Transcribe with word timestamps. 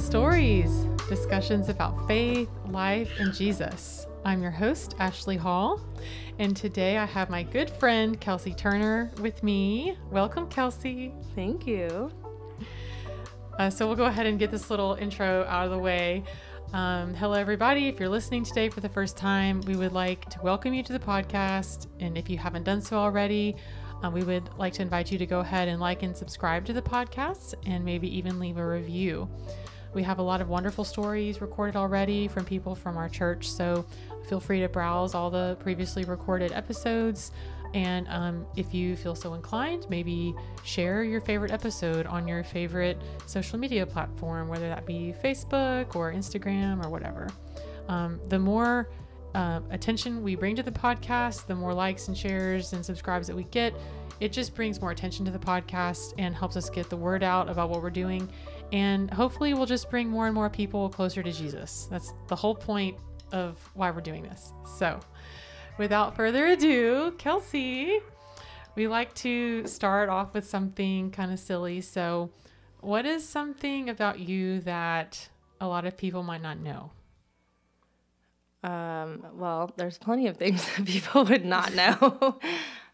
Stories, 0.00 0.86
discussions 1.08 1.68
about 1.68 2.08
faith, 2.08 2.48
life, 2.66 3.12
and 3.20 3.32
Jesus. 3.32 4.06
I'm 4.24 4.42
your 4.42 4.50
host, 4.50 4.96
Ashley 4.98 5.36
Hall, 5.36 5.80
and 6.38 6.56
today 6.56 6.96
I 6.96 7.04
have 7.04 7.30
my 7.30 7.42
good 7.44 7.70
friend, 7.70 8.18
Kelsey 8.18 8.54
Turner, 8.54 9.12
with 9.20 9.42
me. 9.42 9.96
Welcome, 10.10 10.48
Kelsey. 10.48 11.12
Thank 11.36 11.66
you. 11.66 12.10
Uh, 13.58 13.70
so 13.70 13.86
we'll 13.86 13.94
go 13.94 14.06
ahead 14.06 14.26
and 14.26 14.38
get 14.38 14.50
this 14.50 14.70
little 14.70 14.94
intro 14.94 15.44
out 15.44 15.66
of 15.66 15.70
the 15.70 15.78
way. 15.78 16.24
Um, 16.72 17.14
hello, 17.14 17.34
everybody. 17.34 17.86
If 17.86 18.00
you're 18.00 18.08
listening 18.08 18.42
today 18.42 18.68
for 18.68 18.80
the 18.80 18.88
first 18.88 19.16
time, 19.16 19.60
we 19.62 19.76
would 19.76 19.92
like 19.92 20.28
to 20.30 20.40
welcome 20.42 20.72
you 20.72 20.82
to 20.82 20.92
the 20.92 20.98
podcast. 20.98 21.86
And 22.00 22.16
if 22.16 22.28
you 22.28 22.38
haven't 22.38 22.64
done 22.64 22.80
so 22.80 22.96
already, 22.96 23.54
uh, 24.02 24.10
we 24.10 24.24
would 24.24 24.48
like 24.56 24.72
to 24.74 24.82
invite 24.82 25.12
you 25.12 25.18
to 25.18 25.26
go 25.26 25.40
ahead 25.40 25.68
and 25.68 25.78
like 25.78 26.02
and 26.02 26.16
subscribe 26.16 26.64
to 26.64 26.72
the 26.72 26.82
podcast 26.82 27.54
and 27.66 27.84
maybe 27.84 28.08
even 28.16 28.40
leave 28.40 28.56
a 28.56 28.66
review. 28.66 29.28
We 29.92 30.02
have 30.04 30.18
a 30.18 30.22
lot 30.22 30.40
of 30.40 30.48
wonderful 30.48 30.84
stories 30.84 31.40
recorded 31.40 31.76
already 31.76 32.28
from 32.28 32.44
people 32.44 32.74
from 32.74 32.96
our 32.96 33.08
church, 33.08 33.50
so 33.50 33.84
feel 34.28 34.40
free 34.40 34.60
to 34.60 34.68
browse 34.68 35.14
all 35.14 35.30
the 35.30 35.56
previously 35.60 36.04
recorded 36.04 36.52
episodes. 36.52 37.32
And 37.74 38.08
um, 38.08 38.46
if 38.56 38.74
you 38.74 38.96
feel 38.96 39.14
so 39.14 39.34
inclined, 39.34 39.86
maybe 39.88 40.34
share 40.64 41.04
your 41.04 41.20
favorite 41.20 41.52
episode 41.52 42.06
on 42.06 42.26
your 42.26 42.42
favorite 42.42 43.00
social 43.26 43.58
media 43.58 43.86
platform, 43.86 44.48
whether 44.48 44.68
that 44.68 44.86
be 44.86 45.14
Facebook 45.22 45.94
or 45.94 46.12
Instagram 46.12 46.84
or 46.84 46.88
whatever. 46.88 47.28
Um, 47.88 48.20
the 48.28 48.38
more 48.38 48.88
uh, 49.34 49.60
attention 49.70 50.22
we 50.22 50.34
bring 50.34 50.56
to 50.56 50.62
the 50.62 50.72
podcast, 50.72 51.46
the 51.46 51.54
more 51.54 51.72
likes 51.72 52.08
and 52.08 52.16
shares 52.16 52.72
and 52.72 52.84
subscribes 52.84 53.26
that 53.28 53.36
we 53.36 53.44
get, 53.44 53.72
it 54.18 54.32
just 54.32 54.54
brings 54.54 54.80
more 54.80 54.90
attention 54.90 55.24
to 55.24 55.30
the 55.30 55.38
podcast 55.38 56.12
and 56.18 56.34
helps 56.34 56.56
us 56.56 56.68
get 56.68 56.90
the 56.90 56.96
word 56.96 57.22
out 57.22 57.48
about 57.48 57.70
what 57.70 57.82
we're 57.82 57.90
doing. 57.90 58.28
And 58.72 59.10
hopefully, 59.10 59.54
we'll 59.54 59.66
just 59.66 59.90
bring 59.90 60.08
more 60.08 60.26
and 60.26 60.34
more 60.34 60.48
people 60.48 60.88
closer 60.88 61.22
to 61.22 61.32
Jesus. 61.32 61.88
That's 61.90 62.12
the 62.28 62.36
whole 62.36 62.54
point 62.54 62.96
of 63.32 63.58
why 63.74 63.90
we're 63.90 64.00
doing 64.00 64.22
this. 64.22 64.52
So, 64.78 65.00
without 65.78 66.14
further 66.16 66.46
ado, 66.46 67.14
Kelsey, 67.18 68.00
we 68.76 68.86
like 68.86 69.14
to 69.16 69.66
start 69.66 70.08
off 70.08 70.34
with 70.34 70.46
something 70.46 71.10
kind 71.10 71.32
of 71.32 71.38
silly. 71.38 71.80
So, 71.80 72.30
what 72.80 73.06
is 73.06 73.28
something 73.28 73.88
about 73.88 74.20
you 74.20 74.60
that 74.60 75.28
a 75.60 75.66
lot 75.66 75.84
of 75.84 75.96
people 75.96 76.22
might 76.22 76.42
not 76.42 76.58
know? 76.58 76.92
Um, 78.62 79.24
well, 79.34 79.72
there's 79.76 79.98
plenty 79.98 80.26
of 80.26 80.36
things 80.36 80.64
that 80.76 80.86
people 80.86 81.24
would 81.24 81.44
not 81.44 81.74
know. 81.74 82.38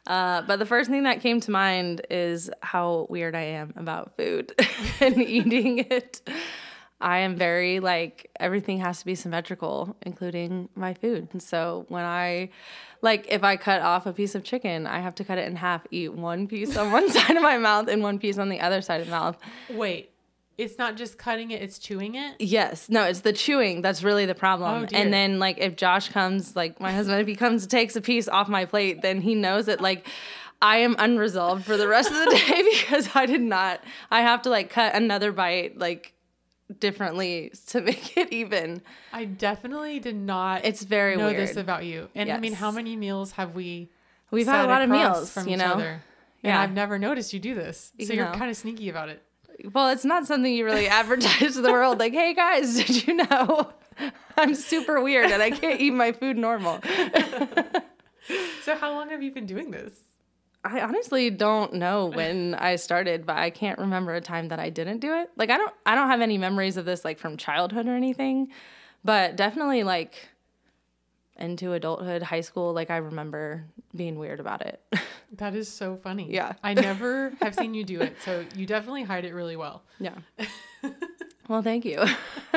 Uh, 0.06 0.42
but 0.42 0.58
the 0.58 0.66
first 0.66 0.88
thing 0.88 1.02
that 1.02 1.20
came 1.20 1.40
to 1.40 1.50
mind 1.50 2.02
is 2.10 2.50
how 2.62 3.06
weird 3.10 3.34
I 3.34 3.42
am 3.42 3.72
about 3.76 4.16
food 4.16 4.52
and 5.00 5.20
eating 5.20 5.78
it. 5.78 6.20
I 7.00 7.18
am 7.18 7.36
very 7.36 7.80
like 7.80 8.30
everything 8.40 8.78
has 8.78 9.00
to 9.00 9.06
be 9.06 9.14
symmetrical, 9.14 9.96
including 10.02 10.68
my 10.74 10.94
food. 10.94 11.28
And 11.32 11.42
so 11.42 11.84
when 11.88 12.04
I 12.04 12.50
like 13.02 13.26
if 13.28 13.44
I 13.44 13.56
cut 13.56 13.82
off 13.82 14.06
a 14.06 14.12
piece 14.12 14.34
of 14.34 14.44
chicken, 14.44 14.86
I 14.86 15.00
have 15.00 15.14
to 15.16 15.24
cut 15.24 15.36
it 15.36 15.46
in 15.46 15.56
half, 15.56 15.86
eat 15.90 16.14
one 16.14 16.46
piece 16.46 16.76
on 16.76 16.92
one 16.92 17.10
side 17.10 17.36
of 17.36 17.42
my 17.42 17.58
mouth 17.58 17.88
and 17.88 18.02
one 18.02 18.18
piece 18.18 18.38
on 18.38 18.48
the 18.48 18.60
other 18.60 18.80
side 18.80 19.00
of 19.02 19.08
the 19.08 19.10
mouth. 19.10 19.36
Wait, 19.68 20.10
it's 20.58 20.78
not 20.78 20.96
just 20.96 21.18
cutting 21.18 21.50
it, 21.50 21.60
it's 21.62 21.78
chewing 21.78 22.14
it? 22.14 22.36
Yes. 22.38 22.88
No, 22.88 23.04
it's 23.04 23.20
the 23.20 23.32
chewing 23.32 23.82
that's 23.82 24.02
really 24.02 24.24
the 24.26 24.34
problem. 24.34 24.84
Oh, 24.84 24.96
and 24.96 25.12
then 25.12 25.38
like 25.38 25.58
if 25.58 25.76
Josh 25.76 26.08
comes, 26.10 26.56
like 26.56 26.80
my 26.80 26.92
husband, 26.92 27.20
if 27.20 27.26
he 27.26 27.36
comes 27.36 27.66
takes 27.66 27.94
a 27.96 28.00
piece 28.00 28.26
off 28.28 28.48
my 28.48 28.64
plate, 28.64 29.02
then 29.02 29.20
he 29.20 29.34
knows 29.34 29.66
that 29.66 29.80
like 29.80 30.06
I 30.62 30.78
am 30.78 30.96
unresolved 30.98 31.64
for 31.64 31.76
the 31.76 31.86
rest 31.86 32.10
of 32.10 32.16
the 32.16 32.42
day 32.48 32.62
because 32.80 33.10
I 33.14 33.26
did 33.26 33.42
not 33.42 33.82
I 34.10 34.22
have 34.22 34.40
to 34.42 34.50
like 34.50 34.70
cut 34.70 34.94
another 34.94 35.30
bite 35.32 35.76
like 35.78 36.14
differently 36.80 37.52
to 37.68 37.80
make 37.88 38.16
it 38.16 38.32
even. 38.32 38.82
I 39.12 39.24
definitely 39.24 39.98
did 40.00 40.16
not 40.16 40.64
It's 40.64 40.82
very 40.82 41.16
know 41.16 41.26
weird. 41.26 41.38
this 41.38 41.56
about 41.56 41.84
you. 41.84 42.08
And 42.14 42.30
I 42.30 42.38
mean, 42.38 42.52
how 42.54 42.70
many 42.70 42.96
meals 42.96 43.32
have 43.32 43.54
we 43.54 43.90
We've 44.30 44.46
had 44.46 44.64
a 44.64 44.68
lot 44.68 44.82
of 44.82 44.88
meals, 44.90 45.32
from 45.32 45.46
you 45.46 45.54
each 45.54 45.58
know. 45.60 45.74
other? 45.74 45.88
And 46.42 46.50
Yeah. 46.50 46.60
I've 46.60 46.72
never 46.72 46.98
noticed 46.98 47.32
you 47.32 47.38
do 47.40 47.54
this. 47.54 47.92
So 48.00 48.12
You 48.12 48.16
you're 48.16 48.24
know. 48.26 48.32
kind 48.38 48.50
of 48.50 48.56
sneaky 48.56 48.88
about 48.88 49.08
it. 49.08 49.22
Well, 49.72 49.88
it's 49.90 50.04
not 50.04 50.26
something 50.26 50.52
you 50.52 50.64
really 50.64 50.88
advertise 50.88 51.54
to 51.54 51.62
the 51.62 51.72
world. 51.72 51.98
Like, 51.98 52.12
hey 52.12 52.34
guys, 52.34 52.76
did 52.76 53.06
you 53.06 53.14
know 53.14 53.72
I'm 54.36 54.54
super 54.54 55.00
weird 55.00 55.30
and 55.30 55.42
I 55.42 55.50
can't 55.50 55.80
eat 55.80 55.92
my 55.92 56.12
food 56.12 56.36
normal? 56.36 56.80
So 58.62 58.74
how 58.74 58.92
long 58.92 59.10
have 59.10 59.22
you 59.22 59.30
been 59.30 59.46
doing 59.46 59.70
this? 59.70 59.92
I 60.64 60.80
honestly 60.80 61.30
don't 61.30 61.74
know 61.74 62.06
when 62.06 62.56
I 62.56 62.74
started, 62.74 63.24
but 63.24 63.36
I 63.36 63.50
can't 63.50 63.78
remember 63.78 64.12
a 64.14 64.20
time 64.20 64.48
that 64.48 64.58
I 64.58 64.70
didn't 64.70 64.98
do 64.98 65.14
it. 65.14 65.30
Like 65.36 65.50
I 65.50 65.56
don't 65.56 65.72
I 65.86 65.94
don't 65.94 66.08
have 66.08 66.20
any 66.20 66.36
memories 66.38 66.76
of 66.76 66.84
this 66.84 67.04
like 67.04 67.20
from 67.20 67.36
childhood 67.36 67.86
or 67.86 67.94
anything, 67.94 68.48
but 69.04 69.36
definitely 69.36 69.84
like 69.84 70.28
into 71.38 71.72
adulthood, 71.72 72.22
high 72.22 72.40
school, 72.40 72.72
like 72.72 72.90
I 72.90 72.96
remember 72.98 73.64
being 73.94 74.18
weird 74.18 74.40
about 74.40 74.62
it. 74.62 74.80
That 75.38 75.56
is 75.56 75.68
so 75.68 75.96
funny. 75.96 76.32
Yeah. 76.32 76.52
I 76.62 76.72
never 76.72 77.32
have 77.42 77.56
seen 77.56 77.74
you 77.74 77.82
do 77.84 78.00
it. 78.00 78.16
So 78.24 78.44
you 78.54 78.64
definitely 78.64 79.02
hide 79.02 79.24
it 79.24 79.34
really 79.34 79.56
well. 79.56 79.82
yeah. 79.98 80.14
well, 81.48 81.62
thank 81.62 81.84
you. 81.84 82.04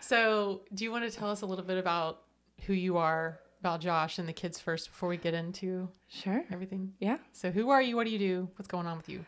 So 0.00 0.62
do 0.74 0.84
you 0.84 0.90
want 0.92 1.10
to 1.10 1.16
tell 1.16 1.30
us 1.30 1.42
a 1.42 1.46
little 1.46 1.64
bit 1.64 1.78
about 1.78 2.22
who 2.66 2.72
you 2.72 2.96
are, 2.98 3.38
about 3.60 3.80
Josh 3.80 4.18
and 4.18 4.28
the 4.28 4.32
kids 4.32 4.60
first 4.60 4.88
before 4.90 5.08
we 5.08 5.16
get 5.16 5.34
into 5.34 5.88
Sure. 6.08 6.44
everything? 6.50 6.92
Yeah. 7.00 7.18
So 7.32 7.50
who 7.50 7.70
are 7.70 7.80
you? 7.82 7.96
What 7.96 8.04
do 8.04 8.10
you 8.10 8.18
do? 8.18 8.48
What's 8.56 8.68
going 8.68 8.86
on 8.86 8.96
with 8.98 9.08
you? 9.08 9.24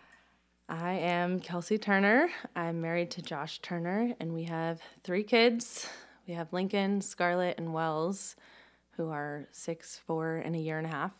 I 0.68 0.94
am 0.94 1.40
Kelsey 1.40 1.78
Turner. 1.78 2.28
I'm 2.54 2.80
married 2.80 3.10
to 3.12 3.22
Josh 3.22 3.60
Turner, 3.60 4.14
and 4.20 4.34
we 4.34 4.44
have 4.44 4.80
three 5.04 5.22
kids. 5.22 5.88
We 6.26 6.34
have 6.34 6.52
Lincoln, 6.52 7.00
Scarlett, 7.00 7.58
and 7.58 7.72
Wells, 7.72 8.36
who 8.96 9.10
are 9.10 9.46
six, 9.52 10.00
four, 10.06 10.36
and 10.36 10.56
a 10.56 10.58
year 10.58 10.78
and 10.78 10.86
a 10.86 10.90
half. 10.90 11.12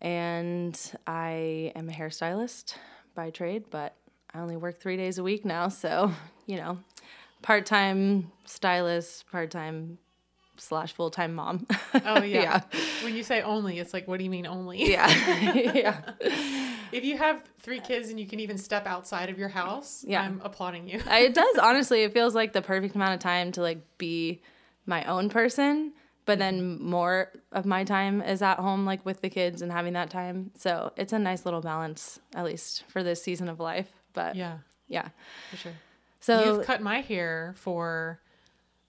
And 0.00 0.78
I 1.06 1.72
am 1.76 1.88
a 1.88 1.92
hairstylist 1.92 2.74
by 3.14 3.30
trade, 3.30 3.64
but 3.70 3.94
I 4.32 4.40
only 4.40 4.56
work 4.56 4.80
three 4.80 4.96
days 4.96 5.18
a 5.18 5.22
week 5.22 5.44
now. 5.44 5.68
So, 5.68 6.12
you 6.46 6.56
know, 6.56 6.78
part 7.42 7.66
time 7.66 8.32
stylist, 8.46 9.30
part 9.30 9.50
time 9.50 9.98
slash 10.56 10.92
full 10.92 11.10
time 11.10 11.34
mom. 11.34 11.66
Oh 12.04 12.22
yeah. 12.22 12.42
Yeah. 12.42 12.60
When 13.02 13.14
you 13.14 13.22
say 13.22 13.42
only, 13.42 13.78
it's 13.78 13.92
like, 13.92 14.08
what 14.08 14.18
do 14.18 14.24
you 14.24 14.30
mean 14.30 14.46
only? 14.46 14.90
yeah. 14.90 15.52
yeah. 15.74 16.00
If 16.94 17.04
you 17.04 17.18
have 17.18 17.42
three 17.58 17.80
kids 17.80 18.08
and 18.10 18.20
you 18.20 18.26
can 18.26 18.38
even 18.40 18.56
step 18.56 18.86
outside 18.86 19.28
of 19.28 19.36
your 19.38 19.48
house, 19.48 20.04
Yeah. 20.06 20.22
I'm 20.22 20.40
applauding 20.44 20.88
you. 20.88 21.00
It 21.10 21.34
does 21.42 21.58
honestly 21.58 22.02
it 22.04 22.12
feels 22.12 22.34
like 22.34 22.52
the 22.52 22.62
perfect 22.62 22.94
amount 22.94 23.14
of 23.14 23.20
time 23.20 23.50
to 23.52 23.62
like 23.62 23.78
be 23.98 24.40
my 24.86 25.04
own 25.04 25.28
person 25.28 25.92
but 26.26 26.38
then 26.38 26.80
more 26.82 27.30
of 27.52 27.66
my 27.66 27.84
time 27.84 28.22
is 28.22 28.40
at 28.42 28.58
home 28.58 28.86
like 28.86 29.04
with 29.04 29.20
the 29.20 29.28
kids 29.28 29.60
and 29.60 29.70
having 29.72 29.92
that 29.94 30.08
time 30.08 30.50
so 30.56 30.92
it's 30.96 31.12
a 31.12 31.18
nice 31.18 31.44
little 31.44 31.60
balance 31.60 32.18
at 32.34 32.44
least 32.44 32.84
for 32.88 33.02
this 33.02 33.22
season 33.22 33.48
of 33.48 33.58
life 33.60 33.90
but 34.14 34.36
yeah, 34.36 34.58
Yeah, 34.88 35.08
for 35.50 35.56
sure. 35.56 35.72
so 36.20 36.56
You've 36.58 36.66
cut 36.66 36.80
my 36.80 37.00
hair 37.00 37.54
for 37.56 38.20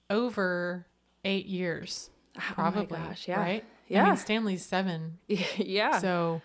over 0.10 0.86
eight 1.24 1.46
years, 1.48 2.10
Oh 2.38 2.42
my 2.48 2.54
probably. 2.54 3.00
gosh, 3.00 3.28
yeah. 3.28 3.40
Right? 3.40 3.66
I 3.94 4.04
mean, 4.04 4.18
Stanley's 4.18 4.66
seven, 4.66 5.18
yeah 5.28 6.00
so 6.00 6.42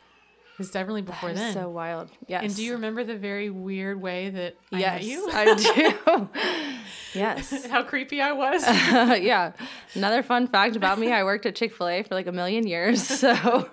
it's 0.60 0.70
definitely 0.70 1.02
before 1.02 1.30
That 1.30 1.36
then. 1.36 1.54
so 1.54 1.68
wild 1.68 2.10
yes 2.28 2.42
and 2.44 2.54
do 2.54 2.62
you 2.62 2.72
remember 2.74 3.02
the 3.04 3.16
very 3.16 3.50
weird 3.50 4.00
way 4.00 4.30
that 4.30 4.56
I 4.72 4.78
yes 4.78 4.92
met 4.94 5.04
you? 5.04 5.28
i 5.32 5.54
do 5.54 6.28
yes 7.18 7.66
How 7.66 7.82
creepy 7.82 8.20
I 8.20 8.32
was. 8.32 8.62
yeah. 9.20 9.52
Another 9.94 10.22
fun 10.22 10.46
fact 10.46 10.76
about 10.76 10.98
me, 10.98 11.10
I 11.12 11.24
worked 11.24 11.44
at 11.46 11.56
Chick-fil-A 11.56 12.04
for 12.04 12.14
like 12.14 12.26
a 12.28 12.32
million 12.32 12.66
years. 12.66 13.00
So 13.20 13.68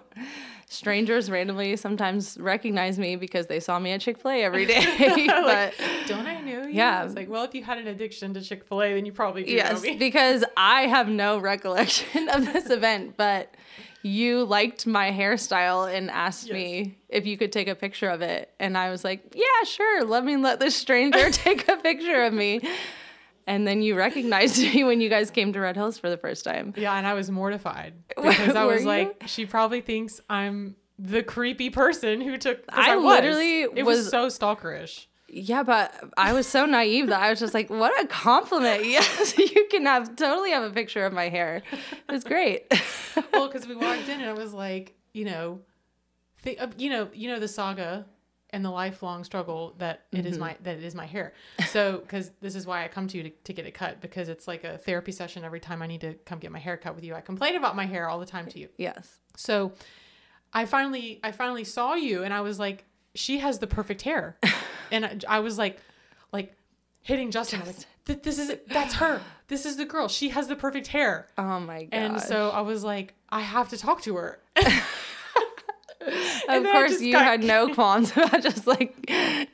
strangers 0.69 1.29
randomly 1.31 1.75
sometimes 1.77 2.38
recognize 2.39 3.00
me 3.00 3.15
because 3.15 3.47
they 3.47 3.59
saw 3.59 3.79
me 3.79 3.91
at 3.91 4.01
Chick-fil-A 4.01 4.44
every 4.44 4.65
day. 4.65 4.83
but 5.27 5.44
like, 5.45 5.73
don't 6.07 6.25
I 6.27 6.41
know 6.41 6.63
you? 6.63 6.73
Yeah. 6.73 7.06
It's 7.06 7.15
like, 7.15 7.29
well, 7.29 7.44
if 7.44 7.53
you 7.56 7.63
had 7.63 7.77
an 7.77 7.88
addiction 7.88 8.33
to 8.33 8.41
Chick 8.41 8.65
Fil 8.67 8.81
A, 8.81 8.94
then 8.94 9.06
you 9.06 9.11
probably 9.13 9.44
do 9.44 9.51
know 9.51 9.57
yes, 9.57 9.81
me. 9.81 9.95
because 9.95 10.44
I 10.57 10.81
have 10.88 11.07
no 11.07 11.38
recollection 11.39 12.27
of 12.29 12.45
this 12.51 12.69
event, 12.69 13.15
but 13.17 13.53
you 14.03 14.44
liked 14.45 14.85
my 14.88 15.11
hairstyle 15.11 15.94
and 15.94 16.09
asked 16.11 16.51
me 16.51 16.97
if 17.09 17.25
you 17.25 17.38
could 17.38 17.51
take 17.51 17.67
a 17.67 17.75
picture 17.75 18.09
of 18.09 18.21
it. 18.21 18.51
And 18.59 18.77
I 18.77 18.89
was 18.89 19.03
like, 19.03 19.33
yeah, 19.35 19.63
sure. 19.65 20.03
Let 20.05 20.23
me 20.23 20.38
let 20.38 20.59
this 20.59 20.75
stranger 20.75 21.29
take 21.31 21.67
a 21.67 21.77
picture 21.77 22.23
of 22.23 22.33
me. 22.33 22.61
And 23.45 23.65
then 23.67 23.81
you 23.81 23.95
recognized 23.95 24.57
me 24.73 24.83
when 24.83 25.01
you 25.01 25.09
guys 25.09 25.31
came 25.31 25.53
to 25.53 25.59
Red 25.59 25.75
Hills 25.75 25.97
for 25.97 26.09
the 26.09 26.17
first 26.17 26.44
time. 26.45 26.73
Yeah, 26.77 26.94
and 26.97 27.07
I 27.07 27.13
was 27.13 27.29
mortified 27.31 27.94
because 28.15 28.55
I 28.55 28.65
was 28.65 28.81
you? 28.81 28.88
like, 28.88 29.23
she 29.25 29.45
probably 29.45 29.81
thinks 29.81 30.19
I'm 30.29 30.75
the 30.99 31.23
creepy 31.23 31.69
person 31.69 32.21
who 32.21 32.38
took. 32.38 32.65
'cause 32.67 32.75
I 32.88 32.95
was. 32.95 33.05
literally 33.05 33.61
it 33.61 33.85
was, 33.85 33.99
was- 33.99 34.09
so 34.09 34.27
stalkerish. 34.27 35.05
Yeah, 35.37 35.63
but 35.63 35.93
I 36.17 36.33
was 36.33 36.47
so 36.47 36.65
naive 36.65 37.07
that 37.07 37.21
I 37.21 37.29
was 37.29 37.39
just 37.39 37.53
like, 37.53 37.69
what 37.69 37.91
a 38.03 38.07
compliment. 38.07 38.85
Yes, 38.85 39.37
you 39.37 39.67
can 39.69 39.85
have 39.85 40.15
totally 40.15 40.51
have 40.51 40.63
a 40.63 40.71
picture 40.71 41.05
of 41.05 41.13
my 41.13 41.29
hair. 41.29 41.61
It 41.71 42.11
was 42.11 42.23
great. 42.23 42.71
Well, 43.33 43.47
because 43.47 43.67
we 43.67 43.75
walked 43.75 44.07
in 44.09 44.21
and 44.21 44.29
I 44.29 44.33
was 44.33 44.53
like, 44.53 44.93
you 45.11 45.25
know, 45.25 45.61
th- 46.43 46.59
uh, 46.59 46.67
you 46.77 46.91
know, 46.91 47.09
you 47.13 47.27
know 47.29 47.39
the 47.39 47.47
saga 47.47 48.05
and 48.51 48.63
the 48.63 48.69
lifelong 48.69 49.23
struggle 49.23 49.73
that 49.79 50.05
it 50.11 50.25
is 50.25 50.37
my 50.37 50.55
that 50.63 50.77
it 50.77 50.83
is 50.83 50.93
my 50.95 51.05
hair. 51.05 51.33
So 51.69 51.97
because 51.97 52.31
this 52.41 52.55
is 52.55 52.65
why 52.67 52.83
I 52.85 52.87
come 52.87 53.07
to 53.07 53.17
you 53.17 53.23
to, 53.23 53.29
to 53.29 53.53
get 53.53 53.65
it 53.65 53.73
cut 53.73 54.01
because 54.01 54.29
it's 54.29 54.47
like 54.47 54.63
a 54.63 54.77
therapy 54.77 55.11
session 55.11 55.43
every 55.43 55.59
time 55.59 55.81
I 55.81 55.87
need 55.87 56.01
to 56.01 56.13
come 56.25 56.37
get 56.39 56.51
my 56.51 56.59
hair 56.59 56.77
cut 56.77 56.93
with 56.95 57.03
you. 57.03 57.15
I 57.15 57.21
complain 57.21 57.55
about 57.55 57.75
my 57.75 57.85
hair 57.85 58.07
all 58.07 58.19
the 58.19 58.25
time 58.25 58.45
to 58.47 58.59
you. 58.59 58.69
Yes. 58.77 59.19
So 59.35 59.73
I 60.53 60.65
finally 60.65 61.19
I 61.23 61.31
finally 61.31 61.63
saw 61.63 61.95
you 61.95 62.23
and 62.23 62.33
I 62.33 62.41
was 62.41 62.59
like, 62.59 62.85
she 63.17 63.39
has 63.39 63.59
the 63.59 63.67
perfect 63.67 64.01
hair, 64.03 64.37
and 64.91 65.05
I, 65.05 65.37
I 65.37 65.39
was 65.39 65.57
like, 65.57 65.79
like 66.31 66.53
hitting 67.01 67.31
Justin. 67.31 67.61
I 67.61 67.65
was 67.67 67.77
like, 67.77 67.85
"Th- 68.05 68.21
this 68.23 68.39
is 68.39 68.55
that's 68.67 68.95
her. 68.95 69.21
This 69.47 69.65
is 69.65 69.77
the 69.77 69.85
girl. 69.85 70.07
She 70.07 70.29
has 70.29 70.47
the 70.47 70.55
perfect 70.55 70.87
hair. 70.87 71.27
Oh 71.37 71.59
my 71.59 71.83
god. 71.85 71.93
And 71.97 72.21
so 72.21 72.49
I 72.49 72.61
was 72.61 72.83
like, 72.83 73.13
I 73.29 73.41
have 73.41 73.69
to 73.69 73.77
talk 73.77 74.01
to 74.03 74.15
her. 74.17 74.39
of 76.49 76.63
course 76.71 77.01
you 77.01 77.13
got- 77.13 77.23
had 77.23 77.43
no 77.43 77.73
qualms 77.73 78.11
about 78.11 78.41
just 78.41 78.67
like 78.67 79.09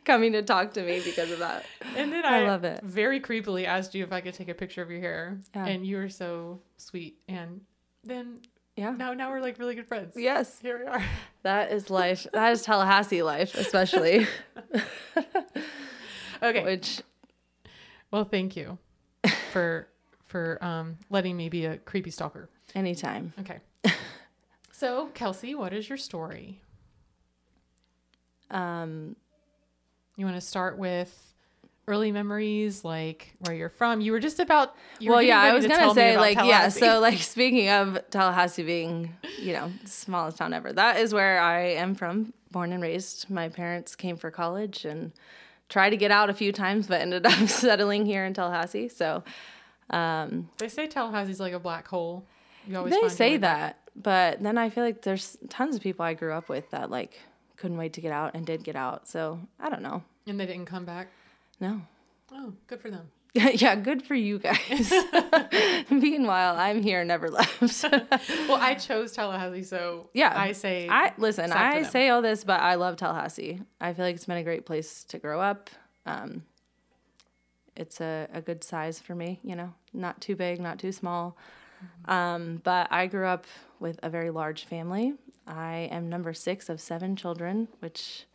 coming 0.06 0.33
to 0.33 0.42
talk 0.42 0.74
to 0.74 0.83
me 0.83 1.01
because 1.04 1.31
of 1.31 1.39
that. 1.39 1.66
And 1.95 2.12
then 2.12 2.25
I 2.25 2.44
I, 2.44 2.48
love 2.48 2.63
it. 2.63 2.81
very 2.83 3.19
creepily 3.19 3.66
asked 3.66 3.95
you 3.95 4.04
if 4.04 4.12
I 4.12 4.21
could 4.21 4.33
take 4.33 4.50
a 4.50 4.54
picture 4.54 4.81
of 4.81 4.89
your 4.92 5.00
hair, 5.00 5.38
Yeah. 5.56 5.66
and 5.66 5.86
you 5.86 5.98
were 5.98 6.09
so 6.09 6.59
sweet. 6.77 7.19
And 7.27 7.62
then 8.04 8.39
Yeah. 8.75 8.92
now, 8.92 9.14
now 9.14 9.30
we're 9.31 9.42
like 9.42 9.60
really 9.60 9.75
good 9.75 9.88
friends. 9.88 10.16
Yes. 10.18 10.60
Here 10.60 10.80
we 10.80 10.86
are. 10.86 11.04
That 11.44 11.72
is 11.74 11.90
life. 11.90 12.25
That 12.31 12.54
is 12.54 12.62
Tallahassee 12.64 13.22
life, 13.22 13.54
especially. 13.56 14.25
Okay. 16.42 16.64
Which 16.64 17.02
Well, 18.12 18.25
thank 18.25 18.56
you 18.58 18.78
for 19.52 19.88
for 20.25 20.58
um, 20.64 20.98
letting 21.10 21.38
me 21.38 21.48
be 21.50 21.66
a 21.66 21.78
creepy 21.78 22.12
stalker. 22.12 22.50
anytime. 22.75 23.34
Okay. 23.40 23.60
So, 24.72 25.08
Kelsey, 25.14 25.56
what 25.56 25.72
is 25.74 25.88
your 25.88 25.98
story? 25.98 26.62
Um 28.52 29.16
You 30.18 30.26
want 30.26 30.36
to 30.38 30.42
start 30.42 30.78
with 30.78 31.32
early 31.88 32.12
memories, 32.12 32.83
like 32.83 33.33
where 33.39 33.56
you're 33.56 33.69
from? 33.69 34.01
You 34.01 34.12
were 34.12 34.19
just 34.19 34.39
about. 34.39 34.75
You 35.00 35.09
were 35.09 35.15
well, 35.15 35.24
yeah, 35.24 35.39
I 35.39 35.53
was 35.53 35.65
to 35.65 35.69
gonna 35.69 35.94
say 35.94 36.18
like 36.18 36.38
yeah. 36.38 36.69
So 36.69 37.00
like 37.00 37.19
speaking 37.19 37.69
of 37.69 38.00
Tallahassee 38.09 38.63
being 38.63 39.15
you 39.39 39.53
know 39.53 39.71
the 39.81 39.89
smallest 39.89 40.38
town 40.38 40.53
ever, 40.53 40.71
that 40.74 40.97
is 40.97 41.13
where 41.13 41.39
I 41.39 41.59
am 41.74 41.95
from, 41.95 42.33
born 42.51 42.71
and 42.74 42.81
raised. 42.81 43.30
My 43.30 43.50
parents 43.50 43.95
came 43.95 44.18
for 44.18 44.31
college 44.31 44.85
and 44.85 45.12
tried 45.69 45.91
to 45.91 45.97
get 45.97 46.12
out 46.12 46.30
a 46.30 46.33
few 46.33 46.51
times, 46.51 46.88
but 46.88 47.01
ended 47.01 47.25
up 47.25 47.47
settling 47.47 48.06
here 48.06 48.25
in 48.25 48.33
Tallahassee. 48.33 48.89
So 48.89 49.24
um, 49.89 50.50
they 50.57 50.69
say 50.69 50.88
Tallahassee's 50.88 51.39
like 51.39 51.53
a 51.53 51.59
black 51.59 51.88
hole. 51.88 52.25
You 52.68 52.77
always 52.77 52.94
they 52.94 53.09
say 53.09 53.31
way 53.31 53.38
that, 53.38 53.80
but 53.95 54.41
then 54.41 54.57
I 54.57 54.69
feel 54.69 54.83
like 54.85 55.01
there's 55.01 55.38
tons 55.50 55.75
of 55.75 55.81
people 55.81 56.06
I 56.06 56.13
grew 56.13 56.31
up 56.31 56.47
with 56.47 56.69
that 56.71 56.89
like 56.89 57.19
couldn't 57.57 57.77
wait 57.77 57.94
to 57.94 58.01
get 58.01 58.12
out 58.12 58.35
and 58.35 58.45
did 58.45 58.63
get 58.63 58.75
out. 58.75 59.07
So 59.07 59.39
I 59.59 59.69
don't 59.69 59.81
know. 59.81 60.03
and 60.27 60.39
they 60.39 60.45
didn't 60.45 60.65
come 60.65 60.85
back. 60.85 61.09
No. 61.60 61.82
Oh, 62.32 62.54
good 62.68 62.82
for 62.82 62.90
them. 62.90 63.10
yeah, 63.34 63.76
good 63.76 64.04
for 64.04 64.14
you 64.14 64.38
guys. 64.38 64.94
Meanwhile, 65.90 66.56
I'm 66.58 66.84
here, 66.84 67.04
never 67.04 67.30
left. 67.30 67.84
Well, 68.48 68.60
I 68.62 68.76
chose 68.76 69.14
Tallahassee, 69.14 69.64
so 69.64 70.10
Yeah. 70.14 70.34
I 70.36 70.52
say 70.52 70.88
I 70.88 71.14
listen. 71.18 71.52
I 71.52 71.84
say 71.84 72.10
all 72.10 72.22
this, 72.22 72.44
but 72.44 72.60
I 72.60 72.76
love 72.76 72.98
Tallahassee. 72.98 73.62
I 73.82 73.94
feel 73.94 74.06
like 74.06 74.16
it's 74.16 74.26
been 74.26 74.38
a 74.38 74.44
great 74.44 74.66
place 74.66 75.04
to 75.06 75.18
grow 75.18 75.42
up. 75.42 75.70
Um, 76.06 76.44
it's 77.76 78.02
a, 78.02 78.28
a 78.32 78.42
good 78.42 78.64
size 78.64 79.00
for 79.00 79.16
me, 79.16 79.40
you 79.44 79.56
know, 79.56 79.74
not 79.94 80.22
too 80.22 80.36
big, 80.36 80.60
not 80.62 80.78
too 80.78 80.92
small. 80.92 81.36
Um, 82.06 82.62
but 82.64 82.88
I 82.92 83.08
grew 83.08 83.26
up 83.26 83.46
with 83.80 84.00
a 84.04 84.10
very 84.10 84.30
large 84.30 84.66
family. 84.66 85.16
I 85.48 85.90
am 85.92 86.08
number 86.08 86.34
six 86.34 86.70
of 86.70 86.80
seven 86.80 87.16
children, 87.16 87.68
which 87.80 88.26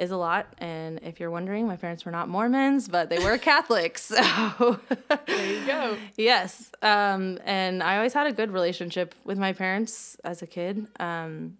is 0.00 0.10
a 0.10 0.16
lot. 0.16 0.46
And 0.58 0.98
if 1.02 1.20
you're 1.20 1.30
wondering, 1.30 1.66
my 1.66 1.76
parents 1.76 2.06
were 2.06 2.10
not 2.10 2.26
Mormons, 2.26 2.88
but 2.88 3.10
they 3.10 3.18
were 3.18 3.36
Catholics. 3.50 4.02
So 4.02 4.80
there 5.26 5.46
you 5.46 5.66
go. 5.66 5.96
Yes. 6.16 6.72
Um, 6.80 7.38
and 7.44 7.82
I 7.82 7.96
always 7.96 8.14
had 8.14 8.26
a 8.26 8.32
good 8.32 8.50
relationship 8.50 9.14
with 9.24 9.38
my 9.38 9.52
parents 9.52 10.16
as 10.24 10.40
a 10.40 10.46
kid. 10.46 10.86
Um, 10.98 11.58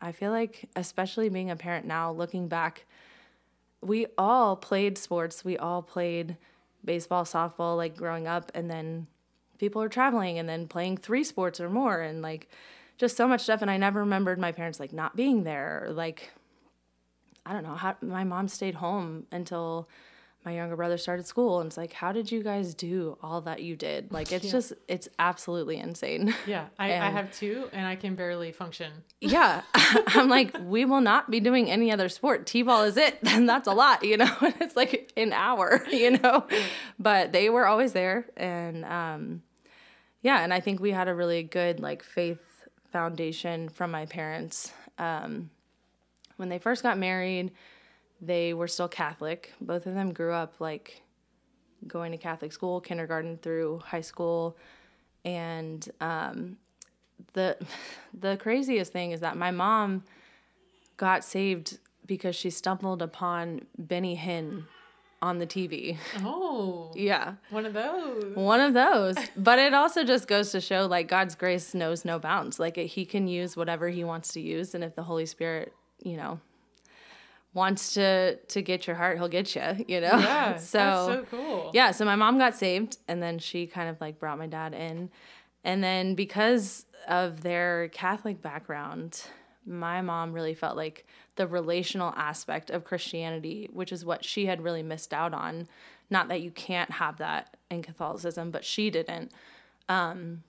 I 0.00 0.10
feel 0.10 0.32
like, 0.32 0.68
especially 0.74 1.28
being 1.28 1.50
a 1.50 1.56
parent 1.56 1.86
now, 1.86 2.10
looking 2.10 2.48
back, 2.48 2.84
we 3.80 4.06
all 4.18 4.56
played 4.56 4.98
sports. 4.98 5.44
We 5.44 5.56
all 5.56 5.82
played 5.82 6.36
baseball, 6.84 7.24
softball, 7.24 7.76
like 7.76 7.96
growing 7.96 8.26
up. 8.26 8.50
And 8.56 8.68
then 8.68 9.06
people 9.58 9.80
are 9.82 9.88
traveling 9.88 10.38
and 10.40 10.48
then 10.48 10.66
playing 10.66 10.96
three 10.96 11.22
sports 11.22 11.60
or 11.60 11.70
more 11.70 12.00
and 12.00 12.22
like 12.22 12.48
just 12.96 13.16
so 13.16 13.28
much 13.28 13.42
stuff. 13.42 13.62
And 13.62 13.70
I 13.70 13.76
never 13.76 14.00
remembered 14.00 14.40
my 14.40 14.50
parents 14.50 14.80
like 14.80 14.92
not 14.92 15.14
being 15.14 15.44
there. 15.44 15.84
Or, 15.86 15.92
like, 15.92 16.32
I 17.48 17.52
don't 17.54 17.62
know 17.64 17.74
how 17.74 17.96
my 18.02 18.24
mom 18.24 18.48
stayed 18.48 18.74
home 18.74 19.26
until 19.32 19.88
my 20.44 20.54
younger 20.54 20.76
brother 20.76 20.96
started 20.98 21.26
school 21.26 21.60
and 21.60 21.66
it's 21.68 21.76
like 21.76 21.92
how 21.92 22.12
did 22.12 22.30
you 22.30 22.42
guys 22.42 22.72
do 22.74 23.18
all 23.22 23.40
that 23.42 23.62
you 23.62 23.74
did? 23.74 24.12
Like 24.18 24.30
it's 24.32 24.44
Yeah. 24.44 24.52
just 24.52 24.72
it's 24.86 25.08
absolutely 25.18 25.78
insane. 25.78 26.34
Yeah, 26.46 26.66
I, 26.78 26.86
I 26.92 27.10
have 27.10 27.32
two, 27.36 27.68
and 27.72 27.84
I 27.86 27.96
can 27.96 28.14
barely 28.14 28.52
function. 28.52 28.92
yeah 29.20 29.62
i'm 29.74 30.28
like 30.28 30.56
we 30.62 30.84
will 30.84 31.00
not 31.00 31.30
be 31.30 31.40
doing 31.40 31.70
any 31.70 31.90
other 31.90 32.08
sport. 32.08 32.46
T-ball 32.46 32.84
is 32.84 32.96
it? 32.96 33.18
And 33.24 33.48
that's 33.48 33.66
a 33.66 33.72
lot 33.72 34.04
you 34.04 34.16
know? 34.16 34.34
It's 34.60 34.76
like 34.76 35.12
an 35.16 35.32
hour 35.32 35.84
you 35.90 36.10
know? 36.18 36.46
But 36.98 37.32
they 37.32 37.50
were 37.50 37.66
always 37.66 37.92
there 37.92 38.26
and 38.36 38.84
um 38.84 39.42
yeah 40.22 40.42
and 40.44 40.52
i 40.54 40.60
think 40.60 40.80
we 40.80 40.90
had 40.92 41.08
a 41.08 41.14
really 41.14 41.42
good 41.42 41.80
like 41.80 42.02
faith 42.02 42.44
foundation 42.92 43.68
from 43.68 43.90
my 43.90 44.06
parents. 44.06 44.72
Um 44.98 45.50
when 46.38 46.48
they 46.48 46.58
first 46.58 46.82
got 46.82 46.96
married 46.98 47.52
they 48.20 48.52
were 48.54 48.66
still 48.66 48.88
catholic 48.88 49.52
both 49.60 49.86
of 49.86 49.94
them 49.94 50.12
grew 50.12 50.32
up 50.32 50.54
like 50.60 51.02
going 51.86 52.10
to 52.10 52.18
catholic 52.18 52.52
school 52.52 52.80
kindergarten 52.80 53.36
through 53.38 53.78
high 53.84 54.00
school 54.00 54.56
and 55.24 55.88
um 56.00 56.56
the 57.34 57.56
the 58.18 58.36
craziest 58.38 58.92
thing 58.92 59.10
is 59.12 59.20
that 59.20 59.36
my 59.36 59.50
mom 59.50 60.02
got 60.96 61.22
saved 61.22 61.78
because 62.06 62.34
she 62.34 62.48
stumbled 62.50 63.02
upon 63.02 63.66
Benny 63.76 64.16
Hinn 64.16 64.64
on 65.20 65.38
the 65.38 65.46
TV. 65.46 65.96
Oh, 66.24 66.90
Yeah. 66.96 67.34
one 67.50 67.66
of 67.66 67.74
those. 67.74 68.34
One 68.34 68.60
of 68.60 68.72
those. 68.72 69.16
But 69.36 69.58
it 69.58 69.74
also 69.74 70.04
just 70.04 70.26
goes 70.26 70.50
to 70.52 70.60
show 70.60 70.86
like 70.86 71.06
God's 71.06 71.34
grace 71.34 71.74
knows 71.74 72.04
no 72.06 72.18
bounds. 72.18 72.58
Like 72.58 72.76
he 72.76 73.04
can 73.04 73.28
use 73.28 73.56
whatever 73.56 73.88
he 73.90 74.04
wants 74.04 74.32
to 74.32 74.40
use 74.40 74.74
and 74.74 74.82
if 74.82 74.94
the 74.94 75.02
Holy 75.02 75.26
Spirit, 75.26 75.72
you 76.02 76.16
know, 76.16 76.40
wants 77.54 77.94
to 77.94 78.36
to 78.36 78.62
get 78.62 78.86
your 78.86 78.96
heart, 78.96 79.18
he'll 79.18 79.28
get 79.28 79.54
you, 79.54 79.84
you 79.88 80.00
know. 80.00 80.18
Yeah, 80.18 80.56
so 80.58 80.78
that's 80.78 81.06
so 81.06 81.26
cool. 81.30 81.70
yeah, 81.74 81.90
so 81.90 82.04
my 82.04 82.16
mom 82.16 82.38
got 82.38 82.54
saved 82.54 82.98
and 83.08 83.22
then 83.22 83.38
she 83.38 83.66
kind 83.66 83.88
of 83.88 84.00
like 84.00 84.18
brought 84.18 84.38
my 84.38 84.46
dad 84.46 84.74
in. 84.74 85.10
And 85.64 85.82
then 85.82 86.14
because 86.14 86.86
of 87.08 87.42
their 87.42 87.88
Catholic 87.88 88.40
background, 88.40 89.22
my 89.66 90.00
mom 90.00 90.32
really 90.32 90.54
felt 90.54 90.76
like 90.76 91.06
the 91.36 91.46
relational 91.46 92.12
aspect 92.16 92.70
of 92.70 92.84
Christianity, 92.84 93.68
which 93.72 93.92
is 93.92 94.04
what 94.04 94.24
she 94.24 94.46
had 94.46 94.62
really 94.62 94.82
missed 94.82 95.12
out 95.12 95.34
on. 95.34 95.68
Not 96.10 96.28
that 96.28 96.40
you 96.40 96.50
can't 96.50 96.90
have 96.90 97.18
that 97.18 97.56
in 97.70 97.82
Catholicism, 97.82 98.50
but 98.50 98.64
she 98.64 98.88
didn't. 98.88 99.32
Um, 99.88 100.42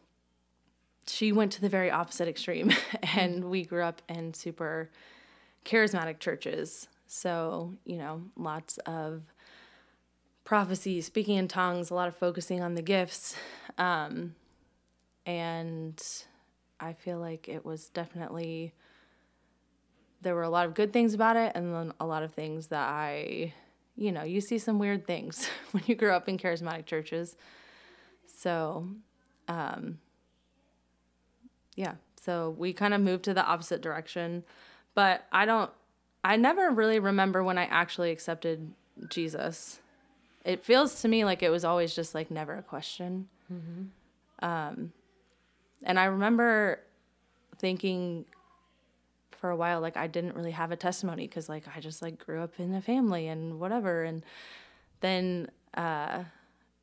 she 1.05 1.31
went 1.31 1.51
to 1.53 1.61
the 1.61 1.69
very 1.69 1.91
opposite 1.91 2.27
extreme, 2.27 2.71
and 3.15 3.45
we 3.45 3.65
grew 3.65 3.83
up 3.83 4.01
in 4.07 4.33
super 4.33 4.89
charismatic 5.65 6.19
churches. 6.19 6.87
So, 7.07 7.73
you 7.85 7.97
know, 7.97 8.23
lots 8.35 8.77
of 8.79 9.23
prophecy, 10.43 11.01
speaking 11.01 11.37
in 11.37 11.47
tongues, 11.47 11.89
a 11.89 11.95
lot 11.95 12.07
of 12.07 12.15
focusing 12.15 12.61
on 12.61 12.75
the 12.75 12.81
gifts. 12.81 13.35
Um, 13.77 14.35
and 15.25 16.01
I 16.79 16.93
feel 16.93 17.19
like 17.19 17.47
it 17.47 17.65
was 17.65 17.89
definitely, 17.89 18.73
there 20.21 20.35
were 20.35 20.43
a 20.43 20.49
lot 20.49 20.65
of 20.65 20.73
good 20.73 20.91
things 20.91 21.13
about 21.13 21.35
it, 21.35 21.51
and 21.55 21.73
then 21.73 21.93
a 21.99 22.05
lot 22.05 22.23
of 22.23 22.33
things 22.33 22.67
that 22.67 22.89
I, 22.89 23.53
you 23.95 24.11
know, 24.11 24.23
you 24.23 24.41
see 24.41 24.57
some 24.57 24.79
weird 24.79 25.05
things 25.05 25.47
when 25.71 25.83
you 25.85 25.95
grow 25.95 26.15
up 26.15 26.27
in 26.27 26.37
charismatic 26.37 26.85
churches. 26.85 27.35
So, 28.25 28.87
um, 29.47 29.99
yeah, 31.75 31.95
so 32.21 32.55
we 32.57 32.73
kind 32.73 32.93
of 32.93 33.01
moved 33.01 33.23
to 33.25 33.33
the 33.33 33.45
opposite 33.45 33.81
direction. 33.81 34.43
But 34.95 35.25
I 35.31 35.45
don't, 35.45 35.71
I 36.23 36.35
never 36.35 36.69
really 36.71 36.99
remember 36.99 37.43
when 37.43 37.57
I 37.57 37.65
actually 37.65 38.11
accepted 38.11 38.71
Jesus. 39.09 39.79
It 40.43 40.63
feels 40.65 41.01
to 41.01 41.07
me 41.07 41.25
like 41.25 41.43
it 41.43 41.49
was 41.49 41.63
always 41.63 41.95
just 41.95 42.13
like 42.15 42.29
never 42.31 42.55
a 42.55 42.61
question. 42.63 43.27
Um, 44.45 44.93
and 45.83 45.99
I 45.99 46.05
remember 46.05 46.79
thinking 47.57 48.25
for 49.31 49.49
a 49.49 49.55
while 49.55 49.79
like 49.79 49.95
I 49.95 50.07
didn't 50.07 50.35
really 50.35 50.51
have 50.51 50.71
a 50.71 50.75
testimony 50.75 51.25
because 51.25 51.47
like 51.47 51.63
I 51.73 51.79
just 51.79 52.01
like 52.01 52.23
grew 52.25 52.41
up 52.41 52.59
in 52.59 52.73
a 52.75 52.81
family 52.81 53.27
and 53.27 53.59
whatever. 53.59 54.03
And 54.03 54.23
then, 54.99 55.49
uh, 55.75 56.23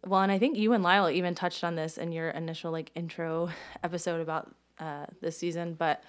well, 0.06 0.22
and 0.22 0.32
I 0.32 0.38
think 0.38 0.56
you 0.56 0.72
and 0.72 0.82
Lyle 0.82 1.10
even 1.10 1.34
touched 1.34 1.64
on 1.64 1.74
this 1.76 1.98
in 1.98 2.12
your 2.12 2.30
initial 2.30 2.72
like 2.72 2.90
intro 2.94 3.50
episode 3.82 4.20
about 4.20 4.54
uh, 4.78 5.06
this 5.20 5.36
season, 5.36 5.74
but 5.74 6.02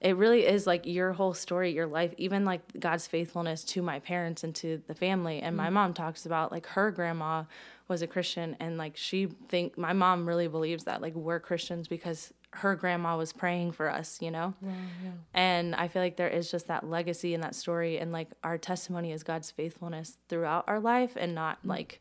it 0.00 0.16
really 0.16 0.46
is 0.46 0.66
like 0.66 0.84
your 0.84 1.12
whole 1.12 1.32
story, 1.32 1.72
your 1.72 1.86
life, 1.86 2.12
even 2.18 2.44
like 2.44 2.60
God's 2.78 3.06
faithfulness 3.06 3.64
to 3.64 3.82
my 3.82 3.98
parents 3.98 4.44
and 4.44 4.54
to 4.56 4.82
the 4.86 4.94
family. 4.94 5.40
And 5.40 5.56
my 5.56 5.68
mm. 5.68 5.72
mom 5.72 5.94
talks 5.94 6.26
about 6.26 6.52
like 6.52 6.66
her 6.66 6.90
grandma 6.90 7.44
was 7.88 8.02
a 8.02 8.06
Christian 8.06 8.56
and 8.60 8.76
like 8.76 8.96
she 8.96 9.26
think 9.48 9.78
my 9.78 9.92
mom 9.92 10.26
really 10.26 10.48
believes 10.48 10.84
that 10.84 11.00
like 11.00 11.14
we're 11.14 11.40
Christians 11.40 11.88
because 11.88 12.32
her 12.50 12.74
grandma 12.74 13.16
was 13.16 13.32
praying 13.32 13.72
for 13.72 13.90
us, 13.90 14.20
you 14.20 14.30
know? 14.30 14.54
Wow, 14.60 14.72
yeah. 15.02 15.10
And 15.34 15.74
I 15.74 15.88
feel 15.88 16.02
like 16.02 16.16
there 16.16 16.28
is 16.28 16.50
just 16.50 16.68
that 16.68 16.88
legacy 16.88 17.32
in 17.32 17.40
that 17.40 17.54
story 17.54 17.98
and 17.98 18.12
like 18.12 18.28
our 18.44 18.58
testimony 18.58 19.12
is 19.12 19.22
God's 19.22 19.50
faithfulness 19.50 20.18
throughout 20.28 20.64
our 20.66 20.80
life 20.80 21.16
and 21.16 21.34
not 21.34 21.62
mm. 21.62 21.70
like 21.70 22.00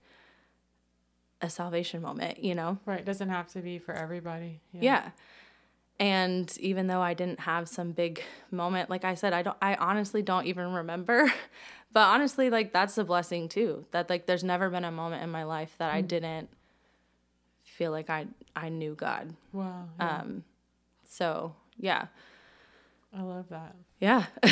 a 1.42 1.50
salvation 1.50 2.02
moment, 2.02 2.44
you 2.44 2.56
know? 2.56 2.78
Right. 2.86 3.06
Doesn't 3.06 3.30
have 3.30 3.48
to 3.50 3.60
be 3.60 3.80
for 3.80 3.94
everybody. 3.94 4.60
Yeah. 4.74 5.12
And 6.00 6.56
even 6.60 6.88
though 6.88 7.02
I 7.02 7.14
didn't 7.14 7.40
have 7.42 7.70
some 7.70 7.92
big 7.92 8.22
moment, 8.52 8.90
like 8.90 9.06
I 9.06 9.16
said, 9.16 9.34
I 9.34 9.44
don't 9.44 9.58
I 9.62 9.75
honestly 9.75 10.22
don't 10.22 10.46
even 10.46 10.74
remember. 10.74 11.32
but 11.94 12.02
honestly, 12.02 12.50
like 12.50 12.74
that's 12.74 12.98
a 12.98 13.04
blessing 13.04 13.48
too. 13.48 13.86
That 13.92 14.10
like 14.10 14.25
there's 14.25 14.44
never 14.44 14.70
been 14.70 14.84
a 14.84 14.92
moment 14.92 15.24
in 15.24 15.30
my 15.30 15.44
life 15.44 15.74
that 15.78 15.94
I 15.94 16.02
didn't 16.02 16.50
feel 17.64 17.92
like 17.92 18.10
I 18.10 18.28
I 18.56 18.70
knew 18.70 18.94
God. 18.96 19.36
Wow. 19.54 19.86
yeah. 20.00 20.18
Um 20.18 20.44
so 21.08 21.56
yeah. 21.78 22.08
I 23.18 23.22
love 23.22 23.48
that. 23.50 23.75
Yeah. 24.02 24.25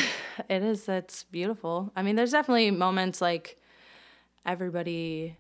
it 0.50 0.64
is 0.64 0.88
it's 0.88 1.24
beautiful. 1.26 1.92
I 1.96 2.04
mean, 2.04 2.16
there's 2.16 2.32
definitely 2.32 2.72
moments 2.72 3.22
like 3.22 3.58
everybody 4.46 5.38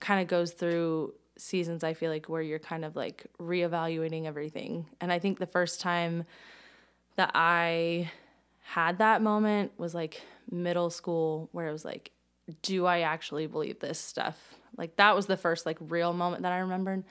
kind 0.00 0.22
of 0.22 0.28
goes 0.28 0.52
through 0.52 1.14
seasons 1.36 1.82
I 1.82 1.94
feel 1.94 2.10
like 2.10 2.26
where 2.26 2.42
you're 2.42 2.58
kind 2.58 2.84
of 2.84 2.96
like 2.96 3.26
reevaluating 3.40 4.26
everything. 4.26 4.86
And 5.00 5.12
I 5.12 5.18
think 5.18 5.38
the 5.38 5.46
first 5.46 5.80
time 5.80 6.24
that 7.16 7.30
I 7.34 8.10
had 8.62 8.98
that 8.98 9.22
moment 9.22 9.72
was 9.78 9.94
like 9.94 10.22
middle 10.50 10.90
school 10.90 11.48
where 11.52 11.68
it 11.68 11.72
was 11.72 11.84
like 11.84 12.10
do 12.62 12.86
I 12.86 13.00
actually 13.00 13.46
believe 13.46 13.80
this 13.80 13.98
stuff? 13.98 14.36
Like 14.76 14.96
that 14.96 15.16
was 15.16 15.26
the 15.26 15.36
first 15.36 15.66
like 15.66 15.78
real 15.80 16.12
moment 16.12 16.42
that 16.42 16.52
I 16.52 16.58
remembered. 16.58 17.04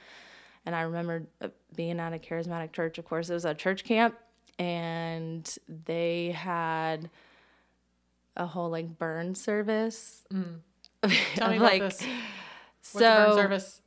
And 0.66 0.76
I 0.76 0.82
remembered 0.82 1.28
uh, 1.42 1.50
being 1.76 2.00
at 2.00 2.14
a 2.14 2.20
charismatic 2.20 2.72
church. 2.72 2.98
Of 2.98 3.06
course, 3.06 3.30
it 3.30 3.34
was 3.34 3.46
a 3.46 3.54
church 3.54 3.84
camp 3.84 4.16
and 4.60 5.58
they 5.68 6.32
had 6.32 7.10
a 8.38 8.46
whole 8.46 8.70
like 8.70 8.98
burn 8.98 9.36
service. 9.36 10.24
Tell 11.36 11.50
me 11.50 11.58
about 11.58 11.62
like 11.62 11.82
this. 11.82 12.00
so 12.82 13.00
What's 13.00 13.06
a 13.06 13.26
burn 13.26 13.34
service? 13.34 13.82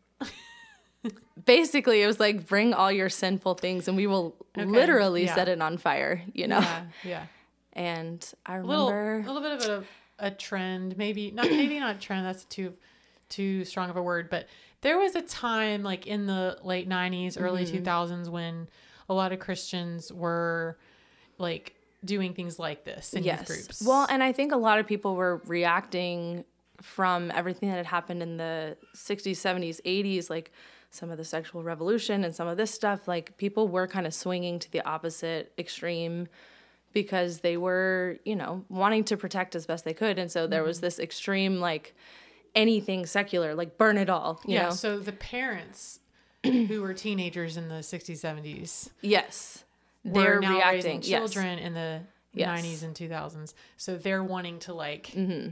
Basically 1.44 2.02
it 2.02 2.06
was 2.06 2.18
like 2.18 2.46
bring 2.46 2.72
all 2.72 2.90
your 2.90 3.08
sinful 3.08 3.54
things 3.54 3.88
and 3.88 3.96
we 3.96 4.06
will 4.06 4.34
literally 4.56 5.24
yeah. 5.24 5.34
set 5.34 5.48
it 5.48 5.60
on 5.60 5.76
fire 5.76 6.22
you 6.32 6.46
know 6.46 6.58
Yeah. 6.60 6.84
Yeah. 7.04 7.26
and 7.74 8.32
i 8.46 8.54
remember 8.54 9.18
a 9.26 9.32
little 9.32 9.42
bit 9.42 9.52
of 9.68 9.84
a, 10.18 10.26
a 10.28 10.30
trend, 10.30 10.96
maybe 10.96 11.30
not, 11.30 11.50
maybe 11.50 11.78
not 11.78 12.00
trend. 12.00 12.24
That's 12.24 12.44
too, 12.46 12.72
too 13.28 13.66
strong 13.66 13.90
of 13.90 13.96
a 13.98 14.02
word. 14.02 14.30
But 14.30 14.48
there 14.80 14.98
was 14.98 15.14
a 15.14 15.20
time, 15.20 15.82
like 15.82 16.06
in 16.06 16.24
the 16.26 16.58
late 16.64 16.88
'90s, 16.88 17.36
early 17.38 17.66
Mm-hmm. 17.66 17.84
2000s, 17.86 18.28
when 18.30 18.66
a 19.10 19.14
lot 19.14 19.32
of 19.32 19.40
Christians 19.40 20.10
were 20.10 20.78
like 21.36 21.74
doing 22.02 22.32
things 22.32 22.58
like 22.58 22.84
this 22.84 23.12
in 23.12 23.24
youth 23.24 23.26
yes 23.26 23.46
groups. 23.46 23.82
well 23.84 24.06
and 24.08 24.22
i 24.22 24.30
think 24.30 24.52
a 24.52 24.56
lot 24.56 24.78
of 24.78 24.86
people 24.86 25.16
were 25.16 25.42
reacting 25.46 26.44
from 26.80 27.30
everything 27.32 27.68
that 27.68 27.76
had 27.76 27.86
happened 27.86 28.22
in 28.22 28.36
the 28.36 28.76
60s 28.94 29.32
70s 29.32 29.80
80s 29.84 30.30
like 30.30 30.52
some 30.90 31.10
of 31.10 31.18
the 31.18 31.24
sexual 31.24 31.62
revolution 31.62 32.24
and 32.24 32.34
some 32.34 32.48
of 32.48 32.56
this 32.56 32.70
stuff 32.70 33.06
like 33.06 33.36
people 33.36 33.68
were 33.68 33.86
kind 33.86 34.06
of 34.06 34.14
swinging 34.14 34.58
to 34.58 34.70
the 34.72 34.80
opposite 34.86 35.52
extreme 35.58 36.28
because 36.92 37.40
they 37.40 37.56
were 37.56 38.18
you 38.24 38.34
know 38.36 38.64
wanting 38.68 39.04
to 39.04 39.16
protect 39.16 39.54
as 39.54 39.66
best 39.66 39.84
they 39.84 39.92
could 39.94 40.18
and 40.18 40.30
so 40.30 40.46
there 40.46 40.60
Mm-hmm. 40.60 40.68
was 40.68 40.80
this 40.80 40.98
extreme 40.98 41.60
like 41.60 41.94
anything 42.54 43.04
secular 43.06 43.54
like 43.54 43.76
burn 43.76 43.98
it 43.98 44.08
all 44.08 44.40
you 44.46 44.54
yeah. 44.54 44.64
know 44.64 44.70
So 44.70 44.98
the 44.98 45.12
parents 45.12 46.00
who 46.44 46.80
were 46.80 46.94
teenagers 46.94 47.56
in 47.56 47.68
the 47.68 47.76
60s, 47.76 48.20
70s 48.20 48.88
yes 49.02 49.64
they're 50.04 50.40
now 50.40 50.54
reacting 50.54 50.74
raising 50.76 51.02
yes. 51.02 51.08
children 51.32 51.58
in 51.58 51.74
the 51.74 52.00
Yes. 52.32 52.60
90s 52.60 52.82
and 52.84 52.94
2000s. 52.94 53.54
So 53.78 53.96
they're 53.96 54.22
wanting 54.22 54.58
to 54.60 54.74
like 54.74 55.06
Mm-hmm. 55.16 55.48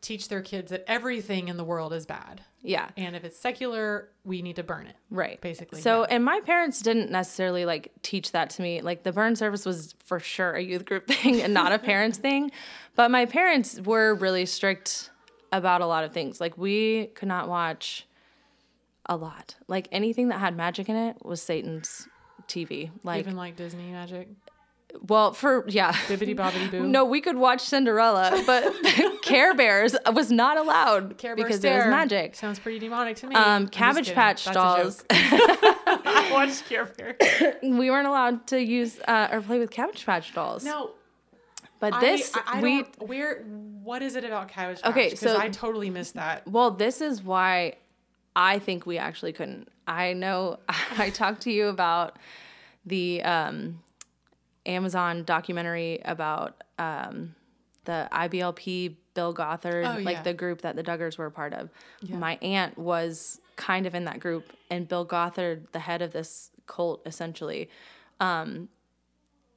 teach 0.00 0.28
their 0.28 0.42
kids 0.42 0.70
that 0.70 0.84
everything 0.86 1.48
in 1.48 1.56
the 1.56 1.64
world 1.64 1.92
is 1.92 2.06
bad. 2.06 2.42
Yeah 2.62 2.90
And 2.96 3.16
if 3.16 3.24
it's 3.24 3.38
secular, 3.38 4.08
we 4.24 4.42
need 4.42 4.56
to 4.56 4.62
burn 4.62 4.86
it. 4.86 4.96
Right. 5.10 5.40
Basically, 5.40 5.80
So, 5.80 6.04
and 6.04 6.24
my 6.24 6.40
parents 6.40 6.80
didn't 6.82 7.10
necessarily 7.10 7.64
like 7.64 7.92
teach 8.02 8.32
that 8.32 8.50
to 8.50 8.62
me. 8.62 8.80
Like 8.82 9.02
the 9.02 9.12
burn 9.12 9.36
service 9.36 9.64
was 9.64 9.94
for 10.04 10.20
sure 10.20 10.52
a 10.54 10.62
youth 10.62 10.84
group 10.84 11.06
thing 11.08 11.40
and 11.40 11.54
not 11.54 11.72
a 11.72 11.78
parents 11.78 12.18
thing. 12.26 12.50
But 12.96 13.10
my 13.10 13.26
parents 13.26 13.80
were 13.80 14.14
really 14.14 14.46
strict 14.46 15.10
about 15.52 15.80
a 15.80 15.86
lot 15.86 16.04
of 16.04 16.12
things. 16.12 16.40
Like 16.40 16.56
we 16.58 17.06
could 17.14 17.28
not 17.28 17.48
watch 17.48 18.06
a 19.06 19.16
lot. 19.16 19.56
Like 19.66 19.88
anything 19.90 20.28
that 20.28 20.38
had 20.38 20.56
magic 20.56 20.88
in 20.88 20.96
it 20.96 21.24
was 21.24 21.40
Satan's 21.42 22.08
TV. 22.46 22.90
Like, 23.02 23.20
Even 23.20 23.36
like 23.36 23.56
Disney 23.56 23.90
magic. 23.90 24.28
Well, 25.06 25.32
for 25.32 25.64
yeah. 25.68 25.92
Bibbity 25.92 26.34
bobbity 26.36 26.70
boo. 26.70 26.86
No, 26.86 27.04
we 27.04 27.20
could 27.20 27.36
watch 27.36 27.60
Cinderella, 27.60 28.42
but 28.46 28.74
Care 29.22 29.54
Bears 29.54 29.96
was 30.12 30.30
not 30.30 30.56
allowed 30.56 31.18
Care 31.18 31.36
Bear 31.36 31.44
because 31.44 31.64
it 31.64 31.74
was 31.74 31.86
magic. 31.86 32.34
Sounds 32.34 32.58
pretty 32.58 32.78
demonic 32.78 33.16
to 33.18 33.26
me. 33.26 33.34
Um, 33.34 33.68
Cabbage. 33.68 34.12
Patch 34.12 34.44
That's 34.44 34.54
dolls. 34.54 35.04
I 35.10 36.28
watched 36.32 36.68
Care 36.68 36.86
Bear. 36.86 37.16
we 37.62 37.90
weren't 37.90 38.08
allowed 38.08 38.46
to 38.48 38.60
use 38.60 38.98
uh, 39.06 39.28
or 39.30 39.40
play 39.40 39.58
with 39.58 39.70
Cabbage 39.70 40.04
Patch 40.04 40.34
dolls. 40.34 40.64
No, 40.64 40.90
But 41.78 41.94
I- 41.94 42.00
this 42.00 42.32
I, 42.34 42.58
I 42.58 42.62
we 42.62 42.82
don't. 42.82 43.08
Where? 43.08 43.42
What 43.82 44.02
is 44.02 44.16
it 44.16 44.24
about 44.24 44.48
Cabbage 44.48 44.82
Patch? 44.82 44.90
Okay, 44.90 45.14
so- 45.14 45.38
I 45.38 45.48
totally 45.48 45.90
missed 45.90 46.14
that. 46.14 46.46
well, 46.46 46.70
this 46.70 47.00
is 47.00 47.22
why 47.22 47.74
I 48.36 48.58
think 48.58 48.86
we 48.86 48.98
actually 48.98 49.32
couldn't. 49.32 49.68
I 49.86 50.12
know 50.12 50.58
I 50.98 51.10
talked 51.10 51.42
to 51.42 51.50
you 51.52 51.66
about 51.68 52.16
the 52.86 53.22
um, 53.22 53.80
Amazon 54.70 55.24
documentary 55.24 56.00
about 56.04 56.62
um, 56.78 57.34
the 57.84 58.08
IBLP 58.12 58.96
Bill 59.14 59.32
Gothard, 59.34 59.84
Oh, 59.84 60.00
like 60.02 60.16
yeah. 60.18 60.22
the 60.22 60.34
group 60.34 60.62
that 60.62 60.76
the 60.76 60.82
Duggars 60.82 61.18
were 61.18 61.26
a 61.26 61.30
part 61.30 61.52
of. 61.52 61.68
My 62.08 62.36
aunt 62.42 62.78
was 62.78 63.40
kind 63.56 63.86
of 63.86 63.94
in 63.94 64.04
that 64.04 64.20
group, 64.20 64.52
and 64.70 64.86
Bill 64.88 65.04
Gothard, 65.04 65.66
the 65.72 65.80
head 65.80 66.00
of 66.02 66.12
this 66.12 66.50
cult, 66.66 67.02
essentially, 67.04 67.68
um, 68.20 68.68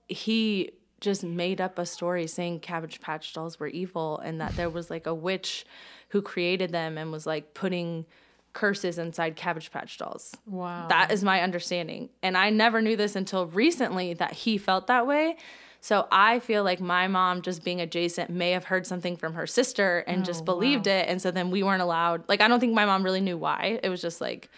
he 0.08 0.72
just 1.00 1.24
made 1.24 1.60
up 1.62 1.78
a 1.78 1.86
story 1.86 2.28
saying 2.28 2.60
Cabbage 2.62 3.02
Patch 3.02 3.34
dolls 3.34 3.60
were 3.60 3.68
evil 3.68 4.20
and 4.20 4.40
that 4.40 4.56
there 4.56 4.70
was 4.70 4.90
like 4.90 5.06
a 5.06 5.14
witch 5.14 5.66
who 6.10 6.22
created 6.22 6.72
them 6.72 6.98
and 6.98 7.12
was 7.12 7.26
like 7.26 7.54
putting 7.54 8.06
curses 8.54 8.98
inside 8.98 9.36
Cabbage 9.36 9.72
Patch 9.72 9.98
dolls. 9.98 10.36
Wow. 10.46 10.88
That 10.88 11.12
is 11.12 11.24
my 11.24 11.42
understanding. 11.42 12.10
And 12.22 12.38
I 12.38 12.50
never 12.50 12.82
knew 12.82 12.96
this 12.96 13.16
until 13.16 13.48
recently 13.48 14.14
that 14.16 14.32
he 14.34 14.58
felt 14.58 14.88
that 14.88 15.06
way. 15.08 15.38
So 15.82 16.08
I 16.12 16.40
feel 16.40 16.64
like 16.64 16.80
my 16.80 17.08
mom, 17.10 17.42
just 17.42 17.64
being 17.66 17.82
adjacent, 17.82 18.30
may 18.30 18.52
have 18.52 18.64
heard 18.64 18.88
something 18.88 19.18
from 19.18 19.34
her 19.34 19.46
sister 19.46 20.00
and 20.08 20.22
Oh, 20.22 20.24
just 20.24 20.46
believed 20.46 20.88
it. 20.88 21.10
And 21.10 21.22
so 21.22 21.30
then 21.30 21.52
we 21.52 21.62
weren't 21.62 21.82
allowed. 21.82 22.24
Like, 22.30 22.40
I 22.40 22.48
don't 22.48 22.62
think 22.62 22.74
my 22.74 22.86
mom 22.86 23.04
really 23.04 23.20
knew 23.20 23.38
why. 23.38 23.80
It 23.84 23.90
was 23.90 24.02
just 24.02 24.22
like, 24.22 24.50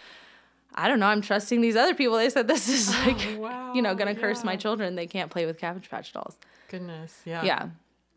I 0.74 0.86
don't 0.86 1.00
know. 1.00 1.06
I'm 1.06 1.22
trusting 1.22 1.60
these 1.62 1.74
other 1.74 1.94
people. 1.94 2.16
They 2.16 2.30
said 2.30 2.46
this 2.46 2.68
is 2.68 2.90
oh, 2.94 3.04
like, 3.06 3.40
wow, 3.40 3.72
you 3.74 3.82
know, 3.82 3.94
gonna 3.94 4.14
curse 4.14 4.44
my 4.44 4.54
children. 4.56 4.94
They 4.94 5.06
can't 5.06 5.30
play 5.30 5.46
with 5.46 5.58
Cabbage 5.58 5.88
Patch 5.90 6.12
dolls. 6.12 6.36
Goodness. 6.68 7.22
Yeah. 7.24 7.42
Yeah. 7.44 7.68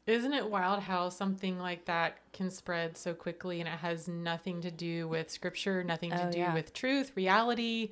Isn't 0.09 0.33
it 0.33 0.49
wild 0.49 0.81
how 0.81 1.09
something 1.09 1.59
like 1.59 1.85
that 1.85 2.17
can 2.33 2.49
spread 2.49 2.97
so 2.97 3.13
quickly 3.13 3.59
and 3.59 3.67
it 3.67 3.77
has 3.77 4.07
nothing 4.07 4.61
to 4.61 4.71
do 4.71 5.07
with 5.07 5.29
scripture, 5.29 5.83
nothing 5.83 6.09
to 6.11 6.27
Oh, 6.27 6.31
do 6.31 6.39
yeah. 6.39 6.53
with 6.53 6.73
truth, 6.73 7.11
reality? 7.15 7.91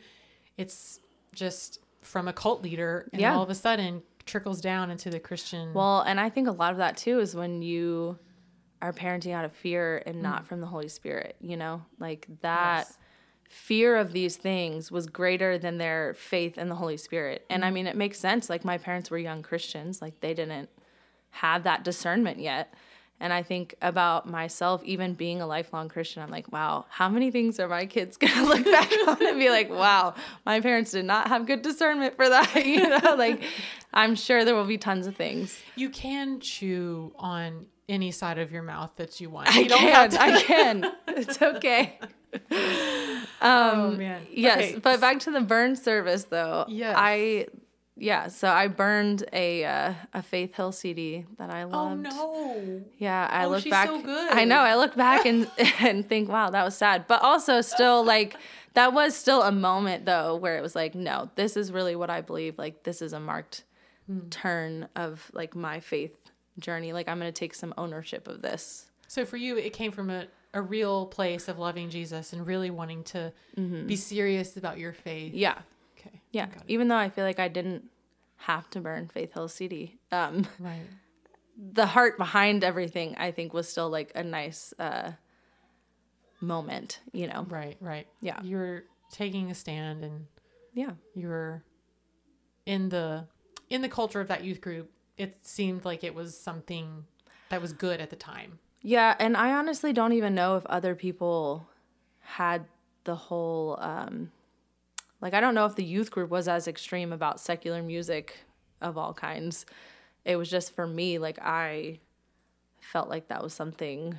It's 0.58 1.00
just 1.34 1.80
from 2.02 2.28
a 2.28 2.34
cult 2.34 2.64
leader 2.64 3.08
and 3.14 3.22
Yeah. 3.22 3.36
all 3.36 3.44
of 3.44 3.50
a 3.50 3.56
sudden 3.56 4.02
trickles 4.26 4.62
down 4.62 4.90
into 4.90 5.10
the 5.12 5.20
Christian. 5.20 5.74
Well, 5.74 6.02
and 6.02 6.20
I 6.20 6.30
think 6.30 6.48
a 6.48 6.52
lot 6.52 6.72
of 6.72 6.80
that 6.80 6.98
too 6.98 7.20
is 7.20 7.36
when 7.36 7.62
you 7.62 8.18
are 8.82 8.94
parenting 8.94 9.34
out 9.34 9.46
of 9.46 9.54
fear 9.54 10.02
and 10.06 10.22
not 10.22 10.44
mm. 10.44 10.48
from 10.48 10.62
the 10.62 10.68
Holy 10.68 10.90
Spirit, 10.90 11.36
you 11.40 11.56
know? 11.56 11.84
Like 12.00 12.28
that 12.42 12.88
Yes. 12.88 12.98
fear 13.48 13.96
of 13.96 14.12
these 14.12 14.38
things 14.38 14.92
was 14.92 15.08
greater 15.08 15.58
than 15.58 15.78
their 15.78 16.14
faith 16.16 16.58
in 16.58 16.68
the 16.70 16.76
Holy 16.76 16.98
Spirit. 16.98 17.46
And 17.50 17.64
I 17.64 17.70
mm. 17.70 17.74
mean, 17.74 17.88
it 17.88 17.96
makes 17.96 18.20
sense. 18.20 18.50
Like 18.50 18.66
my 18.66 18.78
parents 18.78 19.12
were 19.12 19.18
young 19.18 19.44
Christians, 19.44 20.02
like 20.02 20.20
they 20.20 20.34
didn't 20.34 20.70
have 21.32 21.64
that 21.64 21.84
discernment 21.84 22.40
yet. 22.40 22.74
And 23.20 23.34
I 23.34 23.42
think 23.42 23.74
about 23.82 24.30
myself, 24.30 24.84
even 24.84 25.16
being 25.16 25.42
a 25.42 25.48
lifelong 25.48 25.90
Christian, 25.90 26.22
I'm 26.22 26.30
like, 26.30 26.52
wow, 26.52 26.86
how 26.88 27.10
many 27.10 27.32
things 27.32 27.60
are 27.60 27.68
my 27.68 27.88
kids 27.88 28.16
gonna 28.22 28.44
look 28.48 28.64
back 28.64 28.92
on 29.08 29.26
and 29.26 29.40
be 29.40 29.50
like, 29.50 29.72
wow, 29.72 30.14
my 30.46 30.62
parents 30.62 30.92
did 30.92 31.06
not 31.06 31.28
have 31.30 31.48
good 31.48 31.64
discernment 31.64 32.16
for 32.16 32.30
that, 32.30 32.54
you 32.66 32.88
know? 32.88 33.16
Like, 33.18 33.42
I'm 33.92 34.14
sure 34.16 34.46
there 34.46 34.54
will 34.54 34.66
be 34.66 34.78
tons 34.78 35.08
of 35.08 35.16
things. 35.16 35.60
you 35.76 35.90
can 35.90 36.40
chew 36.40 37.12
on 37.18 37.66
any 37.90 38.12
side 38.12 38.38
of 38.38 38.52
your 38.52 38.62
mouth 38.64 38.92
that 38.98 39.20
you 39.20 39.30
want. 39.32 39.48
I 39.50 39.62
You 39.62 39.70
don't 39.70 39.80
can, 39.80 40.10
to- 40.12 40.22
I 40.22 40.42
can. 40.44 40.92
It's 41.08 41.42
okay. 41.42 41.98
oh 43.42 43.92
man. 43.98 44.22
Yes, 44.32 44.58
Okay, 44.58 44.80
but 44.80 45.00
back 45.02 45.20
to 45.22 45.32
the 45.32 45.42
burn 45.42 45.76
service 45.76 46.26
though. 46.26 46.66
Yes. 46.68 46.96
I 46.98 47.48
yeah, 47.98 48.28
so 48.28 48.48
I 48.50 48.68
burned 48.68 49.24
a 49.34 49.66
uh, 49.66 49.94
a 50.14 50.22
Faith 50.22 50.56
Hill 50.56 50.72
CD 50.72 51.26
that 51.38 51.50
I 51.50 51.64
loved. 51.66 52.08
Oh 52.08 52.10
no. 52.66 52.84
Yeah, 52.98 53.28
I 53.32 53.46
Oh, 53.46 53.50
look 53.50 53.64
she's 53.64 53.72
back. 53.72 53.88
so 53.88 54.00
good. 54.02 54.32
I 54.32 54.46
know. 54.46 54.60
I 54.60 54.76
look 54.76 54.96
back 54.96 55.26
and 55.26 55.50
and 55.80 56.08
think, 56.08 56.30
wow, 56.30 56.50
that 56.50 56.64
was 56.64 56.76
sad. 56.78 57.06
But 57.08 57.22
also, 57.22 57.62
still 57.62 58.04
like 58.04 58.36
that 58.74 58.94
was 58.94 59.16
still 59.16 59.42
a 59.42 59.52
moment 59.52 60.06
though 60.06 60.36
where 60.36 60.58
it 60.58 60.62
was 60.62 60.76
like, 60.76 60.94
no, 60.96 61.30
this 61.36 61.58
is 61.58 61.72
really 61.72 61.96
what 61.96 62.10
I 62.10 62.22
believe. 62.22 62.58
Like 62.58 62.84
this 62.84 63.02
is 63.02 63.14
a 63.14 63.20
marked 63.20 63.64
Hmm. 64.08 64.30
turn 64.30 64.88
of 64.96 65.30
like 65.34 65.54
my 65.54 65.82
faith 65.82 66.16
journey. 66.60 66.94
Like 66.94 67.10
I'm 67.10 67.18
gonna 67.18 67.32
take 67.34 67.54
some 67.54 67.74
ownership 67.78 68.28
of 68.30 68.42
this. 68.42 68.86
So 69.10 69.26
for 69.26 69.36
you, 69.36 69.58
it 69.58 69.74
came 69.74 69.92
from 69.92 70.10
a, 70.10 70.28
a 70.54 70.62
real 70.62 71.08
place 71.08 71.50
of 71.50 71.60
loving 71.60 71.90
Jesus 71.90 72.32
and 72.32 72.48
really 72.48 72.70
wanting 72.70 73.04
to 73.06 73.34
be 73.86 73.96
serious 73.98 74.56
about 74.56 74.78
your 74.78 74.94
faith. 74.94 75.32
Mm-hmm. 75.32 75.38
Yeah. 75.40 75.58
Yeah. 76.38 76.48
Even 76.68 76.88
though 76.88 76.96
I 76.98 77.10
feel 77.10 77.26
like 77.26 77.40
I 77.40 77.48
didn't 77.48 77.84
have 78.38 78.70
to 78.72 78.80
burn 78.80 79.08
Faith 79.08 79.34
Hill 79.34 79.48
CD. 79.48 79.98
Um, 80.12 80.46
Right. 80.60 80.86
the 81.74 81.86
heart 81.88 82.18
behind 82.18 82.64
everything, 82.64 83.16
I 83.18 83.32
think, 83.32 83.54
was 83.54 83.68
still 83.68 83.90
like 83.90 84.12
a 84.16 84.24
nice 84.24 84.74
uh, 84.80 85.12
moment. 86.42 87.00
You 87.12 87.28
know. 87.28 87.46
Right. 87.50 87.78
Right. 87.82 88.08
Yeah. 88.22 88.40
You're 88.44 88.84
taking 89.12 89.50
a 89.52 89.56
stand 89.56 90.04
and 90.04 90.28
Yeah. 90.74 90.92
you're 91.16 91.64
in 92.66 92.90
the 92.90 93.26
in 93.70 93.82
the 93.82 93.90
culture 93.90 94.22
of 94.22 94.28
that 94.28 94.44
youth 94.44 94.62
group. 94.62 94.92
It 95.18 95.38
seemed 95.46 95.84
like 95.86 96.04
it 96.04 96.14
was 96.14 96.38
something 96.38 97.06
that 97.50 97.62
was 97.62 97.74
good 97.74 98.00
at 98.00 98.10
the 98.10 98.16
time. 98.16 98.60
Yeah, 98.82 99.16
and 99.20 99.36
I 99.36 99.54
honestly 99.54 99.92
don't 99.92 100.14
even 100.14 100.36
know 100.36 100.58
if 100.58 100.66
other 100.68 100.94
people 100.96 101.68
had 102.22 102.66
the 103.06 103.16
whole 103.16 103.78
um 103.82 104.32
like 105.22 105.34
I 105.34 105.42
don't 105.42 105.56
know 105.56 105.66
if 105.66 105.76
the 105.76 105.84
youth 105.84 106.12
group 106.12 106.30
was 106.30 106.48
as 106.48 106.68
extreme 106.68 107.12
about 107.14 107.40
secular 107.40 107.82
music 107.82 108.38
of 108.82 108.98
all 108.98 109.14
kinds. 109.14 109.66
It 110.26 110.36
was 110.36 110.50
just 110.50 110.76
for 110.76 110.86
me 110.86 111.18
like 111.18 111.40
I 111.42 112.00
felt 112.80 113.10
like 113.10 113.28
that 113.30 113.44
was 113.44 113.54
something 113.54 114.18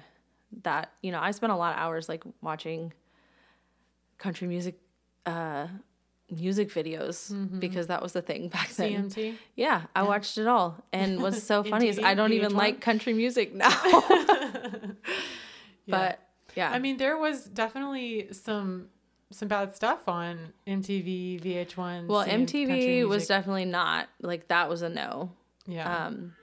that, 0.62 0.93
you 1.02 1.12
know, 1.12 1.21
I 1.21 1.31
spent 1.31 1.52
a 1.52 1.57
lot 1.57 1.75
of 1.75 1.78
hours 1.78 2.09
like 2.09 2.25
watching 2.40 2.93
country 4.19 4.49
music 4.49 4.78
uh 5.26 5.69
music 6.31 6.71
videos 6.71 7.33
because 7.59 7.87
that 7.87 8.02
was 8.02 8.12
the 8.12 8.21
thing 8.21 8.49
back 8.57 8.71
then. 8.71 9.09
CMT. 9.09 9.37
Yeah, 9.57 9.83
I 9.97 10.02
watched 10.02 10.37
it 10.38 10.47
all. 10.47 10.76
And 10.93 11.23
what's 11.23 11.43
so 11.43 11.62
funny 11.73 11.88
is 11.88 11.99
I 11.99 12.14
don't 12.14 12.33
even 12.33 12.55
like 12.55 12.81
country 12.81 13.12
music 13.14 13.55
now. 13.55 13.71
But 15.88 16.21
yeah. 16.55 16.71
I 16.71 16.78
mean, 16.78 16.99
there 16.99 17.17
was 17.17 17.45
definitely 17.45 18.28
some 18.33 18.88
some 19.30 19.49
bad 19.49 19.75
stuff 19.76 20.08
on 20.08 20.52
MTV, 20.66 21.42
VH1. 21.42 22.06
well, 22.06 22.25
MTV 22.26 23.06
was 23.06 23.26
definitely 23.26 23.64
not 23.66 24.08
like 24.23 24.49
that 24.49 24.68
was 24.68 24.82
a 24.82 24.88
no. 24.88 25.30
yeah, 25.66 26.06
Um, 26.06 26.35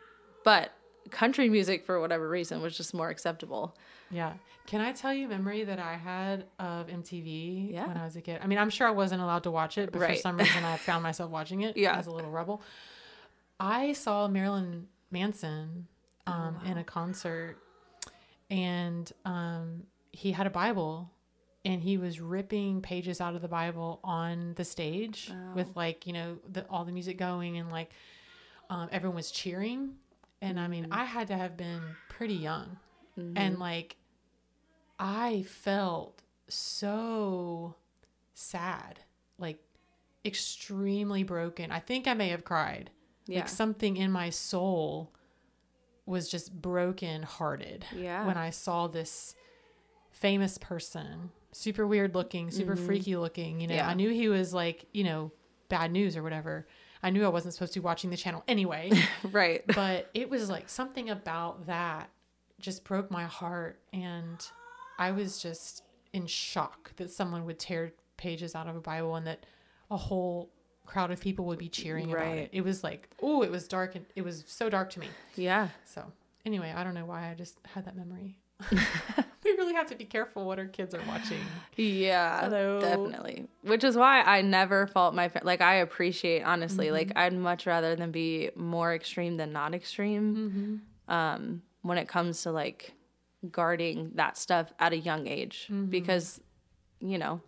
but 0.44 0.72
country 1.12 1.50
music 1.50 1.86
for 1.86 2.00
whatever 2.00 2.28
reason 2.30 2.62
was 2.62 2.76
just 2.78 2.94
more 2.94 3.10
acceptable. 3.10 3.76
yeah. 4.12 4.34
Can 4.68 4.82
I 4.82 4.94
tell 4.94 5.14
you 5.14 5.28
a 5.28 5.30
memory 5.30 5.64
that 5.64 5.78
I 5.78 5.94
had 5.94 6.46
of 6.58 6.88
MTV 6.88 7.72
Yeah. 7.72 7.86
when 7.88 7.98
I 7.98 8.06
was 8.06 8.16
a 8.16 8.22
kid? 8.22 8.40
I 8.44 8.48
mean, 8.48 8.58
I'm 8.58 8.72
sure 8.72 8.88
I 8.88 8.92
wasn't 8.92 9.22
allowed 9.22 9.44
to 9.44 9.52
watch 9.52 9.78
it, 9.78 9.92
but 9.92 10.02
for 10.02 10.16
some 10.16 10.38
reason 10.38 10.64
I 10.64 10.78
found 10.90 11.04
myself 11.04 11.30
watching 11.30 11.62
it 11.62 11.78
Yeah. 11.78 11.96
as 11.96 12.08
a 12.08 12.12
little 12.12 12.32
rebel. 12.32 12.64
I 13.60 13.94
saw 13.94 14.28
Marilyn 14.28 14.88
Manson 15.12 15.88
Oh, 16.28 16.32
um, 16.32 16.58
in 16.66 16.80
a 16.80 16.84
concert, 16.84 17.58
and 18.50 19.12
um, 19.26 19.84
he 20.12 20.32
had 20.32 20.48
a 20.48 20.50
Bible, 20.50 21.12
and 21.66 21.82
he 21.82 21.98
was 21.98 22.22
ripping 22.22 22.82
pages 22.82 23.20
out 23.20 23.36
of 23.36 23.42
the 23.42 23.48
Bible 23.48 24.00
on 24.04 24.54
the 24.56 24.64
stage 24.64 25.32
with 25.56 25.76
like 25.76 26.06
you 26.08 26.14
know 26.14 26.38
the, 26.48 26.64
all 26.70 26.86
the 26.86 26.92
music 26.92 27.18
going 27.18 27.58
and 27.58 27.72
like 27.72 27.92
um, 28.70 28.88
everyone 28.92 29.16
was 29.16 29.32
cheering, 29.32 29.96
and 30.42 30.60
I 30.60 30.68
mean 30.68 30.88
I 30.92 31.04
had 31.06 31.28
to 31.28 31.36
have 31.38 31.58
been 31.58 31.82
pretty 32.10 32.36
young, 32.36 32.78
and 33.36 33.60
like 33.60 33.98
I 35.00 35.44
felt 35.48 36.22
so 36.48 37.76
sad, 38.34 39.00
like 39.38 39.60
extremely 40.24 41.24
broken. 41.24 41.72
I 41.72 41.80
think 41.80 42.08
I 42.08 42.14
may 42.14 42.30
have 42.30 42.44
cried. 42.44 42.92
Yeah. 43.28 43.40
Like 43.40 43.50
something 43.50 43.98
in 43.98 44.12
my 44.12 44.30
soul 44.30 45.12
was 46.06 46.30
just 46.30 46.62
broken 46.62 47.24
hearted 47.24 47.84
Yeah. 47.96 48.26
when 48.28 48.38
I 48.38 48.52
saw 48.52 48.88
this 48.88 49.36
famous 50.12 50.58
person, 50.60 51.32
super 51.56 51.88
weird 51.88 52.14
looking, 52.16 52.52
super 52.52 52.76
freaky 52.76 53.16
looking. 53.16 53.62
You 53.62 53.68
know, 53.68 53.76
Mm-hmm. 53.76 53.86
Yeah. 53.86 53.90
I 53.90 53.94
knew 53.94 54.10
he 54.10 54.28
was 54.30 54.54
like, 54.54 54.86
you 54.94 55.04
know, 55.04 55.32
bad 55.70 55.92
news 55.92 56.16
or 56.18 56.24
whatever. 56.24 56.68
I 57.02 57.10
knew 57.12 57.24
I 57.26 57.30
wasn't 57.30 57.54
supposed 57.54 57.74
to 57.74 57.80
be 57.80 57.84
watching 57.84 58.10
the 58.10 58.18
channel 58.18 58.44
anyway, 58.48 58.92
right. 59.32 59.64
but 59.68 60.10
it 60.14 60.30
was 60.30 60.50
like 60.50 60.70
something 60.70 61.10
about 61.10 61.68
that 61.68 62.10
just 62.60 62.84
broke 62.84 63.12
my 63.12 63.26
heart. 63.26 63.80
And 63.94 64.46
I 64.98 65.12
was 65.12 65.40
just 65.42 65.84
in 66.14 66.26
shock 66.26 66.96
that 66.98 67.12
someone 67.12 67.46
would 67.46 67.60
tear 67.60 67.94
pages 68.18 68.56
out 68.56 68.68
of 68.68 68.76
a 68.76 68.82
Bible 68.82 69.16
and 69.16 69.28
that 69.28 69.46
a 69.92 69.98
whole 69.98 70.50
crowd 70.86 71.12
of 71.12 71.20
people 71.20 71.46
would 71.46 71.60
be 71.60 71.70
cheering 71.70 72.12
about 72.12 72.38
it. 72.38 72.50
It 72.54 72.62
was 72.62 72.84
like, 72.84 73.10
oh, 73.22 73.44
it 73.44 73.52
was 73.52 73.68
dark 73.68 73.96
and 73.96 74.06
it 74.16 74.24
was 74.24 74.44
so 74.48 74.70
dark 74.70 74.90
to 74.92 75.00
me. 75.00 75.08
Yeah. 75.36 75.70
So 75.84 76.12
anyway, 76.46 76.74
I 76.76 76.84
don't 76.84 76.94
know 76.94 77.06
why 77.06 77.30
I 77.30 77.34
just 77.34 77.60
had 77.74 77.86
that 77.86 77.96
memory. 77.96 78.38
really 79.58 79.74
have 79.74 79.88
to 79.88 79.96
be 79.96 80.06
careful 80.06 80.46
what 80.46 80.60
our 80.60 80.66
kids 80.66 80.94
are 80.96 81.02
watching. 81.08 81.40
Yeah, 81.76 82.42
Hello. 82.42 82.80
definitely. 82.80 83.48
Which 83.64 83.84
is 83.84 83.96
why 83.96 84.22
I 84.22 84.42
never 84.42 84.88
fault 84.88 85.14
my 85.16 85.30
like 85.44 85.62
I 85.62 85.76
appreciate 85.76 86.44
honestly. 86.44 86.92
Like 86.92 87.08
Mm-hmm. 87.10 87.18
I'd 87.18 87.34
much 87.34 87.66
rather 87.66 87.96
than 87.96 88.12
be 88.12 88.52
more 88.56 88.94
extreme 88.94 89.38
than 89.38 89.52
not 89.54 89.74
extreme. 89.74 90.82
Mm-hmm. 91.08 91.14
Um, 91.14 91.62
when 91.82 91.98
it 91.98 92.08
comes 92.08 92.42
to 92.44 92.52
like 92.52 92.94
guarding 93.52 94.12
that 94.16 94.38
stuff 94.38 94.74
at 94.80 94.92
a 94.94 94.98
young 94.98 95.28
age, 95.28 95.68
Mm-hmm. 95.72 95.86
because 95.86 96.40
you 97.00 97.18
know 97.18 97.42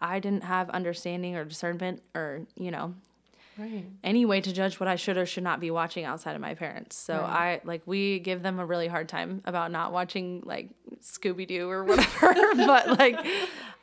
I 0.00 0.20
didn't 0.20 0.44
have 0.44 0.70
understanding 0.70 1.36
or 1.36 1.44
discernment 1.44 2.02
or 2.14 2.46
you 2.56 2.70
know 2.70 2.94
Right. 3.58 3.84
any 4.04 4.24
way 4.24 4.40
to 4.40 4.52
judge 4.52 4.78
what 4.78 4.88
I 4.88 4.96
should 4.96 5.16
or 5.16 5.26
should 5.26 5.42
not 5.42 5.58
be 5.58 5.70
watching 5.70 6.04
outside 6.04 6.36
of 6.36 6.40
my 6.40 6.54
parents. 6.54 6.96
So 6.96 7.14
I 7.14 7.60
like 7.64 7.82
we 7.86 8.20
give 8.20 8.42
them 8.42 8.58
a 8.60 8.64
really 8.66 8.86
hard 8.86 9.08
time 9.08 9.42
about 9.44 9.72
not 9.72 9.92
watching 9.92 10.42
like 10.44 10.70
Scooby 11.02 11.46
Doo 11.46 11.68
or 11.68 11.82
whatever, 11.90 12.34
but 12.54 12.98
like 12.98 13.18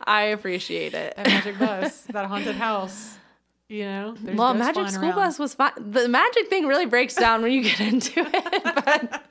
I 0.01 0.23
appreciate 0.23 0.93
it. 0.93 1.15
That 1.17 1.27
magic 1.27 1.59
bus, 1.59 2.03
that 2.03 2.25
haunted 2.27 2.55
house. 2.55 3.17
You 3.67 3.85
know, 3.85 4.15
there's 4.21 4.37
Well, 4.37 4.53
Magic 4.53 4.89
School 4.89 5.05
around. 5.09 5.15
Bus 5.15 5.39
was 5.39 5.55
fine. 5.55 5.71
The 5.77 6.07
magic 6.07 6.49
thing 6.49 6.67
really 6.67 6.85
breaks 6.85 7.15
down 7.15 7.41
when 7.41 7.51
you 7.51 7.63
get 7.63 7.79
into 7.93 8.11
it, 8.19 8.63
but 8.63 9.23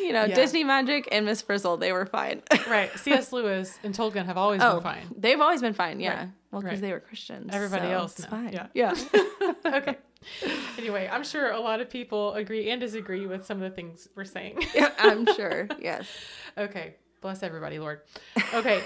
you 0.00 0.12
know, 0.12 0.24
Yeah. 0.24 0.34
Disney 0.34 0.64
Magic 0.64 1.08
and 1.12 1.24
Miss 1.24 1.40
Frizzle, 1.40 1.76
they 1.76 1.92
were 1.92 2.04
fine. 2.06 2.42
Right. 2.68 2.90
C.S. 2.98 3.32
Lewis 3.32 3.78
and 3.84 3.94
Tolkien 3.94 4.24
have 4.26 4.36
always 4.36 4.60
oh, 4.62 4.74
been 4.74 4.82
fine. 4.82 5.06
they've 5.16 5.40
always 5.40 5.60
been 5.60 5.74
fine. 5.74 6.00
Yeah, 6.00 6.18
Right. 6.18 6.28
well, 6.50 6.62
because 6.62 6.76
Right. 6.80 6.80
they 6.88 6.92
were 6.92 7.00
Christians. 7.00 7.50
Everybody 7.52 7.86
so 7.88 7.90
else 7.92 8.18
it's 8.18 8.30
now. 8.30 8.38
fine. 8.38 8.52
Yeah. 8.52 8.66
yeah. 8.74 8.94
Okay. 9.66 9.96
Anyway, 10.78 11.08
I'm 11.10 11.24
sure 11.24 11.50
a 11.50 11.60
lot 11.60 11.80
of 11.80 11.88
people 11.90 12.34
agree 12.34 12.70
and 12.70 12.80
disagree 12.80 13.26
with 13.26 13.44
some 13.46 13.62
of 13.62 13.68
the 13.68 13.74
things 13.74 14.08
we're 14.16 14.24
saying. 14.24 14.58
Yeah, 14.74 14.90
I'm 14.98 15.26
sure. 15.34 15.68
Yes. 15.80 16.06
Okay. 16.58 16.94
Bless 17.20 17.42
everybody, 17.42 17.78
Lord. 17.78 18.00
Okay. 18.54 18.82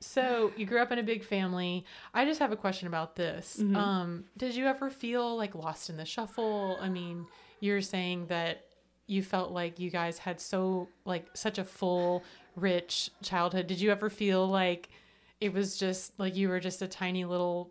So 0.00 0.52
you 0.56 0.64
grew 0.64 0.80
up 0.80 0.92
in 0.92 0.98
a 0.98 1.02
big 1.02 1.24
family. 1.24 1.84
I 2.14 2.24
just 2.24 2.40
have 2.40 2.52
a 2.52 2.56
question 2.56 2.88
about 2.88 3.16
this. 3.16 3.58
Mm-hmm. 3.60 3.76
Um, 3.76 4.24
did 4.36 4.54
you 4.54 4.66
ever 4.66 4.90
feel 4.90 5.36
like 5.36 5.54
lost 5.54 5.90
in 5.90 5.96
the 5.96 6.06
shuffle? 6.06 6.78
I 6.80 6.88
mean, 6.88 7.26
you're 7.60 7.82
saying 7.82 8.26
that 8.26 8.64
you 9.06 9.22
felt 9.22 9.50
like 9.50 9.78
you 9.78 9.90
guys 9.90 10.18
had 10.18 10.40
so 10.40 10.88
like 11.04 11.26
such 11.34 11.58
a 11.58 11.64
full, 11.64 12.24
rich 12.56 13.10
childhood. 13.22 13.66
Did 13.66 13.80
you 13.80 13.90
ever 13.90 14.08
feel 14.08 14.46
like 14.46 14.88
it 15.40 15.52
was 15.52 15.76
just 15.76 16.18
like 16.18 16.34
you 16.34 16.48
were 16.48 16.60
just 16.60 16.80
a 16.80 16.88
tiny 16.88 17.24
little 17.24 17.70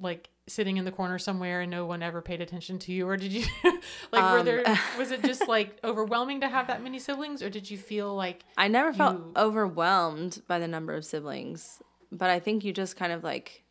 like 0.00 0.30
sitting 0.48 0.76
in 0.78 0.84
the 0.84 0.90
corner 0.90 1.18
somewhere 1.18 1.60
and 1.60 1.70
no 1.70 1.86
one 1.86 2.02
ever 2.02 2.20
paid 2.20 2.40
attention 2.40 2.78
to 2.80 2.92
you 2.92 3.06
or 3.08 3.16
did 3.16 3.32
you 3.32 3.44
like 4.12 4.22
were 4.32 4.38
Um, 4.40 4.44
there 4.46 4.64
was 4.98 5.10
it 5.12 5.22
just 5.22 5.46
like 5.46 5.78
overwhelming 5.84 6.40
to 6.40 6.48
have 6.48 6.66
that 6.68 6.82
many 6.82 6.98
siblings 6.98 7.42
or 7.42 7.50
did 7.50 7.70
you 7.70 7.78
feel 7.78 8.14
like 8.16 8.44
I 8.56 8.68
never 8.68 8.92
felt 8.92 9.16
You- 9.18 9.32
overwhelmed 9.36 10.42
by 10.48 10.58
the 10.58 10.68
number 10.68 10.94
of 10.94 11.04
siblings, 11.04 11.82
but 12.10 12.30
I 12.30 12.40
think 12.40 12.64
you 12.64 12.72
just 12.72 12.96
kind 12.96 13.12
of 13.12 13.22
like 13.22 13.62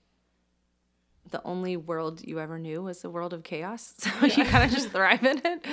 the 1.29 1.41
only 1.43 1.75
world 1.75 2.21
you 2.25 2.39
ever 2.39 2.57
knew 2.57 2.81
was 2.83 3.01
the 3.01 3.09
world 3.09 3.33
of 3.33 3.43
chaos. 3.43 3.95
So 3.99 4.25
you 4.25 4.45
kind 4.45 4.63
of 4.63 4.71
just 4.71 4.91
thrive 4.91 5.25
in 5.25 5.41
it. 5.43 5.65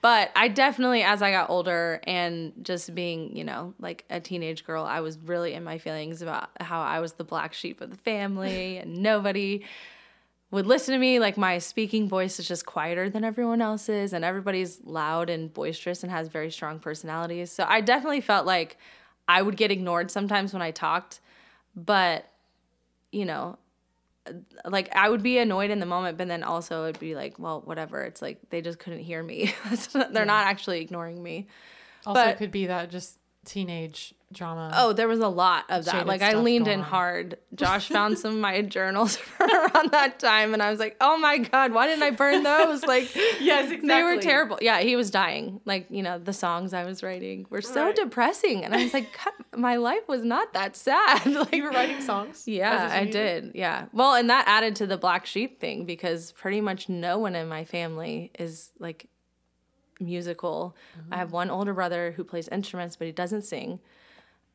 But 0.00 0.30
I 0.36 0.46
definitely, 0.46 1.02
as 1.02 1.20
I 1.20 1.32
got 1.32 1.50
older 1.50 2.00
and 2.04 2.52
just 2.62 2.94
being, 2.94 3.34
you 3.36 3.42
know, 3.42 3.74
like 3.80 4.04
a 4.08 4.20
teenage 4.20 4.64
girl, 4.64 4.84
I 4.84 5.00
was 5.00 5.18
really 5.18 5.52
in 5.54 5.64
my 5.64 5.78
feelings 5.78 6.22
about 6.22 6.50
how 6.60 6.80
I 6.80 7.00
was 7.00 7.14
the 7.14 7.24
black 7.24 7.54
sheep 7.54 7.80
of 7.80 7.90
the 7.90 7.96
family 7.96 8.76
and 8.76 8.98
nobody 9.02 9.64
would 10.50 10.66
listen 10.66 10.92
to 10.92 10.98
me. 10.98 11.18
Like 11.18 11.36
my 11.36 11.58
speaking 11.58 12.08
voice 12.08 12.38
is 12.38 12.48
just 12.48 12.66
quieter 12.66 13.08
than 13.10 13.24
everyone 13.24 13.60
else's, 13.60 14.12
and 14.12 14.24
everybody's 14.24 14.80
loud 14.84 15.30
and 15.30 15.52
boisterous 15.52 16.02
and 16.02 16.10
has 16.10 16.28
very 16.28 16.50
strong 16.50 16.78
personalities. 16.78 17.52
So 17.52 17.64
I 17.68 17.80
definitely 17.80 18.20
felt 18.20 18.46
like 18.46 18.76
I 19.28 19.42
would 19.42 19.56
get 19.56 19.70
ignored 19.70 20.10
sometimes 20.10 20.52
when 20.52 20.62
I 20.62 20.70
talked, 20.72 21.20
but 21.76 22.28
you 23.12 23.24
know, 23.24 23.58
like 24.64 24.94
I 24.94 25.08
would 25.08 25.22
be 25.22 25.38
annoyed 25.38 25.70
in 25.70 25.78
the 25.80 25.86
moment, 25.86 26.18
but 26.18 26.28
then 26.28 26.42
also 26.42 26.84
it'd 26.84 27.00
be 27.00 27.14
like, 27.14 27.38
well, 27.38 27.62
whatever. 27.64 28.02
It's 28.02 28.20
like 28.22 28.38
they 28.50 28.60
just 28.60 28.78
couldn't 28.78 29.00
hear 29.00 29.22
me. 29.22 29.54
They're 29.92 30.24
not 30.24 30.46
actually 30.46 30.80
ignoring 30.80 31.22
me. 31.22 31.48
Also, 32.06 32.20
But- 32.20 32.28
it 32.28 32.38
could 32.38 32.50
be 32.50 32.66
that 32.66 32.90
just 32.90 33.18
teenage 33.44 34.14
drama. 34.32 34.70
Oh, 34.74 34.92
there 34.92 35.08
was 35.08 35.20
a 35.20 35.28
lot 35.28 35.64
of 35.68 35.84
that. 35.86 36.06
Like 36.06 36.22
I 36.22 36.34
leaned 36.34 36.68
in 36.68 36.80
on. 36.80 36.84
hard. 36.84 37.38
Josh 37.54 37.88
found 37.88 38.18
some 38.18 38.34
of 38.34 38.38
my 38.38 38.62
journals 38.62 39.16
from 39.16 39.50
around 39.50 39.90
that 39.90 40.18
time, 40.18 40.54
and 40.54 40.62
I 40.62 40.70
was 40.70 40.78
like, 40.78 40.96
"Oh 41.00 41.18
my 41.18 41.38
god, 41.38 41.72
why 41.72 41.86
didn't 41.86 42.02
I 42.02 42.10
burn 42.10 42.42
those?" 42.42 42.82
Like, 42.84 43.14
Yes, 43.40 43.70
exactly. 43.70 43.88
they 43.88 44.02
were 44.02 44.20
terrible. 44.20 44.58
Yeah, 44.60 44.80
he 44.80 44.96
was 44.96 45.10
dying. 45.10 45.60
Like, 45.64 45.86
you 45.90 46.02
know, 46.02 46.18
the 46.18 46.32
songs 46.32 46.72
I 46.72 46.84
was 46.84 47.02
writing 47.02 47.46
were 47.50 47.62
so 47.62 47.86
Right. 47.86 47.96
depressing, 47.96 48.64
and 48.64 48.74
I 48.74 48.84
was 48.84 48.94
like, 48.94 49.08
"My 49.56 49.76
life 49.76 50.06
was 50.08 50.22
not 50.22 50.52
that 50.52 50.76
sad." 50.76 51.26
like, 51.26 51.54
you 51.54 51.64
were 51.64 51.70
writing 51.70 52.00
songs. 52.00 52.46
yeah, 52.46 52.88
I 52.92 53.04
did. 53.06 53.52
Yeah. 53.54 53.86
Well, 53.92 54.14
and 54.14 54.30
that 54.30 54.44
added 54.46 54.76
to 54.76 54.86
the 54.86 54.96
black 54.96 55.26
sheep 55.26 55.60
thing 55.60 55.84
because 55.84 56.32
pretty 56.32 56.60
much 56.60 56.88
no 56.88 57.18
one 57.18 57.34
in 57.34 57.48
my 57.48 57.64
family 57.64 58.30
is 58.38 58.70
like 58.78 59.08
musical. 60.00 60.76
I 61.10 61.16
have 61.16 61.28
mm-hmm. 61.28 61.36
one 61.36 61.50
older 61.50 61.74
brother 61.74 62.12
who 62.16 62.24
plays 62.24 62.48
instruments, 62.48 62.96
but 62.96 63.06
he 63.06 63.12
doesn't 63.12 63.42
sing. 63.42 63.80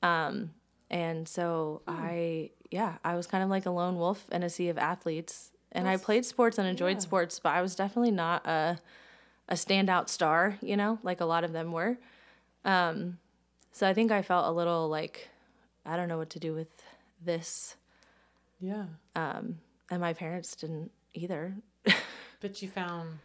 Um, 0.02 0.52
and 0.90 1.28
so 1.28 1.82
I, 1.88 2.52
yeah, 2.72 2.98
I 3.04 3.16
was 3.16 3.28
kind 3.28 3.44
of 3.44 3.50
like 3.50 3.66
a 3.66 3.72
lone 3.72 3.98
wolf 3.98 4.26
in 4.32 4.44
a 4.44 4.50
sea 4.50 4.70
of 4.70 4.78
athletes. 4.78 5.52
And 5.72 5.90
I 5.90 5.98
played 5.98 6.24
sports 6.26 6.58
and 6.58 6.68
enjoyed 6.68 6.98
yeah. 6.98 7.02
sports, 7.02 7.40
but 7.40 7.50
I 7.50 7.62
was 7.62 7.76
definitely 7.76 8.12
not 8.12 8.48
a 8.48 8.80
a 9.48 9.54
standout 9.54 10.10
star, 10.10 10.58
you 10.62 10.76
know, 10.76 11.00
like 11.04 11.22
a 11.22 11.26
lot 11.26 11.44
of 11.44 11.54
them 11.54 11.72
were. 11.72 11.98
Um, 12.64 13.20
so 13.72 13.88
I 13.88 13.94
think 13.94 14.12
I 14.12 14.22
felt 14.22 14.48
a 14.48 14.52
little 14.52 14.90
like 14.90 15.30
I 15.86 15.98
don't 15.98 16.08
know 16.08 16.18
what 16.18 16.32
to 16.32 16.40
do 16.40 16.54
with 16.54 16.84
this 17.24 17.76
Yeah, 18.60 18.86
um, 19.16 19.60
and 19.92 20.02
my 20.02 20.14
parents 20.14 20.56
didn't 20.56 20.92
either. 21.14 21.56
but 22.40 22.62
you 22.62 22.70
found 22.70 23.20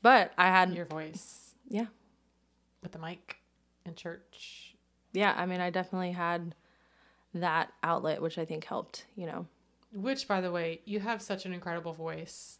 But 0.00 0.32
I 0.38 0.46
had, 0.46 0.72
your 0.72 0.86
voice 0.86 1.54
yeah, 1.68 1.86
with 2.82 2.92
the 2.92 2.98
mic 2.98 3.38
in 3.84 3.94
church. 3.94 4.74
Yeah. 5.12 5.34
I 5.36 5.46
mean, 5.46 5.60
I 5.60 5.70
definitely 5.70 6.12
had 6.12 6.54
that 7.34 7.72
outlet, 7.82 8.20
which 8.22 8.38
I 8.38 8.44
think 8.44 8.64
helped. 8.64 9.04
You 9.16 9.26
know, 9.26 9.46
Which, 9.92 10.26
by 10.28 10.40
the 10.40 10.50
way, 10.50 10.80
you 10.84 11.00
have 11.00 11.20
such 11.22 11.46
an 11.46 11.52
incredible 11.52 11.92
voice, 11.92 12.58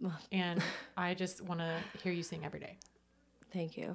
and 0.32 0.62
I 0.96 1.14
just 1.14 1.40
want 1.42 1.60
to 1.60 1.78
hear 2.02 2.12
you 2.12 2.22
sing 2.22 2.44
every 2.44 2.60
day. 2.60 2.76
thank 3.52 3.76
you. 3.76 3.94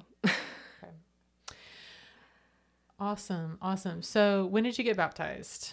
Awesome, 3.00 3.58
awesome. 3.60 4.00
So, 4.02 4.46
when 4.46 4.62
did 4.62 4.78
you 4.78 4.84
get 4.84 4.96
baptized? 4.96 5.72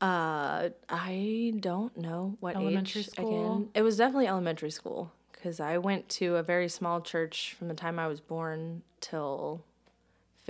Uh, 0.00 0.70
I 0.88 1.52
don't 1.60 1.96
know 1.96 2.36
what 2.40 2.56
Elementary 2.56 3.02
age 3.02 3.10
school? 3.10 3.58
again. 3.60 3.68
It 3.74 3.82
was 3.82 3.96
definitely 3.96 4.26
elementary 4.26 4.70
school 4.70 5.12
because 5.32 5.60
I 5.60 5.78
went 5.78 6.08
to 6.10 6.36
a 6.36 6.42
very 6.42 6.68
small 6.68 7.00
church 7.00 7.54
from 7.56 7.68
the 7.68 7.74
time 7.74 7.98
I 8.00 8.08
was 8.08 8.18
born 8.20 8.82
till 9.00 9.62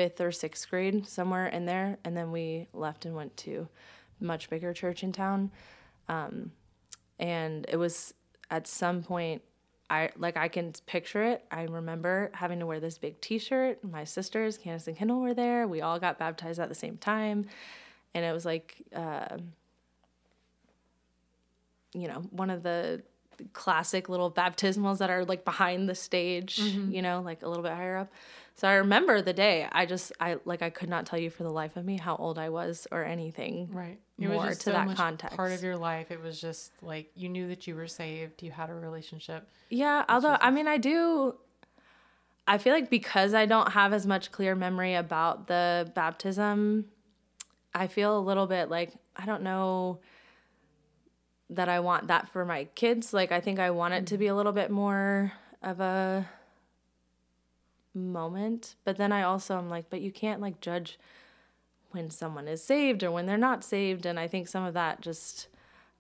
fifth 0.01 0.19
or 0.23 0.33
sixth 0.33 0.71
grade, 0.71 1.07
somewhere 1.07 1.49
in 1.49 1.67
there, 1.67 1.99
and 2.05 2.17
then 2.17 2.33
we 2.33 2.67
left 2.73 3.05
and 3.05 3.15
went 3.15 3.37
to 3.37 3.69
a 4.19 4.25
much 4.25 4.49
bigger 4.49 4.73
church 4.73 5.03
in 5.03 5.13
town. 5.13 5.51
Um, 6.09 6.53
and 7.19 7.67
it 7.69 7.77
was 7.77 8.15
at 8.51 8.67
some 8.67 9.03
point 9.03 9.43
I 9.91 10.09
like 10.17 10.39
I 10.39 10.49
can 10.49 10.73
picture 10.87 11.23
it. 11.23 11.45
I 11.51 11.65
remember 11.65 12.31
having 12.33 12.61
to 12.61 12.67
wear 12.67 12.81
this 12.81 12.97
big 12.97 13.21
T-shirt. 13.21 13.85
My 13.85 14.05
sisters, 14.05 14.57
Candace 14.57 14.87
and 14.87 14.97
Kendall, 14.97 15.21
were 15.21 15.35
there. 15.35 15.69
We 15.69 15.83
all 15.83 15.99
got 16.01 16.19
baptized 16.19 16.59
at 16.59 16.71
the 16.71 16.75
same 16.75 16.97
time, 16.97 17.45
and 18.15 18.25
it 18.25 18.33
was 18.33 18.47
like, 18.47 18.83
uh, 18.97 19.37
you 21.93 22.09
know, 22.09 22.23
one 22.31 22.49
of 22.49 22.63
the 22.63 23.03
classic 23.53 24.09
little 24.09 24.31
baptismals 24.31 24.99
that 24.99 25.11
are 25.11 25.25
like 25.25 25.45
behind 25.45 25.89
the 25.89 25.95
stage. 25.95 26.59
Mm-hmm. 26.59 26.93
You 26.93 27.03
know, 27.03 27.21
like 27.21 27.43
a 27.43 27.49
little 27.49 27.63
bit 27.63 27.73
higher 27.73 27.97
up. 27.97 28.13
So 28.55 28.69
I 28.69 28.75
remember 28.75 29.23
the 29.23 29.33
day. 29.33 29.67
I 29.73 29.87
just 29.87 30.13
I 30.21 30.37
like 30.45 30.61
I 30.61 30.71
could 30.71 30.89
not 30.89 31.07
tell 31.07 31.19
you 31.19 31.31
for 31.31 31.45
the 31.45 31.51
life 31.51 31.77
of 31.77 31.85
me 31.85 31.99
how 31.99 32.17
old 32.17 32.39
I 32.39 32.51
was 32.51 32.87
or 32.93 33.05
anything. 33.05 33.71
Right. 33.73 33.99
More 34.19 34.53
to 34.53 34.73
that 34.73 34.97
context. 34.97 35.37
Part 35.37 35.53
of 35.53 35.63
your 35.63 35.79
life. 35.79 36.11
It 36.11 36.23
was 36.23 36.41
just 36.41 36.73
like 36.83 37.11
you 37.15 37.29
knew 37.31 37.49
that 37.49 37.67
you 37.67 37.75
were 37.75 37.87
saved. 37.87 38.43
You 38.43 38.51
had 38.51 38.69
a 38.69 38.75
relationship. 38.75 39.49
Yeah, 39.71 40.05
although 40.09 40.37
I 40.41 40.51
mean 40.51 40.69
I 40.69 40.77
do 40.77 41.37
I 42.47 42.59
feel 42.59 42.75
like 42.75 42.91
because 42.91 43.33
I 43.33 43.47
don't 43.47 43.71
have 43.73 43.93
as 43.93 44.07
much 44.07 44.33
clear 44.33 44.55
memory 44.55 44.95
about 44.95 45.47
the 45.47 45.91
baptism, 45.95 46.87
I 47.73 47.87
feel 47.87 48.19
a 48.19 48.21
little 48.21 48.47
bit 48.47 48.69
like 48.69 48.93
I 49.17 49.25
don't 49.25 49.43
know 49.43 50.01
that 51.51 51.69
I 51.69 51.81
want 51.81 52.07
that 52.07 52.29
for 52.29 52.45
my 52.45 52.65
kids. 52.75 53.13
Like 53.13 53.33
I 53.33 53.41
think 53.41 53.59
I 53.59 53.71
want 53.71 53.95
it 53.95 54.07
to 54.09 54.19
be 54.19 54.29
a 54.29 54.35
little 54.35 54.53
bit 54.53 54.71
more 54.71 55.33
of 55.63 55.81
a 55.81 56.29
moment, 57.93 58.77
but 58.85 58.97
then 58.97 59.13
I 59.13 59.23
also 59.23 59.59
am 59.59 59.69
like 59.69 59.91
but 59.91 60.01
you 60.01 60.11
can't 60.11 60.41
like 60.41 60.61
judge 60.61 60.99
when 61.91 62.09
someone 62.09 62.47
is 62.47 62.63
saved 62.63 63.03
or 63.03 63.11
when 63.11 63.27
they're 63.27 63.37
not 63.37 63.65
saved 63.65 64.07
and 64.07 64.19
I 64.19 64.29
think 64.29 64.47
some 64.47 64.65
of 64.65 64.75
that 64.75 65.01
just 65.01 65.49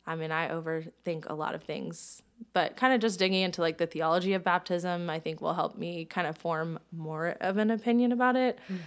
I 0.07 0.17
mean, 0.17 0.33
I 0.33 0.49
overthink 0.49 1.29
a 1.29 1.35
lot 1.35 1.55
of 1.55 1.63
things, 1.63 2.23
but 2.53 2.77
kind 2.77 2.95
of 2.95 3.01
just 3.01 3.19
digging 3.19 3.43
into 3.43 3.61
like 3.61 3.79
the 3.79 3.87
theology 3.87 4.33
of 4.33 4.43
baptism, 4.43 5.11
I 5.11 5.21
think 5.21 5.41
will 5.41 5.55
help 5.55 5.77
me 5.77 6.05
kind 6.05 6.27
of 6.27 6.37
form 6.37 6.79
more 6.91 7.37
of 7.41 7.59
an 7.59 7.71
opinion 7.71 8.11
about 8.13 8.35
it. 8.35 8.59
Mm-hmm. 8.65 8.83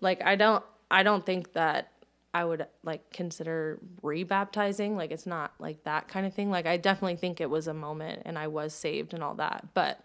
Like 0.00 0.22
I 0.24 0.36
don't 0.36 0.64
I 0.90 1.02
don't 1.02 1.24
think 1.24 1.52
that 1.52 1.92
I 2.34 2.44
would 2.44 2.66
like 2.82 3.10
consider 3.12 3.78
rebaptizing, 4.02 4.96
like 4.96 5.12
it's 5.12 5.24
not 5.26 5.52
like 5.60 5.84
that 5.84 6.08
kind 6.08 6.26
of 6.26 6.34
thing. 6.34 6.50
Like 6.50 6.66
I 6.66 6.76
definitely 6.76 7.16
think 7.16 7.40
it 7.40 7.48
was 7.48 7.68
a 7.68 7.74
moment 7.74 8.22
and 8.26 8.36
I 8.36 8.48
was 8.48 8.74
saved 8.74 9.14
and 9.14 9.22
all 9.22 9.34
that, 9.36 9.68
but 9.72 10.00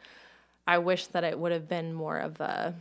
I 0.67 0.77
wish 0.77 1.07
that 1.07 1.23
it 1.23 1.39
would 1.39 1.51
have 1.51 1.67
been 1.67 1.93
more 1.93 2.17
of 2.19 2.39
a 2.39 2.75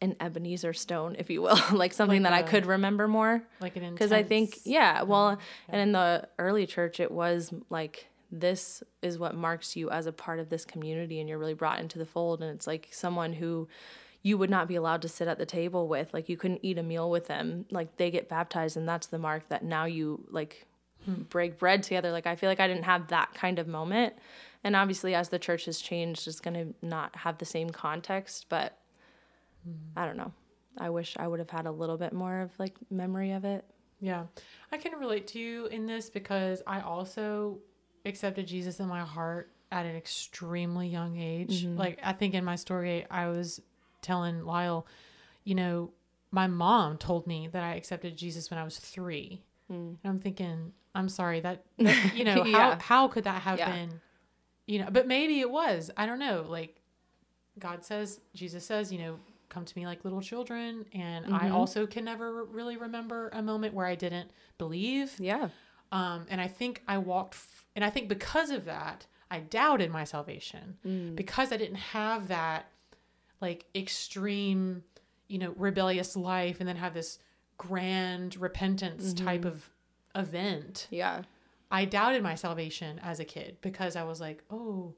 an 0.00 0.14
Ebenezer 0.20 0.72
stone, 0.74 1.16
if 1.18 1.28
you 1.28 1.42
will, 1.42 1.58
like 1.72 1.92
something 1.92 2.22
Like 2.22 2.30
that 2.30 2.36
I 2.44 2.46
a- 2.46 2.48
could 2.48 2.66
remember 2.66 3.08
more. 3.08 3.42
Like 3.60 3.74
an 3.76 3.94
because 3.94 4.12
I 4.12 4.22
think 4.22 4.58
yeah, 4.64 5.02
well, 5.02 5.38
and 5.68 5.80
in 5.80 5.92
the 5.92 6.28
early 6.38 6.66
church, 6.66 7.00
it 7.00 7.10
was 7.10 7.52
like 7.70 8.08
this 8.30 8.82
is 9.00 9.18
what 9.18 9.34
marks 9.34 9.74
you 9.74 9.88
as 9.90 10.06
a 10.06 10.12
part 10.12 10.38
of 10.38 10.50
this 10.50 10.64
community, 10.66 11.18
and 11.18 11.28
you're 11.28 11.38
really 11.38 11.54
brought 11.54 11.80
into 11.80 11.98
the 11.98 12.04
fold, 12.06 12.42
and 12.42 12.54
it's 12.54 12.66
like 12.66 12.88
someone 12.92 13.32
who 13.32 13.66
you 14.22 14.36
would 14.36 14.50
not 14.50 14.68
be 14.68 14.74
allowed 14.74 15.02
to 15.02 15.08
sit 15.08 15.28
at 15.28 15.38
the 15.38 15.46
table 15.46 15.88
with, 15.88 16.12
like 16.12 16.28
you 16.28 16.36
couldn't 16.36 16.60
eat 16.62 16.78
a 16.78 16.82
meal 16.82 17.10
with 17.10 17.26
them, 17.26 17.66
like 17.70 17.96
they 17.96 18.10
get 18.10 18.28
baptized, 18.28 18.76
and 18.76 18.88
that's 18.88 19.06
the 19.06 19.18
mark 19.18 19.48
that 19.48 19.64
now 19.64 19.84
you 19.84 20.24
like 20.30 20.66
break 21.30 21.58
bread 21.58 21.82
together. 21.82 22.12
Like 22.12 22.26
I 22.26 22.36
feel 22.36 22.48
like 22.48 22.60
I 22.60 22.68
didn't 22.68 22.84
have 22.84 23.08
that 23.08 23.32
kind 23.34 23.58
of 23.58 23.68
moment, 23.68 24.14
and 24.64 24.76
obviously 24.76 25.14
as 25.14 25.28
the 25.28 25.38
church 25.38 25.64
has 25.66 25.80
changed, 25.80 26.26
it's 26.26 26.40
gonna 26.40 26.66
not 26.82 27.14
have 27.16 27.38
the 27.38 27.44
same 27.44 27.70
context, 27.70 28.46
but 28.48 28.76
I 29.96 30.06
don't 30.06 30.16
know. 30.16 30.32
I 30.78 30.90
wish 30.90 31.16
I 31.18 31.26
would 31.26 31.40
have 31.40 31.50
had 31.50 31.66
a 31.66 31.72
little 31.72 31.96
bit 31.96 32.12
more 32.12 32.40
of 32.40 32.50
like 32.58 32.74
memory 32.90 33.32
of 33.32 33.44
it. 33.44 33.64
Yeah. 34.00 34.24
I 34.70 34.78
can 34.78 34.92
relate 34.92 35.26
to 35.28 35.38
you 35.38 35.66
in 35.66 35.86
this 35.86 36.08
because 36.08 36.62
I 36.66 36.80
also 36.80 37.58
accepted 38.04 38.46
Jesus 38.46 38.80
in 38.80 38.86
my 38.86 39.00
heart 39.00 39.50
at 39.70 39.86
an 39.86 39.96
extremely 39.96 40.88
young 40.88 41.18
age. 41.18 41.64
Mm-hmm. 41.64 41.76
Like, 41.76 41.98
I 42.02 42.12
think 42.12 42.34
in 42.34 42.44
my 42.44 42.56
story, 42.56 43.06
I 43.10 43.26
was 43.26 43.60
telling 44.02 44.44
Lyle, 44.44 44.86
you 45.44 45.54
know, 45.54 45.90
my 46.30 46.46
mom 46.46 46.98
told 46.98 47.26
me 47.26 47.48
that 47.52 47.62
I 47.62 47.74
accepted 47.74 48.16
Jesus 48.16 48.50
when 48.50 48.58
I 48.58 48.64
was 48.64 48.78
three. 48.78 49.42
And 49.70 49.98
I'm 50.02 50.18
thinking, 50.18 50.72
I'm 50.94 51.08
sorry, 51.10 51.40
that, 51.40 51.62
that- 51.78 52.14
you 52.16 52.24
know, 52.24 52.42
how, 52.44 52.72
Mm. 52.74 52.80
How 52.80 53.08
could 53.08 53.24
that 53.24 53.42
have 53.42 53.58
Yeah. 53.58 53.70
been, 53.70 54.00
you 54.66 54.78
know, 54.78 54.88
but 54.90 55.06
maybe 55.06 55.40
it 55.40 55.50
was. 55.50 55.90
I 55.96 56.06
don't 56.06 56.18
know. 56.18 56.46
Like, 56.48 56.80
God 57.58 57.84
says, 57.84 58.20
Jesus 58.34 58.64
says, 58.64 58.90
you 58.92 58.98
know, 58.98 59.18
come 59.50 59.64
to 59.64 59.78
me 59.78 59.86
like 59.86 60.04
little 60.04 60.20
children. 60.22 60.86
And 60.92 61.26
Mm-hmm. 61.26 61.34
I 61.34 61.50
also 61.50 61.86
can 61.86 62.04
never 62.04 62.44
really 62.44 62.76
remember 62.76 63.28
a 63.32 63.42
moment 63.42 63.74
where 63.74 63.86
I 63.86 63.94
didn't 63.94 64.30
believe. 64.58 65.14
Yeah. 65.18 65.48
Um, 65.92 66.26
and 66.30 66.40
I 66.40 66.48
think 66.48 66.82
I 66.88 66.98
walked, 66.98 67.34
f- 67.34 67.66
and 67.76 67.84
I 67.84 67.90
think 67.90 68.08
because 68.08 68.50
of 68.50 68.64
that, 68.66 69.06
I 69.30 69.40
doubted 69.40 69.90
my 69.90 70.04
salvation 70.04 70.76
Mm. 70.86 71.14
because 71.16 71.52
I 71.52 71.56
didn't 71.58 71.76
have 71.76 72.28
that 72.28 72.70
like 73.40 73.66
extreme, 73.74 74.82
you 75.28 75.38
know, 75.38 75.52
rebellious 75.56 76.16
life 76.16 76.56
and 76.60 76.68
then 76.68 76.76
have 76.76 76.94
this 76.94 77.18
grand 77.56 78.36
repentance 78.36 79.12
type 79.12 79.40
Mm-hmm. 79.42 79.48
of 79.48 79.70
event. 80.14 80.86
Yeah. 80.90 81.22
I 81.70 81.84
doubted 81.84 82.22
my 82.22 82.34
salvation 82.34 82.98
as 83.02 83.20
a 83.20 83.24
kid 83.24 83.58
because 83.60 83.94
I 83.96 84.04
was 84.04 84.20
like, 84.20 84.42
oh, 84.50 84.94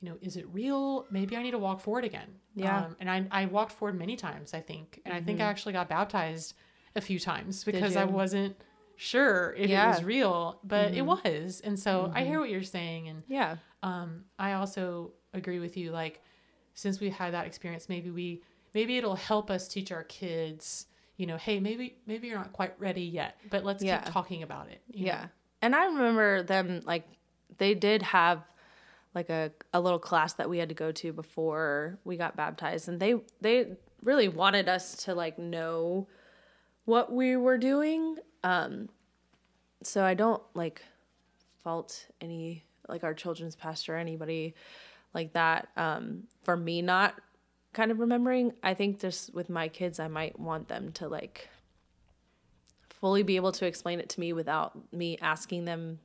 you 0.00 0.08
know, 0.08 0.16
is 0.22 0.36
it 0.36 0.46
real? 0.52 1.06
Maybe 1.10 1.36
I 1.36 1.42
need 1.42 1.50
to 1.52 1.58
walk 1.58 1.80
forward 1.80 2.04
again. 2.04 2.28
Yeah. 2.54 2.74
Mm-hmm. 2.76 2.84
Um, 2.86 2.96
and 3.00 3.10
I, 3.10 3.26
I 3.30 3.46
walked 3.46 3.72
forward 3.72 3.98
many 3.98 4.16
times, 4.16 4.54
I 4.54 4.60
think. 4.60 5.00
And 5.04 5.12
I 5.14 5.20
think 5.20 5.40
I 5.40 5.44
actually 5.44 5.72
got 5.74 5.88
baptized 5.88 6.54
a 6.96 7.00
few 7.00 7.18
times 7.18 7.64
because 7.64 7.96
I 7.96 8.04
wasn't 8.04 8.56
sure 8.96 9.54
if 9.56 9.64
it 9.64 9.70
Yeah. 9.70 9.82
Mm-hmm. 9.82 9.90
was 9.96 10.04
real, 10.04 10.60
but 10.64 10.94
it 10.94 11.02
was. 11.02 11.60
And 11.64 11.78
so 11.78 12.10
I 12.14 12.24
hear 12.24 12.40
what 12.40 12.48
you're 12.50 12.62
saying. 12.62 13.08
And 13.08 13.22
Yeah. 13.28 13.56
um, 13.82 14.24
I 14.38 14.54
also 14.54 15.12
agree 15.34 15.58
with 15.58 15.76
you. 15.76 15.90
Like, 15.90 16.22
since 16.74 17.00
we 17.00 17.10
had 17.10 17.32
that 17.34 17.46
experience, 17.46 17.88
maybe 17.88 18.10
we, 18.10 18.42
maybe 18.74 18.96
it'll 18.98 19.14
help 19.16 19.50
us 19.50 19.68
teach 19.68 19.92
our 19.92 20.04
kids, 20.04 20.86
you 21.16 21.26
know, 21.26 21.36
hey, 21.36 21.60
maybe, 21.60 21.96
maybe 22.06 22.28
you're 22.28 22.36
not 22.38 22.52
quite 22.52 22.74
ready 22.78 23.02
yet, 23.02 23.36
but 23.50 23.64
let's 23.64 23.82
Yeah. 23.82 23.98
keep 24.02 24.12
talking 24.12 24.42
about 24.42 24.68
it. 24.68 24.80
you 24.90 25.06
know? 25.06 25.12
Yeah. 25.12 25.26
and 25.62 25.74
I 25.74 25.86
remember 25.86 26.42
them 26.42 26.80
like 26.84 27.06
they 27.58 27.74
did 27.74 28.02
have 28.02 28.42
like 29.14 29.30
a, 29.30 29.52
a 29.72 29.80
little 29.80 30.00
class 30.00 30.34
that 30.34 30.50
we 30.50 30.58
had 30.58 30.68
to 30.70 30.74
go 30.74 30.90
to 30.92 31.12
before 31.12 31.98
we 32.04 32.16
got 32.16 32.36
baptized 32.36 32.88
and 32.88 32.98
they 32.98 33.14
they 33.40 33.76
really 34.02 34.26
wanted 34.28 34.68
us 34.68 35.04
to 35.04 35.14
like 35.14 35.38
know 35.38 36.08
what 36.84 37.12
we 37.12 37.36
were 37.36 37.56
doing 37.56 38.16
um 38.42 38.88
so 39.82 40.04
i 40.04 40.12
don't 40.14 40.42
like 40.54 40.82
fault 41.62 42.06
any 42.20 42.64
like 42.88 43.04
our 43.04 43.14
children's 43.14 43.54
pastor 43.56 43.94
or 43.94 43.98
anybody 43.98 44.52
like 45.14 45.32
that 45.32 45.68
um 45.76 46.24
for 46.42 46.56
me 46.56 46.82
not 46.82 47.14
kind 47.72 47.90
of 47.90 47.98
remembering 47.98 48.52
i 48.62 48.74
think 48.74 49.00
just 49.00 49.34
with 49.34 49.48
my 49.48 49.68
kids 49.68 49.98
i 49.98 50.08
might 50.08 50.38
want 50.38 50.68
them 50.68 50.92
to 50.92 51.08
like 51.08 51.48
fully 52.88 53.22
be 53.22 53.36
able 53.36 53.52
to 53.52 53.66
explain 53.66 54.00
it 54.00 54.08
to 54.08 54.20
me 54.20 54.32
without 54.32 54.72
me 54.92 55.18
asking 55.20 55.64
them 55.64 55.98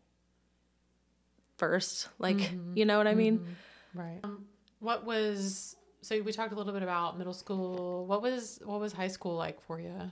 first. 1.60 2.10
Like, 2.18 2.38
mm-hmm. 2.38 2.76
you 2.76 2.86
know 2.86 2.98
what 2.98 3.08
I 3.08 3.14
mean? 3.14 3.40
Mm-hmm. 3.40 4.00
Right. 4.00 4.20
Um, 4.24 4.46
what 4.80 5.06
was 5.06 5.76
so 6.02 6.20
we 6.22 6.32
talked 6.32 6.54
a 6.54 6.56
little 6.56 6.74
bit 6.74 6.84
about 6.84 7.18
middle 7.18 7.34
school. 7.34 8.06
What 8.06 8.22
was 8.22 8.60
what 8.64 8.80
was 8.80 8.94
high 8.94 9.08
school 9.10 9.36
like 9.36 9.62
for 9.62 9.80
you? 9.80 10.12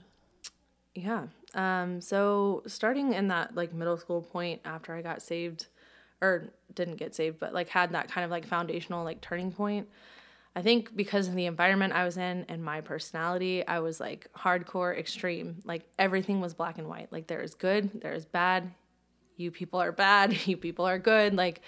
Yeah. 0.94 1.26
Um 1.54 2.00
so 2.00 2.62
starting 2.66 3.14
in 3.14 3.28
that 3.28 3.54
like 3.54 3.72
middle 3.72 3.96
school 3.96 4.22
point 4.22 4.60
after 4.64 4.94
I 4.94 5.02
got 5.02 5.22
saved 5.22 5.66
or 6.20 6.50
didn't 6.74 6.96
get 6.96 7.14
saved, 7.14 7.38
but 7.38 7.54
like 7.54 7.68
had 7.68 7.92
that 7.92 8.10
kind 8.10 8.24
of 8.24 8.30
like 8.30 8.46
foundational 8.46 9.04
like 9.04 9.20
turning 9.20 9.52
point. 9.52 9.88
I 10.56 10.62
think 10.62 10.96
because 10.96 11.28
of 11.28 11.34
the 11.34 11.46
environment 11.46 11.92
I 11.92 12.04
was 12.04 12.16
in 12.16 12.44
and 12.48 12.64
my 12.64 12.80
personality, 12.80 13.66
I 13.66 13.78
was 13.80 14.00
like 14.00 14.28
hardcore 14.36 14.98
extreme. 14.98 15.58
Like 15.64 15.84
everything 15.98 16.40
was 16.40 16.54
black 16.54 16.78
and 16.78 16.88
white. 16.88 17.12
Like 17.12 17.26
there 17.26 17.40
is 17.40 17.54
good, 17.54 18.00
there 18.00 18.12
is 18.12 18.24
bad, 18.24 18.72
you 19.36 19.50
people 19.50 19.80
are 19.80 19.92
bad, 19.92 20.46
you 20.46 20.56
people 20.56 20.86
are 20.86 20.98
good. 20.98 21.34
Like 21.34 21.60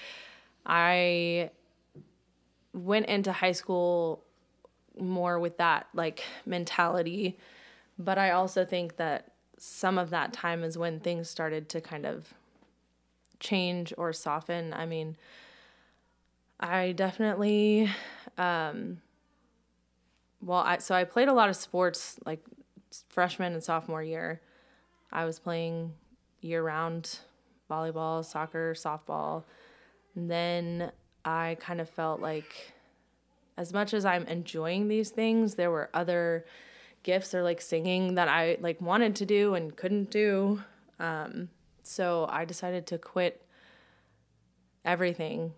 I 0.66 1.50
went 2.72 3.06
into 3.06 3.32
high 3.32 3.52
school 3.52 4.24
more 4.98 5.38
with 5.38 5.58
that 5.58 5.86
like 5.94 6.24
mentality, 6.44 7.38
but 7.98 8.18
I 8.18 8.30
also 8.30 8.64
think 8.64 8.96
that 8.96 9.32
some 9.56 9.98
of 9.98 10.10
that 10.10 10.32
time 10.32 10.64
is 10.64 10.76
when 10.78 11.00
things 11.00 11.28
started 11.28 11.68
to 11.68 11.80
kind 11.80 12.06
of 12.06 12.34
change 13.40 13.92
or 13.96 14.12
soften. 14.12 14.72
I 14.72 14.87
mean, 14.87 15.16
I 16.59 16.92
definitely 16.92 17.90
um 18.38 19.00
well, 20.42 20.61
I 20.61 20.79
so 20.79 20.94
I 20.94 21.05
played 21.05 21.29
a 21.29 21.33
lot 21.33 21.48
of 21.48 21.57
sports 21.57 22.18
like 22.24 22.44
freshman 23.09 23.53
and 23.53 23.62
sophomore 23.62 24.03
year. 24.03 24.40
I 25.12 25.24
was 25.24 25.38
playing 25.38 25.92
year 26.40 26.62
round 26.62 27.18
volleyball, 27.70 28.24
soccer, 28.24 28.74
softball. 28.74 29.44
And 30.14 30.31
then 30.31 30.92
I 31.24 31.57
kind 31.61 31.81
of 31.81 31.88
felt 31.88 32.20
like 32.20 32.72
as 33.57 33.72
much 33.72 33.94
as 33.94 34.05
I'm 34.05 34.26
enjoying 34.26 34.88
these 34.88 35.11
things, 35.11 35.55
there 35.55 35.70
were 35.70 35.90
other 35.94 36.44
gifts 37.03 37.35
or 37.35 37.42
like 37.42 37.61
singing 37.61 38.14
that 38.14 38.29
I 38.29 38.57
like 38.61 38.81
wanted 38.81 39.16
to 39.16 39.26
do 39.26 39.55
and 39.55 39.76
couldn't 39.76 40.11
do. 40.11 40.62
Um, 40.98 41.48
so 41.90 42.26
I 42.31 42.44
decided 42.44 42.87
to 42.88 42.98
quit 42.98 43.44
everything 44.85 45.53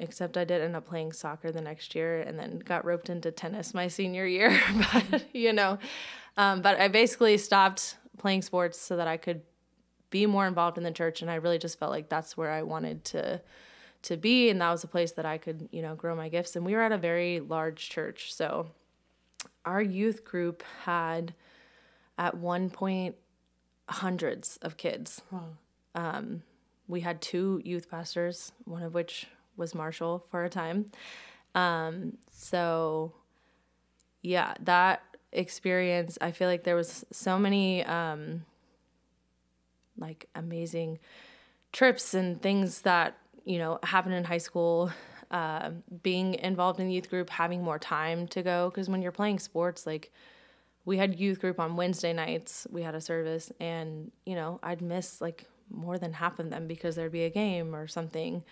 except 0.00 0.36
I 0.36 0.44
did 0.44 0.62
end 0.62 0.76
up 0.76 0.86
playing 0.86 1.12
soccer 1.12 1.50
the 1.50 1.60
next 1.60 1.94
year 1.94 2.20
and 2.20 2.38
then 2.38 2.58
got 2.60 2.84
roped 2.84 3.10
into 3.10 3.30
tennis 3.32 3.74
my 3.74 3.88
senior 3.88 4.26
year. 4.26 4.58
but, 4.92 5.34
you 5.34 5.52
know, 5.52 5.78
um, 6.36 6.62
but 6.62 6.80
I 6.80 6.88
basically 6.88 7.36
stopped 7.36 7.96
playing 8.16 8.42
sports 8.42 8.80
so 8.80 8.96
that 8.96 9.08
I 9.08 9.16
could 9.16 9.42
be 10.10 10.24
more 10.24 10.46
involved 10.46 10.78
in 10.78 10.84
the 10.84 10.92
church 10.92 11.20
and 11.20 11.30
I 11.30 11.34
really 11.34 11.58
just 11.58 11.78
felt 11.78 11.90
like 11.90 12.08
that's 12.08 12.36
where 12.36 12.50
I 12.50 12.62
wanted 12.62 13.04
to 13.06 13.40
to 14.00 14.16
be 14.16 14.48
and 14.48 14.60
that 14.60 14.70
was 14.70 14.84
a 14.84 14.88
place 14.88 15.12
that 15.12 15.26
I 15.26 15.38
could, 15.38 15.68
you 15.72 15.82
know, 15.82 15.96
grow 15.96 16.14
my 16.14 16.28
gifts 16.28 16.54
and 16.54 16.64
we 16.64 16.72
were 16.74 16.82
at 16.82 16.92
a 16.92 16.98
very 16.98 17.40
large 17.40 17.90
church. 17.90 18.32
So 18.32 18.70
our 19.64 19.82
youth 19.82 20.24
group 20.24 20.62
had 20.84 21.34
at 22.16 22.36
one 22.36 22.70
point 22.70 23.16
hundreds 23.88 24.58
of 24.62 24.76
kids. 24.76 25.22
Wow. 25.30 25.48
Um, 25.94 26.42
we 26.86 27.00
had 27.00 27.20
two 27.20 27.60
youth 27.64 27.90
pastors, 27.90 28.52
one 28.64 28.82
of 28.82 28.94
which 28.94 29.26
was 29.56 29.74
Marshall 29.74 30.24
for 30.30 30.44
a 30.44 30.50
time. 30.50 30.86
Um, 31.54 32.16
so 32.30 33.12
yeah, 34.22 34.54
that 34.60 35.02
experience, 35.32 36.18
I 36.20 36.30
feel 36.30 36.48
like 36.48 36.64
there 36.64 36.76
was 36.76 37.04
so 37.10 37.38
many 37.38 37.84
um, 37.84 38.44
like 39.98 40.28
amazing 40.34 40.98
trips 41.72 42.14
and 42.14 42.40
things 42.40 42.82
that 42.82 43.18
you 43.44 43.58
know 43.58 43.78
happen 43.82 44.12
in 44.12 44.24
high 44.24 44.38
school 44.38 44.90
uh, 45.30 45.70
being 46.02 46.34
involved 46.34 46.80
in 46.80 46.88
the 46.88 46.94
youth 46.94 47.10
group 47.10 47.28
having 47.28 47.62
more 47.62 47.78
time 47.78 48.26
to 48.28 48.42
go 48.42 48.70
because 48.70 48.88
when 48.88 49.02
you're 49.02 49.12
playing 49.12 49.38
sports 49.38 49.86
like 49.86 50.10
we 50.88 50.96
had 50.96 51.20
youth 51.20 51.38
group 51.38 51.60
on 51.60 51.76
wednesday 51.76 52.14
nights. 52.14 52.66
We 52.70 52.82
had 52.82 52.94
a 52.94 53.00
service 53.00 53.52
and 53.60 54.10
you 54.24 54.34
know 54.34 54.58
i'd 54.62 54.80
miss 54.80 55.20
like 55.20 55.46
more 55.70 55.98
than 55.98 56.14
half 56.14 56.38
of 56.38 56.48
them 56.48 56.66
because 56.66 56.96
there'd 56.96 57.12
be 57.12 57.24
a 57.24 57.30
game 57.30 57.74
or 57.74 57.86
something. 57.86 58.42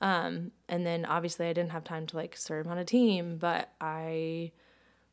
Um, 0.00 0.50
and 0.68 0.84
then 0.84 1.04
obviously 1.04 1.46
i 1.46 1.52
didn't 1.52 1.70
have 1.70 1.84
time 1.84 2.06
to 2.08 2.16
like 2.16 2.36
serve 2.36 2.66
on 2.66 2.78
a 2.78 2.84
team 2.84 3.36
but 3.38 3.70
i 3.80 4.50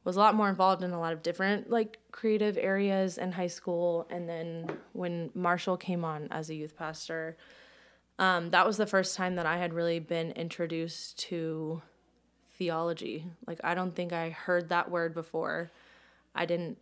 was 0.04 0.16
a 0.16 0.20
lot 0.20 0.36
more 0.36 0.50
involved 0.50 0.84
in 0.84 0.92
a 0.92 1.00
lot 1.00 1.14
of 1.14 1.24
different 1.24 1.70
like 1.70 2.00
creative 2.12 2.58
areas 2.58 3.18
in 3.18 3.32
high 3.32 3.48
school. 3.48 4.08
And 4.10 4.28
then 4.28 4.70
when 4.94 5.30
marshall 5.36 5.78
came 5.78 6.04
on 6.04 6.28
as 6.32 6.50
a 6.50 6.56
youth 6.56 6.76
pastor 6.76 7.38
um, 8.18 8.50
that 8.52 8.66
was 8.66 8.78
the 8.78 8.88
first 8.88 9.16
time 9.16 9.36
that 9.36 9.46
i 9.46 9.58
had 9.58 9.74
really 9.74 10.00
been 10.00 10.32
introduced 10.32 11.20
to 11.30 11.82
theology. 12.58 13.28
Like 13.46 13.60
i 13.64 13.76
don't 13.76 13.96
think 13.96 14.14
i 14.14 14.30
heard 14.32 14.70
that 14.70 14.90
word 14.90 15.14
before 15.14 15.72
i 16.36 16.46
didn't 16.46 16.78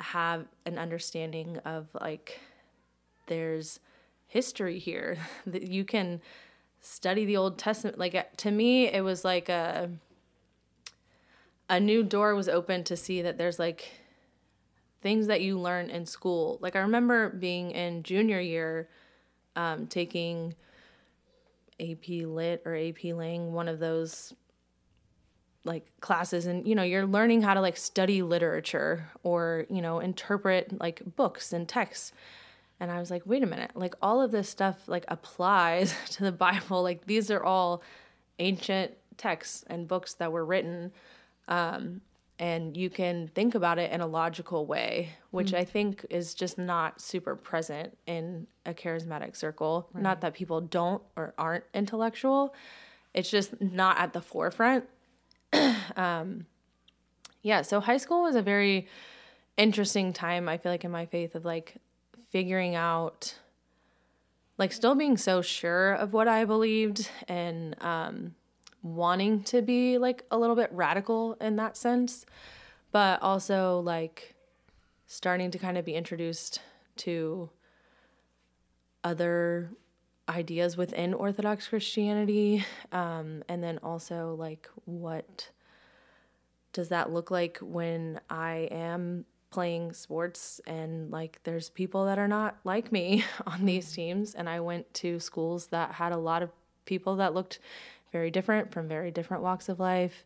have 0.00 0.46
an 0.66 0.78
understanding 0.78 1.58
of 1.64 1.86
like 2.00 2.40
there's 3.26 3.80
history 4.26 4.78
here 4.78 5.18
that 5.46 5.62
you 5.62 5.84
can 5.84 6.20
study 6.80 7.24
the 7.24 7.36
old 7.36 7.56
testament 7.56 7.98
like 7.98 8.36
to 8.36 8.50
me 8.50 8.88
it 8.88 9.02
was 9.02 9.24
like 9.24 9.48
a 9.48 9.88
a 11.68 11.80
new 11.80 12.02
door 12.02 12.34
was 12.34 12.48
opened 12.48 12.86
to 12.86 12.96
see 12.96 13.22
that 13.22 13.38
there's 13.38 13.58
like 13.58 13.90
things 15.04 15.26
that 15.26 15.42
you 15.42 15.58
learn 15.58 15.90
in 15.90 16.06
school. 16.06 16.58
Like 16.60 16.76
I 16.76 16.80
remember 16.80 17.28
being 17.28 17.70
in 17.72 18.02
junior 18.02 18.40
year, 18.40 18.88
um, 19.54 19.86
taking 19.86 20.54
AP 21.78 22.08
Lit 22.08 22.62
or 22.64 22.74
AP 22.74 23.04
Lang, 23.12 23.52
one 23.52 23.68
of 23.68 23.78
those 23.78 24.32
like 25.64 25.86
classes, 26.00 26.46
and 26.46 26.66
you 26.66 26.74
know 26.74 26.82
you're 26.82 27.06
learning 27.06 27.42
how 27.42 27.54
to 27.54 27.60
like 27.60 27.76
study 27.76 28.22
literature 28.22 29.10
or 29.22 29.66
you 29.70 29.82
know 29.82 30.00
interpret 30.00 30.80
like 30.80 31.02
books 31.16 31.52
and 31.52 31.68
texts. 31.68 32.12
And 32.80 32.90
I 32.90 32.98
was 32.98 33.10
like, 33.10 33.22
wait 33.24 33.42
a 33.42 33.46
minute, 33.46 33.70
like 33.74 33.94
all 34.02 34.20
of 34.20 34.30
this 34.30 34.48
stuff 34.48 34.88
like 34.88 35.04
applies 35.08 35.94
to 36.10 36.24
the 36.24 36.32
Bible. 36.32 36.82
Like 36.82 37.06
these 37.06 37.30
are 37.30 37.42
all 37.42 37.82
ancient 38.38 38.92
texts 39.16 39.64
and 39.68 39.86
books 39.86 40.14
that 40.14 40.32
were 40.32 40.44
written 40.44 40.90
um, 41.48 42.00
and 42.38 42.76
you 42.76 42.90
can 42.90 43.28
think 43.28 43.54
about 43.54 43.78
it 43.78 43.92
in 43.92 44.00
a 44.00 44.06
logical 44.06 44.66
way, 44.66 45.10
which 45.30 45.48
mm-hmm. 45.48 45.56
I 45.56 45.64
think 45.64 46.04
is 46.10 46.34
just 46.34 46.58
not 46.58 47.00
super 47.00 47.36
present 47.36 47.96
in 48.06 48.46
a 48.66 48.74
charismatic 48.74 49.36
circle. 49.36 49.88
Right. 49.92 50.02
Not 50.02 50.20
that 50.22 50.34
people 50.34 50.60
don't 50.60 51.02
or 51.16 51.32
aren't 51.38 51.64
intellectual, 51.72 52.54
it's 53.12 53.30
just 53.30 53.60
not 53.60 53.98
at 53.98 54.12
the 54.12 54.20
forefront. 54.20 54.86
um, 55.96 56.46
yeah, 57.42 57.62
so 57.62 57.80
high 57.80 57.98
school 57.98 58.22
was 58.22 58.36
a 58.36 58.42
very 58.42 58.88
interesting 59.56 60.12
time, 60.12 60.48
I 60.48 60.58
feel 60.58 60.72
like, 60.72 60.84
in 60.84 60.90
my 60.90 61.06
faith 61.06 61.34
of 61.34 61.44
like 61.44 61.76
figuring 62.30 62.74
out, 62.74 63.34
like, 64.58 64.72
still 64.72 64.94
being 64.94 65.16
so 65.16 65.42
sure 65.42 65.94
of 65.94 66.12
what 66.12 66.28
I 66.28 66.44
believed 66.44 67.10
and, 67.28 67.76
um, 67.82 68.34
wanting 68.84 69.42
to 69.42 69.62
be 69.62 69.98
like 69.98 70.24
a 70.30 70.38
little 70.38 70.54
bit 70.54 70.70
radical 70.70 71.34
in 71.40 71.56
that 71.56 71.76
sense, 71.76 72.26
but 72.92 73.20
also 73.22 73.80
like 73.80 74.34
starting 75.06 75.50
to 75.50 75.58
kind 75.58 75.78
of 75.78 75.84
be 75.84 75.94
introduced 75.94 76.60
to 76.96 77.48
other 79.02 79.70
ideas 80.28 80.76
within 80.76 81.14
Orthodox 81.14 81.68
Christianity. 81.68 82.64
Um, 82.92 83.42
and 83.48 83.62
then 83.62 83.78
also 83.82 84.34
like 84.38 84.68
what 84.84 85.50
does 86.72 86.88
that 86.88 87.12
look 87.12 87.30
like 87.30 87.58
when 87.60 88.20
I 88.30 88.68
am 88.70 89.24
playing 89.50 89.92
sports 89.92 90.60
and 90.66 91.12
like 91.12 91.38
there's 91.44 91.70
people 91.70 92.06
that 92.06 92.18
are 92.18 92.26
not 92.26 92.56
like 92.64 92.90
me 92.90 93.24
on 93.46 93.64
these 93.64 93.92
teams 93.92 94.34
and 94.34 94.48
I 94.48 94.58
went 94.60 94.92
to 94.94 95.20
schools 95.20 95.68
that 95.68 95.92
had 95.92 96.12
a 96.12 96.16
lot 96.16 96.42
of 96.42 96.50
people 96.84 97.16
that 97.16 97.34
looked 97.34 97.60
very 98.10 98.30
different 98.30 98.72
from 98.72 98.88
very 98.88 99.10
different 99.10 99.42
walks 99.42 99.68
of 99.68 99.80
life, 99.80 100.24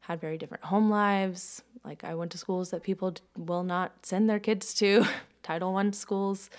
had 0.00 0.20
very 0.20 0.38
different 0.38 0.64
home 0.64 0.90
lives. 0.90 1.62
Like 1.84 2.04
I 2.04 2.14
went 2.14 2.32
to 2.32 2.38
schools 2.38 2.70
that 2.70 2.82
people 2.82 3.14
will 3.36 3.62
not 3.62 3.92
send 4.04 4.28
their 4.28 4.38
kids 4.38 4.74
to, 4.74 5.06
Title 5.42 5.72
One 5.72 5.92
schools, 5.92 6.50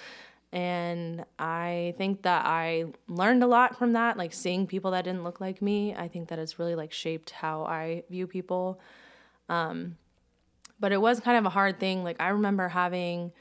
And 0.54 1.26
I 1.38 1.94
think 1.98 2.22
that 2.22 2.46
I 2.46 2.86
learned 3.08 3.44
a 3.44 3.48
lot 3.48 3.78
from 3.78 3.94
that, 3.94 4.18
like 4.18 4.34
seeing 4.34 4.66
people 4.66 4.92
that 4.92 5.04
didn't 5.04 5.24
look 5.24 5.42
like 5.42 5.62
me. 5.62 5.94
I 5.94 6.08
think 6.08 6.30
that 6.30 6.40
it's 6.40 6.58
really 6.58 6.76
like 6.76 6.94
shaped 6.94 7.32
how 7.32 7.64
I 7.66 8.04
view 8.10 8.28
people. 8.28 8.80
Um, 9.50 9.98
but 10.80 10.92
it 10.92 11.02
was 11.02 11.20
kind 11.20 11.38
of 11.38 11.46
a 11.46 11.50
hard 11.50 11.80
thing. 11.80 12.04
Like 12.04 12.22
I 12.22 12.30
remember 12.30 12.70
having 12.70 13.32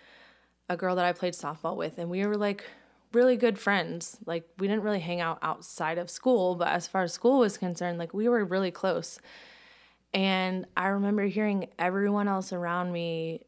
a 0.68 0.76
girl 0.76 0.96
that 0.96 1.04
I 1.04 1.12
played 1.12 1.34
softball 1.34 1.76
with, 1.76 1.98
and 1.98 2.10
we 2.10 2.26
were 2.26 2.36
like 2.36 2.64
really 3.12 3.36
good 3.36 3.58
friends. 3.58 4.18
Like 4.26 4.48
we 4.58 4.66
didn't 4.66 4.82
really 4.82 5.00
hang 5.00 5.20
out 5.20 5.38
outside 5.42 5.98
of 5.98 6.10
school, 6.10 6.56
but 6.56 6.68
as 6.68 6.88
far 6.88 7.04
as 7.04 7.12
school 7.12 7.38
was 7.38 7.56
concerned, 7.56 7.98
like 7.98 8.14
we 8.14 8.28
were 8.28 8.44
really 8.44 8.70
close. 8.72 9.20
And 10.12 10.66
I 10.76 10.88
remember 10.88 11.24
hearing 11.26 11.68
everyone 11.78 12.26
else 12.26 12.52
around 12.52 12.92
me 12.92 13.42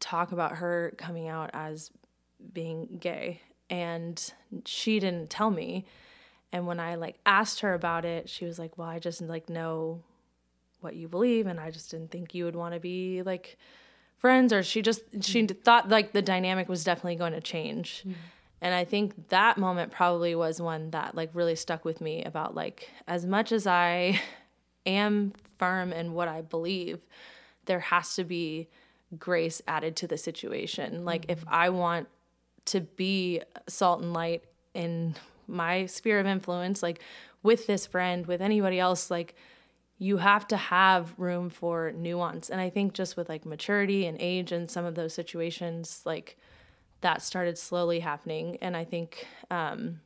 talk 0.00 0.32
about 0.32 0.56
her 0.56 0.94
coming 0.96 1.28
out 1.28 1.50
as 1.52 1.90
being 2.52 2.98
gay 3.00 3.40
and 3.70 4.32
she 4.64 5.00
didn't 5.00 5.30
tell 5.30 5.50
me 5.50 5.84
and 6.52 6.66
when 6.66 6.78
i 6.78 6.94
like 6.94 7.18
asked 7.26 7.60
her 7.60 7.74
about 7.74 8.04
it 8.04 8.28
she 8.28 8.44
was 8.44 8.58
like 8.58 8.76
well 8.78 8.88
i 8.88 8.98
just 8.98 9.20
like 9.22 9.48
know 9.48 10.00
what 10.80 10.94
you 10.94 11.08
believe 11.08 11.46
and 11.46 11.58
i 11.58 11.70
just 11.70 11.90
didn't 11.90 12.10
think 12.10 12.34
you 12.34 12.44
would 12.44 12.56
want 12.56 12.74
to 12.74 12.80
be 12.80 13.22
like 13.22 13.56
friends 14.18 14.52
or 14.52 14.62
she 14.62 14.82
just 14.82 15.02
she 15.22 15.46
thought 15.46 15.88
like 15.88 16.12
the 16.12 16.22
dynamic 16.22 16.68
was 16.68 16.84
definitely 16.84 17.16
going 17.16 17.32
to 17.32 17.40
change 17.40 18.00
mm-hmm. 18.00 18.12
and 18.60 18.74
i 18.74 18.84
think 18.84 19.28
that 19.28 19.58
moment 19.58 19.90
probably 19.90 20.34
was 20.34 20.60
one 20.60 20.90
that 20.90 21.14
like 21.14 21.30
really 21.34 21.56
stuck 21.56 21.84
with 21.84 22.00
me 22.00 22.22
about 22.24 22.54
like 22.54 22.90
as 23.08 23.26
much 23.26 23.50
as 23.50 23.66
i 23.66 24.20
am 24.86 25.32
firm 25.58 25.92
in 25.92 26.12
what 26.12 26.28
i 26.28 26.42
believe 26.42 27.00
there 27.64 27.80
has 27.80 28.14
to 28.14 28.24
be 28.24 28.68
grace 29.18 29.62
added 29.66 29.96
to 29.96 30.06
the 30.06 30.18
situation 30.18 31.04
like 31.04 31.22
mm-hmm. 31.22 31.32
if 31.32 31.44
i 31.48 31.68
want 31.68 32.08
to 32.66 32.80
be 32.80 33.42
salt 33.68 34.00
and 34.00 34.12
light 34.12 34.44
in 34.74 35.14
my 35.46 35.86
sphere 35.86 36.20
of 36.20 36.26
influence, 36.26 36.82
like 36.82 37.00
with 37.42 37.66
this 37.66 37.86
friend, 37.86 38.26
with 38.26 38.40
anybody 38.40 38.78
else, 38.80 39.10
like 39.10 39.34
you 39.98 40.16
have 40.16 40.46
to 40.48 40.56
have 40.56 41.14
room 41.18 41.50
for 41.50 41.92
nuance. 41.92 42.50
And 42.50 42.60
I 42.60 42.70
think 42.70 42.94
just 42.94 43.16
with 43.16 43.28
like 43.28 43.46
maturity 43.46 44.06
and 44.06 44.16
age 44.20 44.52
and 44.52 44.70
some 44.70 44.84
of 44.84 44.94
those 44.94 45.14
situations, 45.14 46.02
like 46.04 46.36
that 47.00 47.22
started 47.22 47.58
slowly 47.58 48.00
happening. 48.00 48.58
And 48.60 48.76
I 48.76 48.84
think, 48.84 49.26
um, 49.50 50.00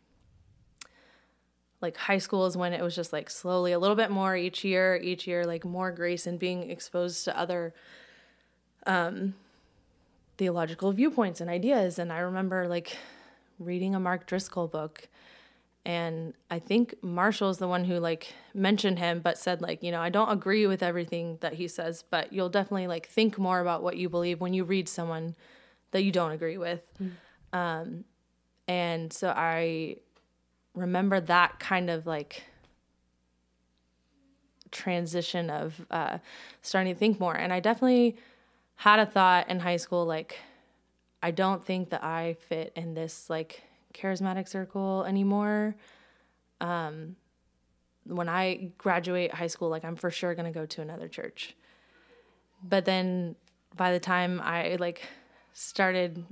like 1.80 1.96
high 1.96 2.18
school 2.18 2.46
is 2.46 2.56
when 2.56 2.72
it 2.72 2.82
was 2.82 2.96
just 2.96 3.12
like 3.12 3.30
slowly 3.30 3.72
a 3.72 3.78
little 3.78 3.94
bit 3.94 4.10
more 4.10 4.36
each 4.36 4.64
year, 4.64 4.96
each 4.96 5.26
year, 5.26 5.46
like 5.46 5.64
more 5.64 5.92
grace 5.92 6.26
and 6.26 6.38
being 6.38 6.70
exposed 6.70 7.24
to 7.24 7.38
other 7.38 7.72
um, 8.86 9.34
theological 10.38 10.92
viewpoints 10.92 11.40
and 11.40 11.50
ideas. 11.50 11.98
And 11.98 12.12
I 12.12 12.20
remember 12.20 12.68
like 12.68 12.96
reading 13.58 13.94
a 13.94 14.00
Mark 14.00 14.26
Driscoll 14.26 14.68
book. 14.68 15.08
And 15.84 16.34
I 16.50 16.58
think 16.58 16.94
Marshall 17.02 17.50
is 17.50 17.58
the 17.58 17.68
one 17.68 17.84
who 17.84 17.98
like 17.98 18.32
mentioned 18.54 18.98
him, 18.98 19.20
but 19.20 19.36
said 19.36 19.60
like, 19.60 19.82
you 19.82 19.90
know, 19.90 20.00
I 20.00 20.10
don't 20.10 20.30
agree 20.30 20.66
with 20.66 20.82
everything 20.82 21.38
that 21.40 21.54
he 21.54 21.66
says, 21.66 22.04
but 22.08 22.32
you'll 22.32 22.48
definitely 22.48 22.86
like 22.86 23.08
think 23.08 23.38
more 23.38 23.60
about 23.60 23.82
what 23.82 23.96
you 23.96 24.08
believe 24.08 24.40
when 24.40 24.54
you 24.54 24.64
read 24.64 24.88
someone 24.88 25.34
that 25.90 26.04
you 26.04 26.12
don't 26.12 26.32
agree 26.32 26.58
with. 26.58 26.82
Mm. 27.02 27.10
Um, 27.52 28.04
and 28.66 29.12
so 29.12 29.30
I 29.30 29.96
remember 30.74 31.20
that 31.20 31.58
kind 31.58 31.90
of 31.90 32.06
like 32.06 32.44
transition 34.70 35.48
of 35.48 35.86
uh, 35.90 36.18
starting 36.60 36.92
to 36.92 36.98
think 36.98 37.18
more. 37.18 37.34
And 37.34 37.52
I 37.52 37.60
definitely 37.60 38.16
had 38.78 39.00
a 39.00 39.06
thought 39.06 39.50
in 39.50 39.58
high 39.58 39.76
school 39.76 40.06
like 40.06 40.38
I 41.20 41.32
don't 41.32 41.64
think 41.64 41.90
that 41.90 42.04
I 42.04 42.36
fit 42.48 42.72
in 42.76 42.94
this 42.94 43.28
like 43.28 43.64
charismatic 43.92 44.48
circle 44.48 45.04
anymore. 45.04 45.74
Um 46.60 47.16
when 48.04 48.28
I 48.28 48.70
graduate 48.78 49.34
high 49.34 49.48
school 49.48 49.68
like 49.68 49.84
I'm 49.84 49.96
for 49.96 50.10
sure 50.10 50.34
to 50.34 50.50
go 50.50 50.64
to 50.64 50.80
another 50.80 51.08
church. 51.08 51.56
But 52.62 52.84
then 52.84 53.34
by 53.76 53.92
the 53.92 54.00
time 54.00 54.40
I 54.40 54.76
like 54.78 55.02
started 55.54 56.24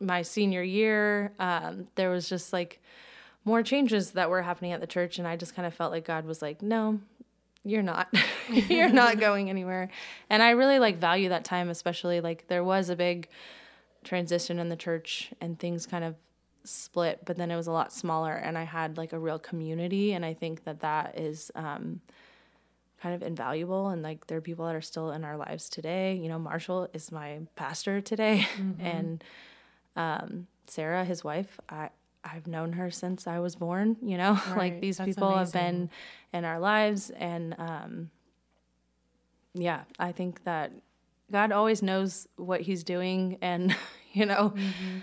my 0.00 0.22
senior 0.22 0.62
year, 0.62 1.32
um, 1.38 1.86
there 1.94 2.10
was 2.10 2.28
just 2.28 2.52
like 2.52 2.80
more 3.44 3.62
changes 3.62 4.10
that 4.12 4.28
were 4.30 4.42
happening 4.42 4.72
at 4.72 4.80
the 4.80 4.86
church 4.86 5.20
and 5.20 5.28
I 5.28 5.36
just 5.36 5.54
kind 5.54 5.66
of 5.66 5.74
felt 5.74 5.92
like 5.92 6.04
God 6.04 6.24
was 6.24 6.42
like, 6.42 6.60
"No, 6.60 7.00
you're 7.64 7.82
not. 7.82 8.12
You're 8.48 8.88
not 8.92 9.20
going 9.20 9.48
anywhere. 9.48 9.88
And 10.28 10.42
i 10.42 10.50
really 10.50 10.78
like 10.78 10.98
value 10.98 11.28
that 11.28 11.44
time 11.44 11.68
especially 11.68 12.20
like 12.20 12.48
there 12.48 12.64
was 12.64 12.88
a 12.88 12.96
big 12.96 13.28
transition 14.04 14.58
in 14.58 14.68
the 14.68 14.76
church 14.76 15.32
and 15.40 15.58
things 15.58 15.86
kind 15.86 16.04
of 16.04 16.16
split 16.64 17.20
but 17.24 17.36
then 17.36 17.50
it 17.50 17.56
was 17.56 17.66
a 17.66 17.72
lot 17.72 17.92
smaller 17.92 18.32
and 18.32 18.56
i 18.56 18.62
had 18.62 18.96
like 18.96 19.12
a 19.12 19.18
real 19.18 19.38
community. 19.38 20.12
And 20.12 20.24
i 20.24 20.34
think 20.34 20.64
that 20.64 20.80
that 20.80 21.18
is 21.18 21.50
um, 21.54 22.00
kind 23.00 23.14
of 23.14 23.22
invaluable. 23.22 23.88
And 23.88 24.02
like 24.02 24.26
there 24.26 24.38
are 24.38 24.42
people 24.42 24.66
that 24.66 24.76
are 24.76 24.80
still 24.80 25.10
in 25.10 25.24
our 25.24 25.36
lives 25.36 25.68
today. 25.68 26.14
You 26.14 26.28
know 26.28 26.38
marshall 26.38 26.88
is 26.92 27.10
my 27.12 27.40
pastor 27.56 28.00
today. 28.00 28.46
Mm-hmm. 28.58 28.86
and 28.86 29.24
um, 29.96 30.46
sarah 30.66 31.04
his 31.04 31.22
wife 31.22 31.60
i 31.68 31.90
I've 32.24 32.46
known 32.46 32.72
her 32.74 32.90
since 32.90 33.26
I 33.26 33.40
was 33.40 33.56
born, 33.56 33.96
you 34.02 34.16
know, 34.16 34.32
right. 34.48 34.56
like 34.56 34.80
these 34.80 34.98
That's 34.98 35.08
people 35.08 35.30
amazing. 35.30 35.60
have 35.60 35.70
been 35.70 35.90
in 36.32 36.44
our 36.44 36.58
lives. 36.58 37.10
And 37.10 37.54
um, 37.58 38.10
yeah, 39.54 39.82
I 39.98 40.12
think 40.12 40.44
that 40.44 40.72
God 41.30 41.52
always 41.52 41.82
knows 41.82 42.28
what 42.36 42.60
he's 42.60 42.84
doing 42.84 43.38
and, 43.40 43.74
you 44.12 44.26
know, 44.26 44.50
mm-hmm. 44.50 44.98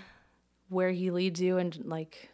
where 0.68 0.90
he 0.90 1.10
leads 1.10 1.40
you. 1.40 1.58
And 1.58 1.76
like, 1.84 2.30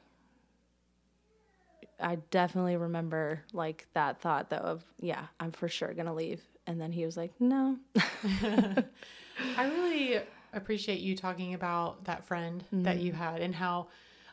I 1.98 2.16
definitely 2.30 2.76
remember 2.76 3.42
like 3.52 3.86
that 3.94 4.20
thought 4.20 4.50
though 4.50 4.56
of, 4.56 4.84
yeah, 5.00 5.26
I'm 5.40 5.52
for 5.52 5.68
sure 5.68 5.94
going 5.94 6.06
to 6.06 6.12
leave. 6.12 6.42
And 6.66 6.80
then 6.80 6.92
he 6.92 7.04
was 7.04 7.16
like, 7.16 7.32
no. 7.40 7.76
I 9.56 9.64
really 9.66 10.20
appreciate 10.52 11.00
you 11.00 11.16
talking 11.16 11.54
about 11.54 12.04
that 12.04 12.24
friend 12.24 12.64
mm-hmm. 12.66 12.82
that 12.84 12.98
you 12.98 13.12
had 13.12 13.40
and 13.40 13.54
how 13.54 13.88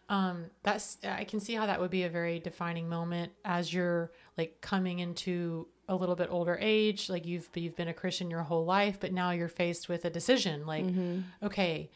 um, 0.09 0.45
that's 0.63 0.97
I 1.03 1.23
can 1.23 1.39
see 1.39 1.53
how 1.53 1.65
that 1.65 1.79
would 1.79 1.91
be 1.91 2.03
a 2.03 2.09
very 2.09 2.39
defining 2.39 2.89
moment 2.89 3.31
as 3.45 3.73
you're 3.73 4.11
like 4.37 4.59
coming 4.61 4.99
into 4.99 5.67
a 5.87 5.95
little 5.95 6.15
bit 6.15 6.29
older 6.29 6.57
age, 6.61 7.09
like 7.09 7.25
you've 7.25 7.49
you've 7.53 7.75
been 7.75 7.87
a 7.87 7.93
Christian 7.93 8.29
your 8.29 8.43
whole 8.43 8.65
life, 8.65 8.99
but 8.99 9.13
now 9.13 9.31
you're 9.31 9.47
faced 9.47 9.89
with 9.89 10.05
a 10.05 10.09
decision. 10.09 10.65
Like, 10.65 10.85
mm-hmm. 10.85 11.21
okay, 11.43 11.89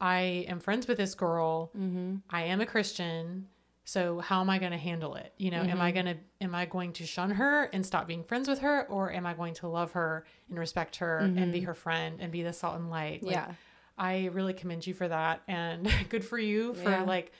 I 0.00 0.46
am 0.48 0.60
friends 0.60 0.86
with 0.86 0.98
this 0.98 1.14
girl. 1.14 1.70
Mm-hmm. 1.76 2.16
I 2.30 2.44
am 2.44 2.60
a 2.60 2.66
Christian. 2.66 3.48
So 3.84 4.18
how 4.18 4.40
am 4.40 4.50
I 4.50 4.58
going 4.58 4.72
to 4.72 4.78
handle 4.78 5.14
it? 5.14 5.32
You 5.36 5.52
know, 5.52 5.60
mm-hmm. 5.60 5.70
am 5.70 5.80
I 5.80 5.92
mm-hmm. 5.92 6.04
going 6.06 6.16
to 6.16 6.44
am 6.44 6.54
I 6.56 6.66
going 6.66 6.92
to 6.94 7.06
shun 7.06 7.30
her 7.30 7.64
and 7.72 7.86
stop 7.86 8.08
being 8.08 8.24
friends 8.24 8.48
with 8.48 8.58
her, 8.60 8.84
or 8.88 9.12
am 9.12 9.26
I 9.26 9.34
going 9.34 9.54
to 9.54 9.68
love 9.68 9.92
her 9.92 10.26
and 10.50 10.58
respect 10.58 10.96
her 10.96 11.18
and 11.18 11.52
be 11.52 11.58
mm-hmm. 11.58 11.66
her 11.66 11.74
friend 11.74 12.18
and 12.20 12.32
be 12.32 12.42
the 12.42 12.52
salt 12.52 12.76
and 12.76 12.90
light? 12.90 13.22
Like, 13.22 13.34
yeah 13.34 13.52
I 13.98 14.26
really 14.26 14.52
commend 14.52 14.86
you 14.86 14.94
for 14.94 15.08
that. 15.08 15.42
And 15.48 15.90
good 16.08 16.24
for 16.24 16.38
you 16.38 16.74
for 16.74 16.90
yeah. 16.90 17.02
like 17.02 17.32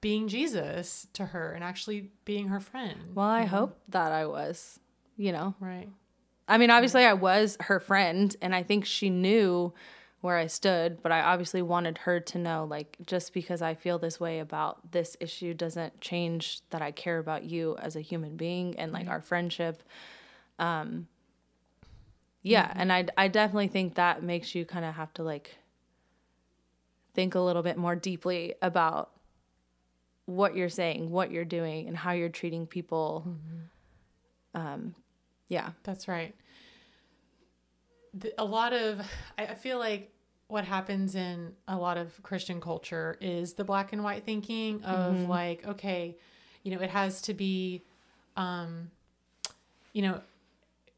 being 0.00 0.28
Jesus 0.28 1.06
to 1.14 1.26
her 1.26 1.52
and 1.52 1.64
actually 1.64 2.10
being 2.24 2.48
her 2.48 2.60
friend. 2.60 2.98
Well, 3.14 3.26
I 3.26 3.42
know? 3.42 3.48
hope 3.48 3.78
that 3.88 4.12
I 4.12 4.26
was, 4.26 4.78
you 5.16 5.32
know. 5.32 5.54
Right. 5.60 5.88
I 6.46 6.56
mean, 6.56 6.70
obviously, 6.70 7.04
I 7.04 7.12
was 7.12 7.58
her 7.60 7.78
friend, 7.78 8.34
and 8.40 8.54
I 8.54 8.62
think 8.62 8.86
she 8.86 9.10
knew 9.10 9.74
where 10.20 10.36
I 10.36 10.46
stood, 10.46 11.02
but 11.02 11.12
I 11.12 11.20
obviously 11.20 11.62
wanted 11.62 11.98
her 11.98 12.18
to 12.20 12.38
know 12.38 12.66
like, 12.68 12.96
just 13.06 13.32
because 13.32 13.62
I 13.62 13.74
feel 13.74 13.98
this 13.98 14.18
way 14.18 14.40
about 14.40 14.90
this 14.90 15.16
issue 15.20 15.54
doesn't 15.54 16.00
change 16.00 16.60
that 16.70 16.82
I 16.82 16.90
care 16.90 17.18
about 17.18 17.44
you 17.44 17.76
as 17.78 17.94
a 17.94 18.00
human 18.00 18.36
being 18.36 18.76
and 18.78 18.92
like 18.92 19.06
right. 19.06 19.12
our 19.12 19.20
friendship. 19.20 19.82
Um, 20.58 21.06
yeah, 22.42 22.68
mm-hmm. 22.68 22.80
and 22.80 22.92
I, 22.92 23.06
I 23.16 23.28
definitely 23.28 23.68
think 23.68 23.94
that 23.94 24.22
makes 24.22 24.54
you 24.54 24.64
kind 24.64 24.84
of 24.84 24.94
have 24.94 25.12
to 25.14 25.22
like 25.22 25.57
think 27.18 27.34
a 27.34 27.40
little 27.40 27.64
bit 27.64 27.76
more 27.76 27.96
deeply 27.96 28.54
about 28.62 29.10
what 30.26 30.54
you're 30.54 30.68
saying, 30.68 31.10
what 31.10 31.32
you're 31.32 31.44
doing, 31.44 31.88
and 31.88 31.96
how 31.96 32.12
you're 32.12 32.28
treating 32.28 32.64
people. 32.64 33.26
Mm-hmm. 33.26 34.60
Um, 34.60 34.94
yeah, 35.48 35.70
that's 35.82 36.06
right. 36.06 36.32
The, 38.14 38.32
a 38.38 38.44
lot 38.44 38.72
of, 38.72 39.04
I 39.36 39.56
feel 39.56 39.80
like 39.80 40.12
what 40.46 40.64
happens 40.64 41.16
in 41.16 41.54
a 41.66 41.76
lot 41.76 41.98
of 41.98 42.22
Christian 42.22 42.60
culture 42.60 43.16
is 43.20 43.54
the 43.54 43.64
black 43.64 43.92
and 43.92 44.04
white 44.04 44.24
thinking 44.24 44.84
of 44.84 45.16
mm-hmm. 45.16 45.28
like, 45.28 45.66
okay, 45.66 46.16
you 46.62 46.72
know, 46.72 46.80
it 46.80 46.90
has 46.90 47.20
to 47.22 47.34
be, 47.34 47.82
um, 48.36 48.92
you 49.92 50.02
know, 50.02 50.20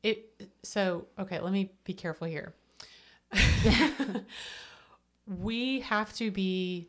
it. 0.03 0.51
So 0.64 1.07
okay, 1.18 1.41
let 1.41 1.51
me 1.55 1.71
be 1.85 1.95
careful 1.95 2.27
here. 2.27 2.53
we 5.27 5.81
have 5.81 6.12
to 6.14 6.31
be 6.31 6.89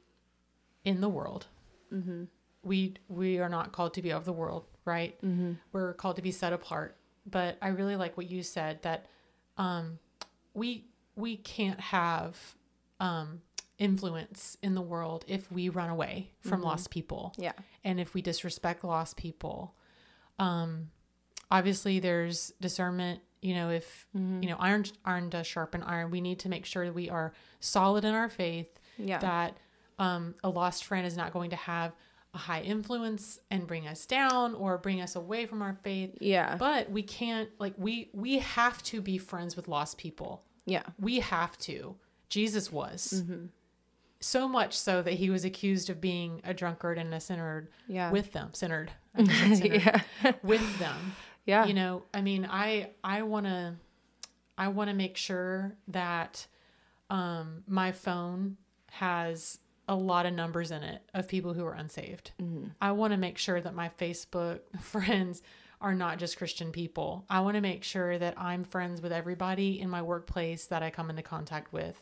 in 0.83 1.01
the 1.01 1.09
world. 1.09 1.47
Mm-hmm. 1.93 2.23
We 2.63 2.95
we 3.07 3.39
are 3.39 3.49
not 3.49 3.71
called 3.71 3.93
to 3.95 4.01
be 4.01 4.11
of 4.11 4.25
the 4.25 4.33
world, 4.33 4.65
right? 4.85 5.19
Mm-hmm. 5.21 5.53
We're 5.71 5.93
called 5.93 6.15
to 6.17 6.21
be 6.21 6.31
set 6.31 6.53
apart. 6.53 6.95
But 7.29 7.57
I 7.61 7.69
really 7.69 7.95
like 7.95 8.17
what 8.17 8.29
you 8.29 8.41
said 8.43 8.81
that 8.83 9.05
um, 9.57 9.99
we 10.53 10.85
we 11.15 11.37
can't 11.37 11.79
have 11.79 12.37
um, 12.99 13.41
influence 13.77 14.57
in 14.61 14.75
the 14.75 14.81
world 14.81 15.25
if 15.27 15.51
we 15.51 15.69
run 15.69 15.89
away 15.89 16.31
from 16.41 16.61
lost 16.61 16.89
people 16.91 17.33
Yeah. 17.37 17.51
and 17.83 17.99
if 17.99 18.13
we 18.13 18.21
disrespect 18.21 18.83
lost 18.83 19.17
people. 19.17 19.73
Um, 20.39 20.89
obviously, 21.49 21.99
there's 21.99 22.53
discernment. 22.61 23.21
You 23.41 23.55
know, 23.55 23.69
if 23.69 24.05
you 24.13 24.19
know 24.49 24.55
iron 24.59 24.85
iron 25.05 25.29
does 25.29 25.47
sharpen 25.47 25.81
iron, 25.83 26.11
we 26.11 26.21
need 26.21 26.39
to 26.39 26.49
make 26.49 26.65
sure 26.65 26.85
that 26.85 26.93
we 26.93 27.09
are 27.09 27.33
solid 27.59 28.05
in 28.05 28.13
our 28.13 28.29
faith. 28.29 28.67
Yeah. 28.97 29.17
That 29.19 29.57
um, 29.99 30.35
a 30.43 30.49
lost 30.49 30.85
friend 30.85 31.05
is 31.07 31.17
not 31.17 31.33
going 31.33 31.49
to 31.51 31.55
have 31.55 31.93
a 32.33 32.37
high 32.37 32.61
influence 32.61 33.39
and 33.49 33.67
bring 33.67 33.87
us 33.87 34.05
down 34.05 34.53
or 34.55 34.77
bring 34.77 35.01
us 35.01 35.15
away 35.15 35.45
from 35.45 35.61
our 35.61 35.77
faith. 35.83 36.11
Yeah. 36.21 36.55
But 36.55 36.89
we 36.91 37.01
can't 37.03 37.49
like 37.59 37.73
we 37.77 38.09
we 38.13 38.39
have 38.39 38.81
to 38.83 39.01
be 39.01 39.17
friends 39.17 39.55
with 39.55 39.67
lost 39.67 39.97
people. 39.97 40.43
yeah. 40.65 40.83
We 40.99 41.19
have 41.19 41.57
to. 41.59 41.95
Jesus 42.29 42.71
was. 42.71 43.23
Mm-hmm. 43.25 43.45
So 44.23 44.47
much 44.47 44.77
so 44.77 45.01
that 45.01 45.13
he 45.15 45.31
was 45.31 45.43
accused 45.43 45.89
of 45.89 45.99
being 45.99 46.41
a 46.43 46.53
drunkard 46.53 46.99
and 46.99 47.11
a 47.13 47.19
sinner 47.19 47.69
Yeah. 47.87 48.11
with 48.11 48.33
them. 48.33 48.49
Sinnered. 48.53 48.89
I 49.15 49.21
sinnered. 49.23 49.83
yeah. 50.23 50.31
with 50.43 50.77
them. 50.79 51.13
Yeah. 51.45 51.65
You 51.65 51.73
know, 51.73 52.03
I 52.13 52.21
mean, 52.21 52.47
I 52.49 52.91
I 53.03 53.23
want 53.23 53.45
to 53.45 53.75
I 54.57 54.67
want 54.69 54.89
to 54.89 54.95
make 54.95 55.17
sure 55.17 55.75
that 55.87 56.45
um 57.09 57.63
my 57.67 57.91
phone 57.91 58.57
has 58.91 59.59
a 59.87 59.95
lot 59.95 60.25
of 60.25 60.33
numbers 60.33 60.71
in 60.71 60.83
it 60.83 61.01
of 61.13 61.27
people 61.27 61.53
who 61.53 61.65
are 61.65 61.73
unsaved. 61.73 62.31
I 62.79 62.91
want 62.91 63.11
to 63.11 63.17
make 63.17 63.37
sure 63.37 63.59
that 63.59 63.73
my 63.73 63.89
Facebook 63.99 64.59
friends 64.79 65.41
are 65.81 65.95
not 65.95 66.19
just 66.19 66.37
Christian 66.37 66.71
people. 66.71 67.25
I 67.29 67.39
want 67.41 67.55
to 67.55 67.61
make 67.61 67.83
sure 67.83 68.17
that 68.19 68.35
I'm 68.37 68.63
friends 68.63 69.01
with 69.01 69.11
everybody 69.11 69.79
in 69.79 69.89
my 69.89 70.01
workplace 70.03 70.67
that 70.67 70.83
I 70.83 70.91
come 70.91 71.09
into 71.09 71.23
contact 71.23 71.73
with, 71.73 72.01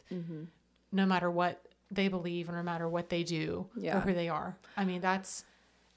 no 0.92 1.06
matter 1.06 1.32
what 1.32 1.66
they 1.90 2.10
believe 2.10 2.50
and 2.50 2.58
no 2.58 2.64
matter 2.64 2.90
what 2.90 3.10
they 3.10 3.24
do 3.24 3.68
or 3.98 4.02
who 4.02 4.14
they 4.14 4.28
are. 4.28 4.58
I 4.76 4.84
mean, 4.84 5.00
that's 5.02 5.46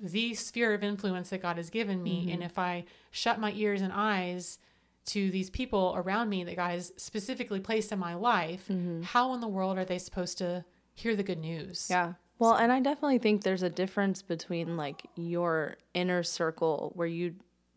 the 0.03 0.35
sphere 0.35 0.75
of 0.75 0.83
influence 0.83 1.31
that 1.31 1.41
God 1.43 1.57
has 1.57 1.71
given 1.71 2.03
me. 2.03 2.31
And 2.33 2.43
if 2.43 2.59
I 2.59 2.85
shut 3.11 3.39
my 3.41 3.53
ears 3.53 3.81
and 3.83 3.93
eyes 3.95 4.59
to 5.07 5.31
these 5.31 5.49
people 5.51 5.95
around 5.97 6.29
me 6.29 6.45
that 6.45 6.57
God 6.57 6.73
has 6.73 6.93
specifically 6.97 7.61
placed 7.61 7.93
in 7.93 7.99
my 7.99 8.15
life, 8.15 8.69
how 9.05 9.33
in 9.35 9.41
the 9.41 9.49
world 9.49 9.79
are 9.79 9.85
they 9.85 9.99
supposed 9.99 10.39
to 10.39 10.65
hear 10.95 11.15
the 11.15 11.23
good 11.23 11.39
news? 11.39 11.87
Yeah. 11.89 12.15
Well, 12.39 12.55
and 12.55 12.73
I 12.73 12.81
definitely 12.81 13.19
think 13.19 13.43
there's 13.45 13.63
a 13.63 13.71
difference 13.71 14.23
between 14.23 14.77
like 14.77 15.07
your 15.15 15.77
inner 15.95 16.25
circle 16.25 16.91
where 16.97 17.07
you, 17.07 17.37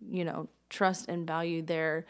you 0.10 0.26
know, 0.26 0.50
trust 0.70 1.08
and 1.08 1.28
value 1.28 1.62
their 1.62 2.06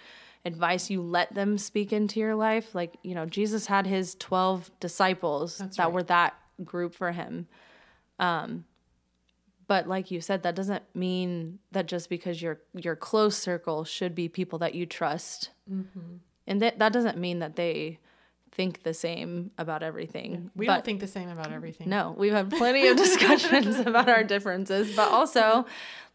advice, 0.46 0.90
you 0.90 1.02
let 1.02 1.34
them 1.34 1.58
speak 1.58 1.92
into 1.92 2.20
your 2.20 2.36
life. 2.36 2.74
Like, 2.74 2.96
you 3.04 3.16
know, 3.16 3.26
Jesus 3.26 3.66
had 3.66 3.86
his 3.86 4.16
12 4.16 4.72
disciples 4.80 5.58
That's 5.58 5.76
that 5.78 5.84
right. 5.86 5.94
were 5.94 6.04
that 6.04 6.36
group 6.64 6.94
for 6.96 7.12
him. 7.12 7.48
Um 8.20 8.64
but 9.68 9.88
like 9.88 10.12
you 10.12 10.22
said 10.22 10.44
that 10.44 10.56
doesn't 10.56 10.84
mean 10.94 11.60
that 11.72 11.88
just 11.88 12.10
because 12.10 12.42
your 12.42 12.60
your 12.74 12.96
close 12.96 13.38
circle 13.38 13.84
should 13.84 14.16
be 14.16 14.28
people 14.28 14.60
that 14.60 14.76
you 14.76 14.86
trust. 14.86 15.50
Mm-hmm. 15.72 16.18
And 16.48 16.62
that 16.62 16.80
that 16.80 16.94
doesn't 16.94 17.18
mean 17.18 17.40
that 17.40 17.56
they 17.56 18.00
think 18.52 18.84
the 18.84 18.94
same 18.94 19.52
about 19.58 19.84
everything. 19.84 20.50
We 20.56 20.68
but 20.68 20.76
don't 20.76 20.86
think 20.86 21.00
the 21.02 21.08
same 21.08 21.30
about 21.30 21.52
everything. 21.52 21.90
no, 21.90 22.16
we've 22.18 22.32
had 22.32 22.50
plenty 22.50 22.88
of 22.88 22.98
discussions 23.06 23.80
about 23.86 24.08
our 24.08 24.24
differences, 24.24 24.96
but 24.96 25.12
also 25.12 25.66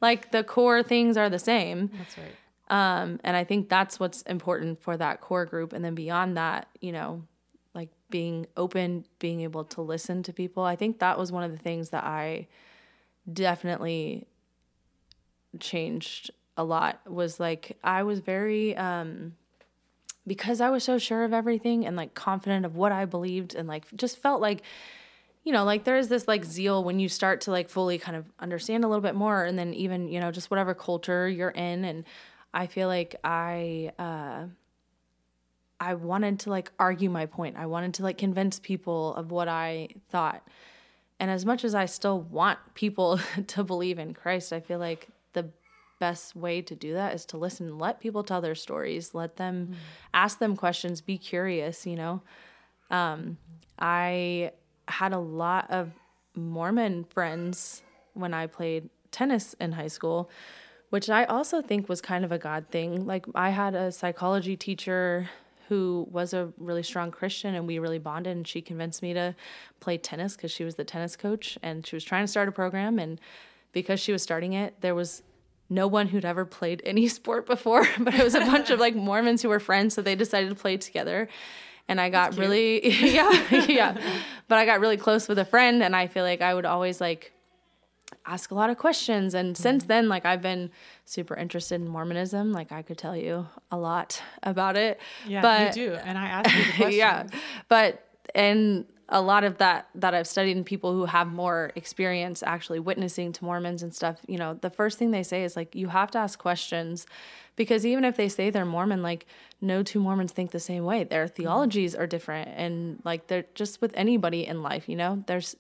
like 0.00 0.30
the 0.30 0.42
core 0.42 0.82
things 0.82 1.16
are 1.16 1.28
the 1.28 1.38
same. 1.38 1.90
That's 1.98 2.16
right. 2.18 2.34
Um, 2.70 3.18
and 3.24 3.36
I 3.36 3.44
think 3.44 3.68
that's 3.68 3.98
what's 3.98 4.22
important 4.22 4.80
for 4.80 4.96
that 4.96 5.20
core 5.20 5.44
group. 5.44 5.72
And 5.72 5.84
then 5.84 5.96
beyond 5.96 6.36
that, 6.36 6.68
you 6.80 6.92
know, 6.92 7.24
like 7.74 7.90
being 8.10 8.46
open, 8.56 9.04
being 9.18 9.40
able 9.40 9.64
to 9.64 9.82
listen 9.82 10.22
to 10.22 10.32
people. 10.32 10.62
I 10.62 10.76
think 10.76 11.00
that 11.00 11.18
was 11.18 11.32
one 11.32 11.42
of 11.42 11.50
the 11.50 11.58
things 11.58 11.90
that 11.90 12.04
I 12.04 12.46
definitely 13.32 14.26
changed 15.58 16.30
a 16.56 16.64
lot 16.64 17.00
was 17.10 17.40
like 17.40 17.76
I 17.82 18.02
was 18.02 18.20
very 18.20 18.76
um 18.76 19.34
because 20.26 20.60
I 20.60 20.70
was 20.70 20.84
so 20.84 20.98
sure 20.98 21.24
of 21.24 21.32
everything 21.32 21.86
and 21.86 21.96
like 21.96 22.14
confident 22.14 22.66
of 22.66 22.76
what 22.76 22.92
I 22.92 23.04
believed 23.04 23.54
and 23.54 23.66
like 23.66 23.84
just 23.96 24.18
felt 24.18 24.40
like 24.40 24.62
you 25.42 25.52
know 25.52 25.64
like 25.64 25.84
there 25.84 25.96
is 25.96 26.08
this 26.08 26.28
like 26.28 26.44
zeal 26.44 26.84
when 26.84 27.00
you 27.00 27.08
start 27.08 27.42
to 27.42 27.50
like 27.50 27.68
fully 27.68 27.98
kind 27.98 28.16
of 28.16 28.26
understand 28.38 28.84
a 28.84 28.88
little 28.88 29.02
bit 29.02 29.14
more 29.14 29.44
and 29.44 29.58
then 29.58 29.72
even 29.74 30.08
you 30.08 30.20
know 30.20 30.30
just 30.30 30.50
whatever 30.50 30.74
culture 30.74 31.28
you're 31.28 31.50
in 31.50 31.84
and 31.84 32.04
I 32.52 32.66
feel 32.66 32.88
like 32.88 33.16
I 33.24 33.92
uh 33.98 34.44
I 35.80 35.94
wanted 35.94 36.40
to 36.40 36.50
like 36.50 36.70
argue 36.78 37.08
my 37.08 37.24
point. 37.24 37.56
I 37.56 37.66
wanted 37.66 37.94
to 37.94 38.02
like 38.02 38.18
convince 38.18 38.58
people 38.58 39.14
of 39.14 39.30
what 39.30 39.48
I 39.48 39.88
thought. 40.10 40.46
And 41.20 41.30
as 41.30 41.44
much 41.44 41.64
as 41.64 41.74
I 41.74 41.84
still 41.84 42.22
want 42.22 42.58
people 42.74 43.20
to 43.48 43.62
believe 43.62 43.98
in 43.98 44.14
Christ, 44.14 44.52
I 44.52 44.60
feel 44.60 44.78
like 44.78 45.08
the 45.34 45.50
best 46.00 46.34
way 46.34 46.62
to 46.62 46.74
do 46.74 46.94
that 46.94 47.14
is 47.14 47.26
to 47.26 47.36
listen, 47.36 47.78
let 47.78 48.00
people 48.00 48.24
tell 48.24 48.40
their 48.40 48.54
stories, 48.54 49.14
let 49.14 49.36
them 49.36 49.76
ask 50.14 50.38
them 50.38 50.56
questions, 50.56 51.02
be 51.02 51.18
curious, 51.18 51.86
you 51.86 51.94
know. 51.94 52.22
Um, 52.90 53.36
I 53.78 54.52
had 54.88 55.12
a 55.12 55.18
lot 55.18 55.70
of 55.70 55.92
Mormon 56.34 57.04
friends 57.04 57.82
when 58.14 58.32
I 58.32 58.46
played 58.46 58.88
tennis 59.10 59.54
in 59.60 59.72
high 59.72 59.88
school, 59.88 60.30
which 60.88 61.10
I 61.10 61.24
also 61.24 61.60
think 61.60 61.88
was 61.88 62.00
kind 62.00 62.24
of 62.24 62.32
a 62.32 62.38
God 62.38 62.66
thing. 62.70 63.06
Like, 63.06 63.26
I 63.34 63.50
had 63.50 63.74
a 63.74 63.92
psychology 63.92 64.56
teacher 64.56 65.28
who 65.70 66.04
was 66.10 66.34
a 66.34 66.52
really 66.58 66.82
strong 66.82 67.12
Christian 67.12 67.54
and 67.54 67.64
we 67.64 67.78
really 67.78 68.00
bonded 68.00 68.36
and 68.36 68.46
she 68.46 68.60
convinced 68.60 69.02
me 69.02 69.14
to 69.14 69.36
play 69.78 69.96
tennis 69.96 70.34
because 70.34 70.50
she 70.50 70.64
was 70.64 70.74
the 70.74 70.82
tennis 70.82 71.16
coach 71.16 71.56
and 71.62 71.86
she 71.86 71.94
was 71.94 72.02
trying 72.02 72.24
to 72.24 72.28
start 72.28 72.48
a 72.48 72.52
program 72.52 72.98
and 72.98 73.20
because 73.70 74.00
she 74.00 74.10
was 74.10 74.20
starting 74.20 74.52
it 74.52 74.74
there 74.80 74.96
was 74.96 75.22
no 75.68 75.86
one 75.86 76.08
who'd 76.08 76.24
ever 76.24 76.44
played 76.44 76.82
any 76.84 77.06
sport 77.18 77.46
before 77.46 77.86
but 78.00 78.12
it 78.12 78.24
was 78.24 78.34
a 78.34 78.40
bunch 78.40 78.68
of 78.70 78.80
like 78.80 78.96
Mormons 78.96 79.42
who 79.42 79.48
were 79.48 79.60
friends 79.60 79.94
so 79.94 80.02
they 80.02 80.16
decided 80.16 80.48
to 80.48 80.56
play 80.56 80.76
together 80.76 81.28
and 81.86 82.00
I 82.00 82.10
got 82.10 82.36
really 82.36 82.88
yeah 83.12 83.64
yeah. 83.66 83.96
But 84.48 84.58
I 84.58 84.66
got 84.66 84.80
really 84.80 84.96
close 84.96 85.28
with 85.28 85.38
a 85.38 85.44
friend 85.44 85.84
and 85.84 85.94
I 85.94 86.08
feel 86.08 86.24
like 86.24 86.42
I 86.42 86.52
would 86.52 86.66
always 86.66 87.00
like 87.00 87.32
ask 88.26 88.50
a 88.50 88.54
lot 88.54 88.70
of 88.70 88.78
questions 88.78 89.34
and 89.34 89.56
since 89.56 89.84
mm-hmm. 89.84 89.88
then 89.88 90.08
like 90.08 90.24
I've 90.26 90.42
been 90.42 90.70
super 91.04 91.34
interested 91.34 91.76
in 91.76 91.88
Mormonism 91.88 92.52
like 92.52 92.72
I 92.72 92.82
could 92.82 92.98
tell 92.98 93.16
you 93.16 93.46
a 93.70 93.78
lot 93.78 94.22
about 94.42 94.76
it 94.76 95.00
Yeah, 95.26 95.42
but 95.42 95.76
you 95.76 95.88
do. 95.88 95.94
And 95.94 96.18
I 96.18 96.26
asked 96.26 96.54
you 96.54 96.64
the 96.64 96.72
questions. 96.76 96.96
yeah 96.96 97.26
but 97.68 98.06
and 98.34 98.86
a 99.10 99.20
lot 99.20 99.42
of 99.44 99.58
that 99.58 99.88
that 99.96 100.14
I've 100.14 100.26
studied 100.26 100.56
in 100.56 100.64
people 100.64 100.92
who 100.92 101.04
have 101.04 101.32
more 101.32 101.72
experience 101.74 102.42
actually 102.44 102.78
witnessing 102.78 103.32
to 103.32 103.44
Mormons 103.44 103.82
and 103.82 103.94
stuff, 103.94 104.18
you 104.26 104.38
know, 104.38 104.54
the 104.54 104.70
first 104.70 104.98
thing 104.98 105.10
they 105.10 105.24
say 105.24 105.42
is 105.42 105.56
like 105.56 105.74
you 105.74 105.88
have 105.88 106.12
to 106.12 106.18
ask 106.18 106.38
questions 106.38 107.06
because 107.56 107.84
even 107.84 108.04
if 108.04 108.16
they 108.16 108.28
say 108.28 108.50
they're 108.50 108.64
Mormon, 108.64 109.02
like 109.02 109.26
no 109.60 109.82
two 109.82 110.00
Mormons 110.00 110.32
think 110.32 110.52
the 110.52 110.60
same 110.60 110.84
way. 110.84 111.04
Their 111.04 111.26
mm-hmm. 111.26 111.42
theologies 111.42 111.94
are 111.94 112.06
different 112.06 112.50
and 112.56 113.00
like 113.04 113.26
they're 113.26 113.46
just 113.54 113.80
with 113.80 113.92
anybody 113.96 114.46
in 114.46 114.62
life, 114.62 114.88
you 114.88 114.96
know. 114.96 115.24
There's 115.26 115.56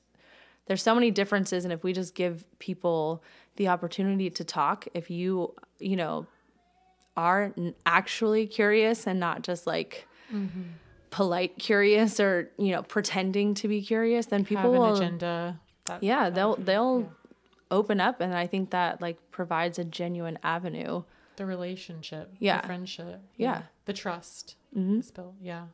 there's 0.70 0.84
so 0.84 0.94
many 0.94 1.10
differences 1.10 1.64
and 1.64 1.72
if 1.72 1.82
we 1.82 1.92
just 1.92 2.14
give 2.14 2.44
people 2.60 3.24
the 3.56 3.66
opportunity 3.66 4.30
to 4.30 4.44
talk, 4.44 4.86
if 4.94 5.10
you, 5.10 5.52
you 5.80 5.96
know, 5.96 6.26
are 7.16 7.52
actually 7.84 8.46
curious 8.46 9.08
and 9.08 9.18
not 9.18 9.42
just 9.42 9.66
like 9.66 10.06
polite 11.10 11.58
curious 11.58 12.20
or 12.20 12.52
you 12.56 12.70
know 12.70 12.84
pretending 12.84 13.52
to 13.52 13.66
be 13.66 13.82
curious 13.82 14.26
then 14.26 14.44
people 14.44 14.62
Have 14.62 14.72
an 14.72 14.78
will 14.78 14.94
agenda. 14.94 15.60
That, 15.86 16.04
yeah 16.04 16.30
they'll 16.30 16.54
they'll 16.54 17.12
open 17.72 18.00
up 18.00 18.20
and 18.20 18.32
i 18.32 18.46
think 18.46 18.70
that 18.70 19.02
like 19.02 19.18
provides 19.32 19.76
a 19.80 19.84
genuine 19.84 20.38
avenue 20.44 21.02
the 21.40 21.46
relationship. 21.46 22.34
Yeah. 22.38 22.60
The 22.60 22.66
friendship. 22.66 23.20
Yeah. 23.38 23.62
The 23.86 23.94
trust. 23.94 24.56
Mm-hmm. 24.76 25.30
Yeah. 25.40 25.64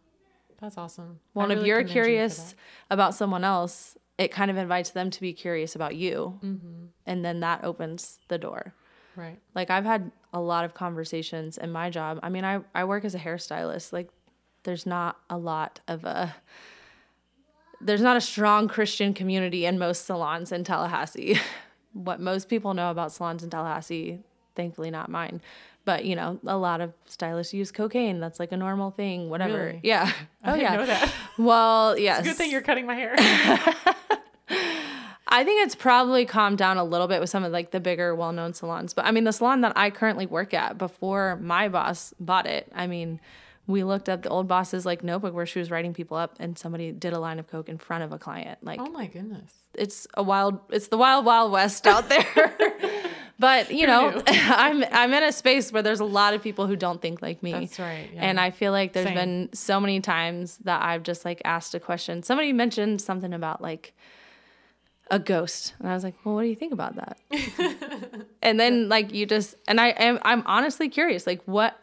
That's 0.61 0.79
awesome. 0.79 1.19
well 1.35 1.43
I 1.43 1.47
and 1.47 1.53
if 1.53 1.57
really 1.57 1.69
you're 1.71 1.83
curious 1.83 2.55
about 2.89 3.17
someone 3.17 3.43
else 3.43 3.97
it 4.19 4.29
kind 4.33 4.51
of 4.51 4.57
invites 4.57 4.91
them 4.91 5.11
to 5.11 5.21
be 5.21 5.33
curious 5.33 5.75
about 5.75 5.95
you. 5.95 6.39
Mm-hmm. 6.43 6.87
and 7.07 7.25
then 7.25 7.41
that 7.41 7.65
opens 7.65 8.19
the 8.29 8.39
door. 8.39 8.75
Right. 9.15 9.39
like 9.55 9.71
i've 9.71 9.87
had 9.87 10.11
a 10.35 10.41
lot 10.41 10.67
of 10.67 10.75
conversations 10.75 11.57
in 11.57 11.73
my 11.73 11.89
job. 11.89 12.21
I 12.23 12.29
mean 12.29 12.45
i, 12.45 12.61
I 12.75 12.85
work 12.85 13.05
as 13.05 13.15
a 13.15 13.19
hairstylist. 13.19 13.93
Like 13.93 14.11
there's 14.65 14.85
not 14.85 15.17
a 15.31 15.39
lot 15.39 15.81
of 15.89 16.05
a 16.05 16.35
there's 17.81 18.03
not 18.03 18.17
a 18.17 18.21
strong 18.21 18.69
christian 18.69 19.15
community 19.15 19.65
in 19.65 19.79
most 19.79 20.05
salons 20.07 20.53
in 20.53 20.65
tallahassee. 20.65 21.39
What 21.93 22.21
most 22.21 22.51
people 22.51 22.75
know 22.75 22.91
about 22.91 23.11
salons 23.11 23.43
in 23.43 23.49
tallahassee 23.49 24.21
thankfully 24.55 24.91
not 24.91 25.09
mine. 25.11 25.41
But 25.87 26.05
you 26.05 26.15
know 26.15 26.39
a 26.47 26.59
lot 26.59 26.83
of 26.83 26.93
stylists 27.07 27.55
use 27.55 27.71
cocaine. 27.73 28.21
That's 28.21 28.39
like 28.39 28.53
a 28.53 28.57
normal 28.59 28.91
thing 28.91 29.31
whatever. 29.31 29.67
Really? 29.67 29.81
yeah. 29.83 30.13
I 30.45 30.51
oh 30.51 30.57
didn't 30.57 30.61
yeah. 30.73 30.77
know 30.77 30.87
that. 30.87 31.13
well 31.39 31.99
yes 31.99 32.23
Good 32.23 32.37
thing 32.37 32.51
you're 32.51 32.61
cutting 32.61 32.85
my 32.87 32.97
hair. 32.97 33.15
I 35.37 35.45
think 35.45 35.65
it's 35.67 35.75
probably 35.75 36.25
calmed 36.25 36.59
down 36.59 36.79
a 36.79 36.85
little 36.85 37.09
bit 37.09 37.21
with 37.21 37.29
some 37.31 37.45
of 37.45 37.53
like 37.53 37.71
the 37.71 37.81
bigger 37.81 38.15
well-known 38.15 38.55
salons. 38.55 38.95
But 38.95 39.05
I 39.05 39.11
mean, 39.11 39.25
the 39.25 39.33
salon 39.33 39.61
that 39.61 39.73
I 39.77 39.91
currently 39.91 40.27
work 40.27 40.55
at 40.55 40.79
before 40.79 41.37
my 41.43 41.69
boss 41.69 42.15
bought 42.19 42.47
it, 42.47 42.71
I 42.75 42.87
mean, 42.87 43.21
we 43.67 43.83
looked 43.85 44.09
up 44.09 44.23
the 44.23 44.29
old 44.31 44.49
boss's 44.49 44.87
like 44.87 45.03
notebook 45.05 45.35
where 45.35 45.45
she 45.47 45.59
was 45.59 45.71
writing 45.71 45.93
people 45.93 46.17
up 46.17 46.37
and 46.39 46.57
somebody 46.59 46.91
did 46.93 47.13
a 47.13 47.19
line 47.19 47.39
of 47.39 47.49
coke 47.49 47.69
in 47.69 47.79
front 47.79 48.05
of 48.05 48.13
a 48.13 48.19
client 48.19 48.59
like 48.63 48.81
Oh 48.81 48.87
my 48.91 49.07
goodness. 49.09 49.53
it's 49.75 50.07
a 50.15 50.23
wild 50.23 50.61
it's 50.71 50.89
the 50.89 50.97
wild 50.97 51.25
wild 51.25 51.51
west 51.51 51.85
out 51.87 52.09
there 52.09 52.55
but 53.41 53.73
you 53.73 53.87
know 53.89 54.23
i'm 54.29 54.85
i'm 54.93 55.13
in 55.13 55.25
a 55.25 55.33
space 55.33 55.73
where 55.73 55.83
there's 55.83 55.99
a 55.99 56.05
lot 56.05 56.33
of 56.33 56.43
people 56.45 56.69
who 56.69 56.77
don't 56.77 57.03
think 57.03 57.21
like 57.21 57.43
me 57.43 57.51
That's 57.53 57.79
right. 57.81 58.09
Yeah. 58.15 58.21
and 58.21 58.39
i 58.39 58.51
feel 58.53 58.71
like 58.71 58.93
there's 58.93 59.07
Same. 59.07 59.15
been 59.17 59.49
so 59.53 59.81
many 59.81 60.01
times 60.01 60.59
that 60.59 60.81
i've 60.83 61.03
just 61.03 61.25
like 61.25 61.43
asked 61.45 61.75
a 61.75 61.81
question 61.81 62.23
somebody 62.23 62.53
mentioned 62.53 63.01
something 63.03 63.33
about 63.33 63.61
like 63.61 63.95
a 65.11 65.19
ghost. 65.19 65.75
And 65.79 65.89
i 65.89 65.95
was 65.95 66.05
like 66.05 66.15
well 66.25 66.35
what 66.35 66.43
do 66.43 66.49
you 66.49 66.57
think 66.57 66.73
about 66.73 66.97
that? 66.97 67.19
And 68.43 68.61
then 68.61 68.89
like 68.89 69.13
you 69.13 69.27
just 69.27 69.57
and 69.67 69.81
i 69.81 69.89
am 69.89 70.21
i'm 70.23 70.45
honestly 70.47 70.89
curious 70.89 71.27
like 71.27 71.43
what 71.47 71.81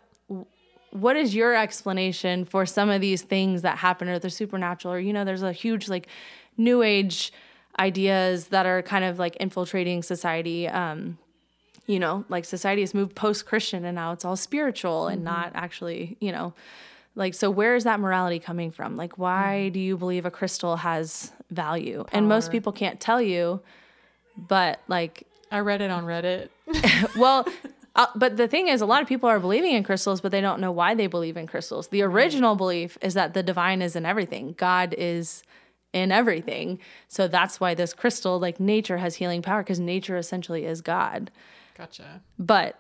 what 0.91 1.15
is 1.15 1.35
your 1.35 1.55
explanation 1.55 2.45
for 2.45 2.65
some 2.65 2.89
of 2.89 3.01
these 3.01 3.23
things 3.23 3.63
that 3.63 3.79
happen 3.79 4.07
or 4.07 4.19
the 4.19 4.29
supernatural? 4.29 4.93
Or 4.93 4.99
you 4.99 5.11
know 5.11 5.25
there's 5.25 5.43
a 5.43 5.51
huge 5.51 5.89
like 5.89 6.07
new 6.55 6.83
age 6.83 7.33
ideas 7.79 8.47
that 8.47 8.65
are 8.65 8.81
kind 8.81 9.03
of 9.03 9.19
like 9.19 9.35
infiltrating 9.37 10.03
society. 10.03 10.67
Um 10.67 11.17
you 11.85 11.99
know 11.99 12.23
like 12.29 12.45
society 12.45 12.81
has 12.81 12.93
moved 12.93 13.13
post 13.13 13.45
christian 13.45 13.83
and 13.83 13.95
now 13.95 14.13
it's 14.13 14.23
all 14.23 14.37
spiritual 14.37 15.07
and 15.07 15.21
not 15.23 15.51
actually 15.53 16.15
you 16.21 16.31
know 16.31 16.53
like 17.15 17.33
so 17.33 17.49
where 17.49 17.75
is 17.75 17.83
that 17.83 17.99
morality 17.99 18.39
coming 18.39 18.71
from 18.71 18.95
like 18.95 19.17
why 19.17 19.69
do 19.69 19.79
you 19.79 19.97
believe 19.97 20.25
a 20.25 20.31
crystal 20.31 20.77
has 20.77 21.31
value 21.51 22.03
and 22.11 22.27
most 22.27 22.51
people 22.51 22.71
can't 22.71 22.99
tell 22.99 23.21
you 23.21 23.61
but 24.35 24.79
like 24.87 25.27
I 25.53 25.59
read 25.59 25.81
it 25.81 25.91
on 25.91 26.05
Reddit. 26.05 26.49
well, 27.15 27.47
uh, 27.95 28.07
but 28.15 28.37
the 28.37 28.47
thing 28.47 28.69
is, 28.69 28.81
a 28.81 28.87
lot 28.87 29.03
of 29.03 29.07
people 29.07 29.29
are 29.29 29.39
believing 29.39 29.73
in 29.73 29.83
crystals, 29.83 30.19
but 30.19 30.31
they 30.31 30.41
don't 30.41 30.59
know 30.59 30.71
why 30.71 30.95
they 30.95 31.05
believe 31.05 31.37
in 31.37 31.45
crystals. 31.45 31.89
The 31.89 32.01
original 32.01 32.55
belief 32.55 32.97
is 33.03 33.13
that 33.13 33.35
the 33.35 33.43
divine 33.43 33.83
is 33.83 33.95
in 33.95 34.03
everything, 34.03 34.55
God 34.57 34.95
is 34.97 35.43
in 35.93 36.11
everything. 36.11 36.79
So 37.07 37.27
that's 37.27 37.59
why 37.59 37.75
this 37.75 37.93
crystal, 37.93 38.39
like 38.39 38.59
nature, 38.59 38.97
has 38.97 39.15
healing 39.15 39.43
power 39.43 39.61
because 39.61 39.79
nature 39.79 40.17
essentially 40.17 40.65
is 40.65 40.81
God. 40.81 41.29
Gotcha. 41.77 42.23
But 42.39 42.79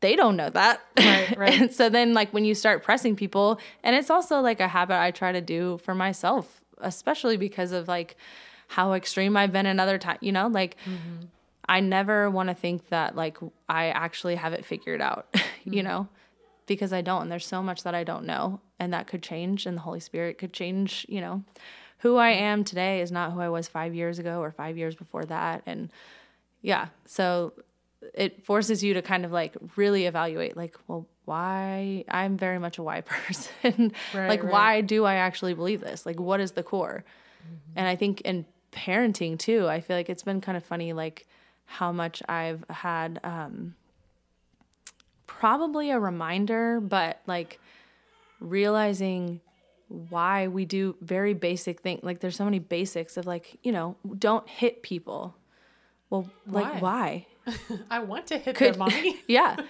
they 0.00 0.16
don't 0.16 0.36
know 0.36 0.50
that. 0.50 0.80
Right, 0.98 1.34
right. 1.36 1.60
and 1.60 1.72
so 1.72 1.88
then, 1.88 2.14
like, 2.14 2.32
when 2.32 2.44
you 2.44 2.54
start 2.54 2.82
pressing 2.82 3.16
people, 3.16 3.58
and 3.82 3.96
it's 3.96 4.10
also 4.10 4.40
like 4.40 4.60
a 4.60 4.68
habit 4.68 4.98
I 4.98 5.10
try 5.10 5.32
to 5.32 5.40
do 5.40 5.78
for 5.78 5.94
myself, 5.94 6.62
especially 6.78 7.36
because 7.36 7.72
of 7.72 7.88
like 7.88 8.16
how 8.68 8.92
extreme 8.92 9.36
I've 9.36 9.52
been 9.52 9.66
in 9.66 9.80
other 9.80 9.98
times, 9.98 10.18
you 10.22 10.32
know, 10.32 10.48
like. 10.48 10.76
Mm-hmm. 10.84 11.26
I 11.68 11.78
never 11.78 12.28
want 12.28 12.48
to 12.48 12.56
think 12.56 12.88
that 12.88 13.14
like 13.14 13.38
I 13.68 13.90
actually 13.90 14.34
have 14.34 14.52
it 14.52 14.64
figured 14.64 15.00
out, 15.00 15.28
you 15.64 15.74
mm-hmm. 15.74 15.84
know, 15.84 16.08
because 16.66 16.92
I 16.92 17.02
don't. 17.02 17.22
And 17.22 17.32
there's 17.32 17.46
so 17.46 17.62
much 17.62 17.84
that 17.84 17.94
I 17.94 18.02
don't 18.02 18.26
know, 18.26 18.60
and 18.80 18.92
that 18.92 19.06
could 19.06 19.22
change, 19.22 19.64
and 19.64 19.76
the 19.76 19.82
Holy 19.82 20.00
Spirit 20.00 20.38
could 20.38 20.52
change, 20.52 21.06
you 21.08 21.20
know. 21.20 21.44
Who 21.98 22.16
I 22.16 22.30
am 22.30 22.64
today 22.64 23.00
is 23.00 23.12
not 23.12 23.32
who 23.32 23.40
I 23.40 23.48
was 23.48 23.68
five 23.68 23.94
years 23.94 24.18
ago 24.18 24.40
or 24.40 24.50
five 24.50 24.76
years 24.76 24.96
before 24.96 25.24
that. 25.26 25.62
And 25.66 25.92
yeah, 26.60 26.88
so 27.06 27.52
it 28.14 28.44
forces 28.44 28.82
you 28.82 28.94
to 28.94 29.02
kind 29.02 29.24
of 29.24 29.32
like 29.32 29.56
really 29.76 30.06
evaluate, 30.06 30.56
like, 30.56 30.76
well, 30.88 31.06
why? 31.24 32.04
I'm 32.08 32.36
very 32.36 32.58
much 32.58 32.78
a 32.78 32.82
why 32.82 33.00
person. 33.02 33.92
Right, 34.14 34.28
like, 34.28 34.42
right. 34.42 34.52
why 34.52 34.80
do 34.80 35.04
I 35.04 35.14
actually 35.14 35.54
believe 35.54 35.80
this? 35.80 36.04
Like, 36.06 36.18
what 36.18 36.40
is 36.40 36.52
the 36.52 36.62
core? 36.62 37.04
And 37.74 37.88
I 37.88 37.96
think 37.96 38.20
in 38.22 38.46
parenting 38.72 39.38
too, 39.38 39.68
I 39.68 39.80
feel 39.80 39.96
like 39.96 40.08
it's 40.08 40.22
been 40.22 40.40
kind 40.40 40.56
of 40.56 40.64
funny, 40.64 40.92
like 40.92 41.26
how 41.64 41.92
much 41.92 42.22
I've 42.28 42.64
had 42.68 43.20
um, 43.24 43.74
probably 45.26 45.90
a 45.90 45.98
reminder, 45.98 46.80
but 46.80 47.20
like 47.26 47.58
realizing 48.40 49.40
why 49.88 50.48
we 50.48 50.64
do 50.64 50.96
very 51.00 51.34
basic 51.34 51.80
things. 51.80 52.02
Like 52.02 52.20
there's 52.20 52.36
so 52.36 52.44
many 52.44 52.58
basics 52.58 53.16
of 53.16 53.26
like, 53.26 53.58
you 53.62 53.72
know, 53.72 53.96
don't 54.18 54.48
hit 54.48 54.82
people. 54.82 55.34
Well, 56.10 56.30
like 56.46 56.80
why? 56.80 57.26
I 57.90 58.00
want 58.00 58.26
to 58.28 58.38
hit 58.38 58.56
Could- 58.56 58.74
their 58.74 58.78
mommy. 58.78 59.20
yeah. 59.28 59.56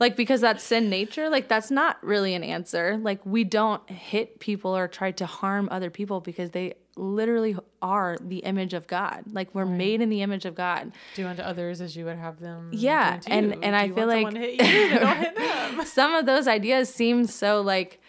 Like 0.00 0.14
because 0.14 0.40
that's 0.40 0.62
sin 0.62 0.90
nature, 0.90 1.28
like 1.28 1.48
that's 1.48 1.72
not 1.72 1.98
really 2.04 2.34
an 2.34 2.44
answer. 2.44 2.96
Like 3.02 3.24
we 3.26 3.42
don't 3.42 3.82
hit 3.90 4.38
people 4.38 4.76
or 4.76 4.86
try 4.86 5.10
to 5.10 5.26
harm 5.26 5.68
other 5.72 5.90
people 5.90 6.20
because 6.20 6.50
they 6.52 6.74
literally 6.96 7.56
are 7.82 8.16
the 8.20 8.38
image 8.38 8.74
of 8.74 8.86
God. 8.86 9.24
Like 9.32 9.52
we're 9.56 9.66
made 9.66 10.00
in 10.00 10.08
the 10.08 10.22
image 10.22 10.44
of 10.44 10.54
God. 10.54 10.92
do 11.16 11.26
unto 11.26 11.42
others 11.42 11.80
as 11.80 11.96
you 11.96 12.04
would 12.04 12.16
have 12.16 12.38
them. 12.38 12.70
Yeah, 12.72 13.16
do 13.18 13.26
and- 13.28 13.46
you. 13.46 13.52
and 13.60 13.62
Do 13.62 13.74
I 13.74 13.88
feel 13.96 14.06
like- 14.06 14.34
to 14.34 14.38
hit 14.38 14.52
you, 14.62 14.98
don't 15.00 15.16
hit 15.16 15.36
them. 15.36 15.84
Some 15.84 16.14
of 16.14 16.26
those 16.26 16.46
ideas 16.46 16.94
seem 16.94 17.26
so 17.26 17.60
like 17.60 18.00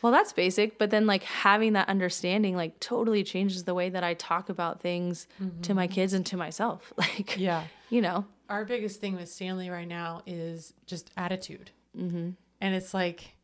well 0.00 0.12
that's 0.12 0.32
basic, 0.32 0.78
but 0.78 0.88
then 0.88 1.06
like 1.06 1.24
having 1.24 1.74
that 1.74 1.90
understanding 1.90 2.56
like 2.56 2.80
totally 2.80 3.22
changes 3.22 3.64
the 3.64 3.74
way 3.74 3.90
that 3.90 4.02
I 4.02 4.14
talk 4.14 4.48
about 4.48 4.80
things 4.80 5.26
to 5.62 5.74
my 5.74 5.86
mm-hmm. 5.86 5.94
kids 5.94 6.14
and 6.14 6.24
to 6.24 6.38
myself. 6.38 6.92
Like 6.96 7.36
Yeah. 7.38 7.64
you 7.90 8.00
know. 8.00 8.24
Our 8.48 8.64
biggest 8.64 9.00
thing 9.00 9.16
with 9.16 9.28
Stanley 9.28 9.70
right 9.70 9.88
now 9.88 10.22
is 10.26 10.74
just 10.86 11.10
attitude. 11.16 11.70
Mm-hmm. 11.96 12.30
And 12.60 12.74
it's 12.74 12.92
like 12.94 13.36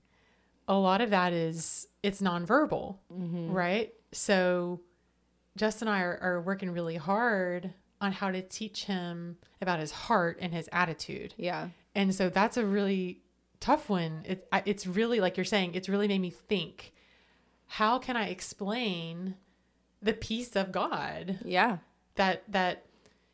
a 0.68 0.74
lot 0.74 1.00
of 1.00 1.10
that 1.10 1.32
is 1.32 1.86
it's 2.02 2.20
nonverbal, 2.20 2.96
Mm-hmm. 3.12 3.50
right? 3.52 3.92
So 4.12 4.80
Justin 5.56 5.88
and 5.88 5.96
I 5.96 6.02
are, 6.02 6.18
are 6.22 6.40
working 6.42 6.70
really 6.70 6.96
hard 6.96 7.72
on 8.00 8.12
how 8.12 8.30
to 8.30 8.40
teach 8.42 8.84
him 8.84 9.36
about 9.60 9.78
his 9.80 9.90
heart 9.90 10.38
and 10.40 10.54
his 10.54 10.68
attitude. 10.72 11.34
Yeah. 11.36 11.68
And 11.94 12.14
so 12.14 12.28
that's 12.28 12.56
a 12.56 12.64
really 12.64 13.20
tough 13.58 13.88
one. 13.90 14.22
It, 14.26 14.48
it's 14.64 14.86
really, 14.86 15.20
like 15.20 15.36
you're 15.36 15.44
saying, 15.44 15.74
it's 15.74 15.88
really 15.88 16.08
made 16.08 16.20
me 16.20 16.30
think 16.30 16.92
how 17.66 17.98
can 17.98 18.16
I 18.16 18.28
explain 18.28 19.34
the 20.02 20.12
peace 20.14 20.56
of 20.56 20.72
God 20.72 21.38
Yeah. 21.44 21.78
that, 22.16 22.42
that, 22.48 22.86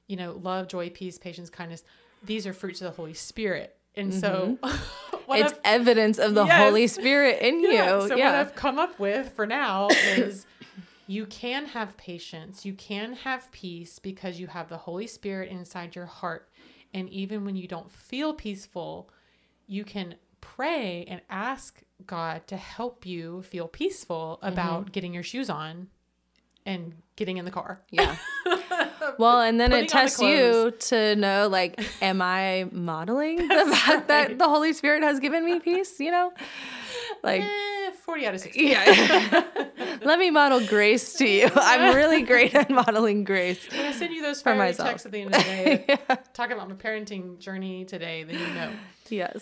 you 0.06 0.16
know, 0.16 0.32
love, 0.42 0.68
joy, 0.68 0.90
peace, 0.90 1.18
patience, 1.18 1.50
kindness, 1.50 1.82
these 2.24 2.46
are 2.46 2.52
fruits 2.52 2.80
of 2.80 2.86
the 2.90 2.96
Holy 2.96 3.14
Spirit. 3.14 3.76
And 3.94 4.12
so, 4.12 4.58
what 5.26 5.40
it's 5.40 5.52
I've, 5.52 5.60
evidence 5.64 6.18
of 6.18 6.34
the 6.34 6.44
Yes. 6.44 6.60
Holy 6.60 6.86
Spirit 6.86 7.40
in 7.42 7.60
you. 7.60 7.72
yeah, 7.72 7.84
Yeah. 7.84 8.08
so 8.08 8.16
what 8.16 8.34
I've 8.34 8.54
come 8.54 8.78
up 8.78 8.98
with 8.98 9.32
for 9.34 9.46
now 9.46 9.88
is 9.90 10.46
you 11.06 11.24
can 11.26 11.66
have 11.66 11.96
patience, 11.96 12.64
you 12.66 12.74
can 12.74 13.14
have 13.14 13.50
peace 13.52 13.98
because 13.98 14.38
you 14.40 14.48
have 14.48 14.68
the 14.68 14.76
Holy 14.76 15.06
Spirit 15.06 15.50
inside 15.50 15.94
your 15.94 16.06
heart. 16.06 16.48
And 16.92 17.08
even 17.10 17.44
when 17.44 17.56
you 17.56 17.66
don't 17.68 17.90
feel 17.90 18.34
peaceful, 18.34 19.10
you 19.66 19.84
can 19.84 20.16
pray 20.40 21.04
and 21.08 21.20
ask 21.30 21.82
God 22.06 22.46
to 22.48 22.56
help 22.56 23.04
you 23.06 23.42
feel 23.42 23.66
peaceful 23.68 24.38
Mm-hmm. 24.42 24.52
about 24.52 24.92
getting 24.92 25.14
your 25.14 25.22
shoes 25.22 25.48
on 25.50 25.88
and 26.64 26.94
getting 27.16 27.36
in 27.38 27.44
the 27.44 27.50
car. 27.50 27.80
Yeah. 27.90 28.16
Well, 29.18 29.40
and 29.40 29.58
then 29.60 29.72
it 29.72 29.74
on 29.76 29.80
the 29.82 29.86
tests 29.86 30.20
you 30.20 30.72
to 30.88 31.16
know, 31.16 31.48
like, 31.48 31.80
am 32.02 32.20
I 32.22 32.68
modeling 32.72 33.36
the 33.48 33.76
fact 33.76 34.08
that 34.08 34.38
the 34.38 34.48
Holy 34.48 34.72
Spirit 34.72 35.02
has 35.02 35.20
given 35.20 35.44
me 35.44 35.60
peace? 35.60 35.98
You 36.00 36.10
know, 36.10 36.32
like, 37.22 37.42
Eh, 37.42 37.90
40 38.04 38.26
out 38.26 38.34
of 38.34 38.40
60. 38.40 38.62
yeah. 38.62 39.44
Let 40.04 40.18
me 40.18 40.30
model 40.30 40.60
grace 40.66 41.14
to 41.14 41.28
you. 41.28 41.48
I'm 41.54 41.94
really 41.96 42.22
great 42.22 42.54
at 42.54 42.70
modeling 42.70 43.24
grace. 43.24 43.66
When 43.70 43.84
I 43.86 43.92
send 43.92 44.14
you 44.14 44.22
those 44.22 44.42
For 44.42 44.54
myself. 44.54 44.88
texts 44.90 45.06
at 45.06 45.12
the 45.12 45.22
end 45.22 45.34
of 45.34 45.42
the 45.42 45.48
day, 45.48 45.98
talk 46.32 46.50
about 46.50 46.68
my 46.68 46.74
parenting 46.74 47.38
journey 47.38 47.84
today, 47.84 48.24
then 48.24 48.38
you 48.38 48.54
know. 48.54 48.70
Yes. 49.08 49.40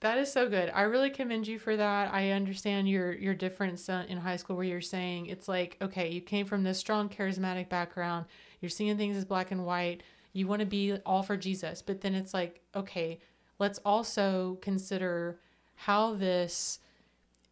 That 0.00 0.18
is 0.18 0.32
so 0.32 0.48
good. 0.48 0.70
I 0.72 0.82
really 0.82 1.10
commend 1.10 1.48
you 1.48 1.58
for 1.58 1.76
that. 1.76 2.14
I 2.14 2.30
understand 2.30 2.88
your 2.88 3.12
your 3.12 3.34
difference 3.34 3.88
uh, 3.88 4.04
in 4.08 4.16
high 4.18 4.36
school 4.36 4.54
where 4.54 4.64
you're 4.64 4.80
saying 4.80 5.26
it's 5.26 5.48
like, 5.48 5.76
okay, 5.82 6.08
you 6.10 6.20
came 6.20 6.46
from 6.46 6.62
this 6.62 6.78
strong 6.78 7.08
charismatic 7.08 7.68
background. 7.68 8.26
You're 8.60 8.70
seeing 8.70 8.96
things 8.96 9.16
as 9.16 9.24
black 9.24 9.50
and 9.50 9.64
white. 9.64 10.02
You 10.32 10.46
want 10.46 10.60
to 10.60 10.66
be 10.66 10.94
all 11.06 11.22
for 11.22 11.36
Jesus, 11.36 11.82
but 11.82 12.00
then 12.00 12.14
it's 12.14 12.34
like, 12.34 12.60
okay, 12.74 13.20
let's 13.58 13.78
also 13.84 14.58
consider 14.60 15.40
how 15.74 16.14
this 16.14 16.80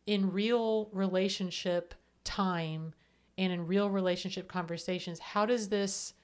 in 0.06 0.32
real 0.32 0.88
relationship 0.92 1.94
time 2.24 2.94
and 3.38 3.52
in 3.52 3.66
real 3.66 3.90
relationship 3.90 4.48
conversations, 4.48 5.18
how 5.18 5.46
does 5.46 5.68
this 5.68 6.14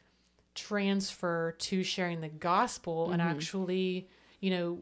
transfer 0.55 1.57
to 1.59 1.83
sharing 1.83 2.21
the 2.21 2.29
gospel 2.29 3.11
and 3.11 3.21
mm-hmm. 3.21 3.31
actually, 3.31 4.09
you 4.41 4.51
know, 4.51 4.79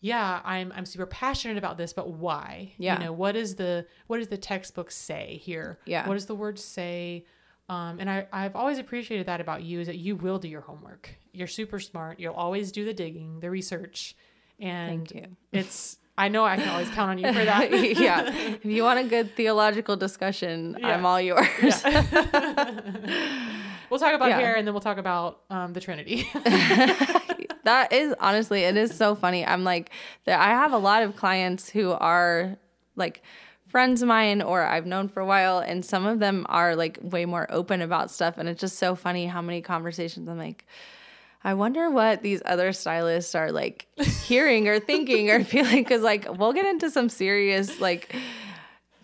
yeah, 0.00 0.40
I'm 0.44 0.72
I'm 0.76 0.86
super 0.86 1.06
passionate 1.06 1.58
about 1.58 1.76
this, 1.76 1.92
but 1.92 2.10
why? 2.10 2.72
Yeah. 2.78 2.98
You 2.98 3.06
know, 3.06 3.12
what 3.12 3.34
is 3.34 3.56
the 3.56 3.86
what 4.06 4.18
does 4.18 4.28
the 4.28 4.36
textbook 4.36 4.90
say 4.90 5.40
here? 5.42 5.80
Yeah. 5.86 6.06
What 6.06 6.14
does 6.14 6.26
the 6.26 6.36
word 6.36 6.58
say? 6.58 7.26
Um, 7.68 7.98
and 8.00 8.08
I, 8.08 8.26
I've 8.32 8.56
always 8.56 8.78
appreciated 8.78 9.26
that 9.26 9.40
about 9.40 9.62
you 9.62 9.80
is 9.80 9.86
that 9.88 9.98
you 9.98 10.16
will 10.16 10.38
do 10.38 10.48
your 10.48 10.62
homework. 10.62 11.10
You're 11.32 11.46
super 11.46 11.78
smart. 11.80 12.18
You'll 12.18 12.34
always 12.34 12.72
do 12.72 12.84
the 12.84 12.94
digging, 12.94 13.40
the 13.40 13.50
research. 13.50 14.16
And 14.58 15.06
Thank 15.08 15.14
you. 15.14 15.36
it's 15.52 15.98
I 16.16 16.28
know 16.28 16.44
I 16.44 16.56
can 16.56 16.68
always 16.68 16.88
count 16.88 17.10
on 17.10 17.18
you 17.18 17.28
for 17.32 17.44
that. 17.44 17.70
yeah. 18.00 18.32
If 18.56 18.64
you 18.64 18.82
want 18.82 18.98
a 18.98 19.04
good 19.04 19.36
theological 19.36 19.96
discussion, 19.96 20.76
Yeah. 20.80 20.88
I'm 20.96 21.06
all 21.06 21.20
yours. 21.20 21.84
We'll 23.90 24.00
talk 24.00 24.12
about 24.14 24.28
Yeah. 24.28 24.38
hair 24.38 24.54
and 24.56 24.66
then 24.66 24.74
we'll 24.74 24.82
talk 24.82 24.98
about 24.98 25.40
um, 25.48 25.72
the 25.72 25.80
Trinity. 25.80 26.28
that 27.64 27.88
is 27.90 28.14
honestly, 28.20 28.64
it 28.64 28.76
is 28.76 28.94
so 28.94 29.14
funny. 29.14 29.46
I'm 29.46 29.64
like, 29.64 29.90
I 30.26 30.48
have 30.50 30.72
a 30.74 30.78
lot 30.78 31.02
of 31.02 31.16
clients 31.16 31.70
who 31.70 31.92
are 31.92 32.58
like 32.96 33.22
friends 33.68 34.02
of 34.02 34.08
mine 34.08 34.42
or 34.42 34.62
I've 34.62 34.86
known 34.86 35.08
for 35.08 35.20
a 35.20 35.26
while, 35.26 35.58
and 35.58 35.84
some 35.84 36.06
of 36.06 36.18
them 36.18 36.46
are 36.48 36.74
like 36.76 36.98
way 37.02 37.24
more 37.26 37.46
open 37.50 37.80
about 37.82 38.10
stuff. 38.10 38.38
And 38.38 38.48
it's 38.48 38.60
just 38.60 38.78
so 38.78 38.94
funny 38.94 39.26
how 39.26 39.42
many 39.42 39.60
conversations 39.62 40.28
I'm 40.28 40.38
like, 40.38 40.64
I 41.44 41.54
wonder 41.54 41.88
what 41.90 42.22
these 42.22 42.42
other 42.44 42.72
stylists 42.72 43.34
are 43.34 43.52
like 43.52 43.86
hearing 44.24 44.66
or 44.68 44.80
thinking 44.80 45.30
or 45.30 45.44
feeling. 45.52 45.84
Cause 45.84 46.02
like 46.02 46.26
we'll 46.38 46.52
get 46.52 46.66
into 46.66 46.90
some 46.90 47.08
serious 47.08 47.80
like 47.80 48.14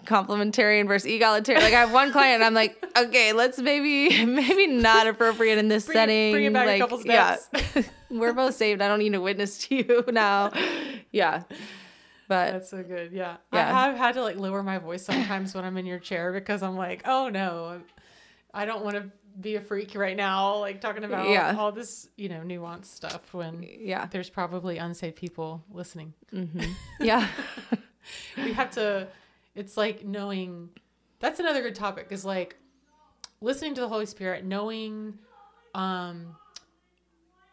complementarian 0.04 0.86
versus 0.86 1.10
egalitarian. 1.10 1.64
Like 1.64 1.72
I 1.74 1.80
have 1.80 1.92
one 1.92 2.12
client, 2.12 2.36
and 2.36 2.44
I'm 2.44 2.54
like, 2.54 2.84
okay, 2.96 3.32
let's 3.32 3.58
maybe 3.58 4.24
maybe 4.26 4.66
not 4.66 5.06
appropriate 5.06 5.58
in 5.58 5.68
this 5.68 5.86
Bring 5.86 5.96
it- 5.96 6.00
setting. 6.00 6.32
bring 6.32 6.44
it 6.44 6.52
back 6.52 6.68
a 6.68 6.78
couple 6.78 6.98
steps. 6.98 7.48
Yeah, 7.74 7.82
we're 8.10 8.32
both 8.34 8.54
saved. 8.54 8.82
I 8.82 8.88
don't 8.88 8.98
need 8.98 9.12
to 9.12 9.20
witness 9.20 9.58
to 9.68 9.74
you 9.76 10.04
now. 10.08 10.52
Yeah, 11.12 11.44
but 12.28 12.52
That's 12.52 12.70
so 12.70 12.82
good. 12.82 13.12
Yeah. 13.12 13.36
Yeah. 13.52 13.76
I 13.76 13.86
have 13.88 13.96
had 13.96 14.14
to 14.14 14.22
like 14.22 14.36
lower 14.36 14.62
my 14.62 14.78
voice 14.78 15.04
sometimes 15.04 15.54
when 15.54 15.64
I'm 15.64 15.76
in 15.76 15.86
your 15.86 15.98
chair 15.98 16.32
because 16.32 16.62
I'm 16.62 16.76
like, 16.76 17.02
oh 17.06 17.28
no, 17.28 17.80
I 18.52 18.64
don't 18.64 18.84
want 18.84 18.96
to 18.96 19.10
be 19.40 19.56
a 19.56 19.60
freak 19.60 19.94
right 19.96 20.16
now, 20.16 20.58
like 20.58 20.80
talking 20.80 21.02
about 21.04 21.28
Yeah. 21.28 21.56
all 21.58 21.72
this, 21.72 22.08
you 22.16 22.28
know, 22.28 22.40
nuanced 22.40 22.86
stuff 22.86 23.34
when 23.34 23.66
yeah, 23.68 24.06
there's 24.06 24.30
probably 24.30 24.78
unsafe 24.78 25.16
people 25.16 25.64
listening. 25.72 26.14
yeah, 27.00 27.26
we 28.36 28.52
have 28.52 28.70
to 28.72 29.08
it's 29.54 29.76
like 29.76 30.04
knowing 30.04 30.68
that's 31.20 31.40
another 31.40 31.62
good 31.62 31.74
topic 31.74 32.08
is 32.10 32.24
like 32.24 32.56
listening 33.40 33.74
to 33.74 33.80
the 33.80 33.88
holy 33.88 34.06
spirit 34.06 34.44
knowing 34.44 35.18
um 35.74 36.36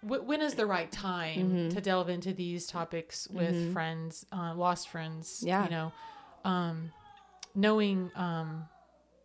wh- 0.01 0.25
when 0.27 0.41
is 0.41 0.55
the 0.55 0.65
right 0.65 0.91
time 0.91 1.37
Mm-hmm. 1.37 1.69
to 1.69 1.81
delve 1.81 2.09
into 2.09 2.33
these 2.33 2.67
topics 2.67 3.27
with 3.29 3.73
friends 3.73 4.25
uh, 4.31 4.53
lost 4.55 4.89
friends 4.89 5.43
Yeah. 5.45 5.63
you 5.65 5.69
know 5.71 5.91
um 6.45 6.91
knowing 7.55 8.11
um 8.15 8.65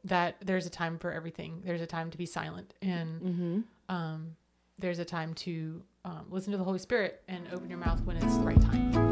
that 0.05 0.37
there's 0.41 0.67
a 0.67 0.71
time 0.71 0.99
for 0.99 1.13
everything 1.13 1.63
there's 1.65 1.81
a 1.81 1.87
time 1.87 2.11
to 2.11 2.19
be 2.19 2.27
silent 2.27 2.75
and 2.83 3.21
Mm-hmm. 3.21 3.61
um 3.95 4.37
there's 4.79 4.99
a 4.99 5.05
time 5.05 5.33
to 5.35 5.83
um, 6.05 6.27
listen 6.31 6.53
to 6.53 6.59
the 6.59 6.65
holy 6.65 6.79
spirit 6.79 7.23
and 7.29 7.49
open 7.53 7.69
your 7.71 7.79
mouth 7.79 8.01
when 8.05 8.17
it's 8.17 8.37
the 8.37 8.45
right 8.45 8.61
time 8.61 9.06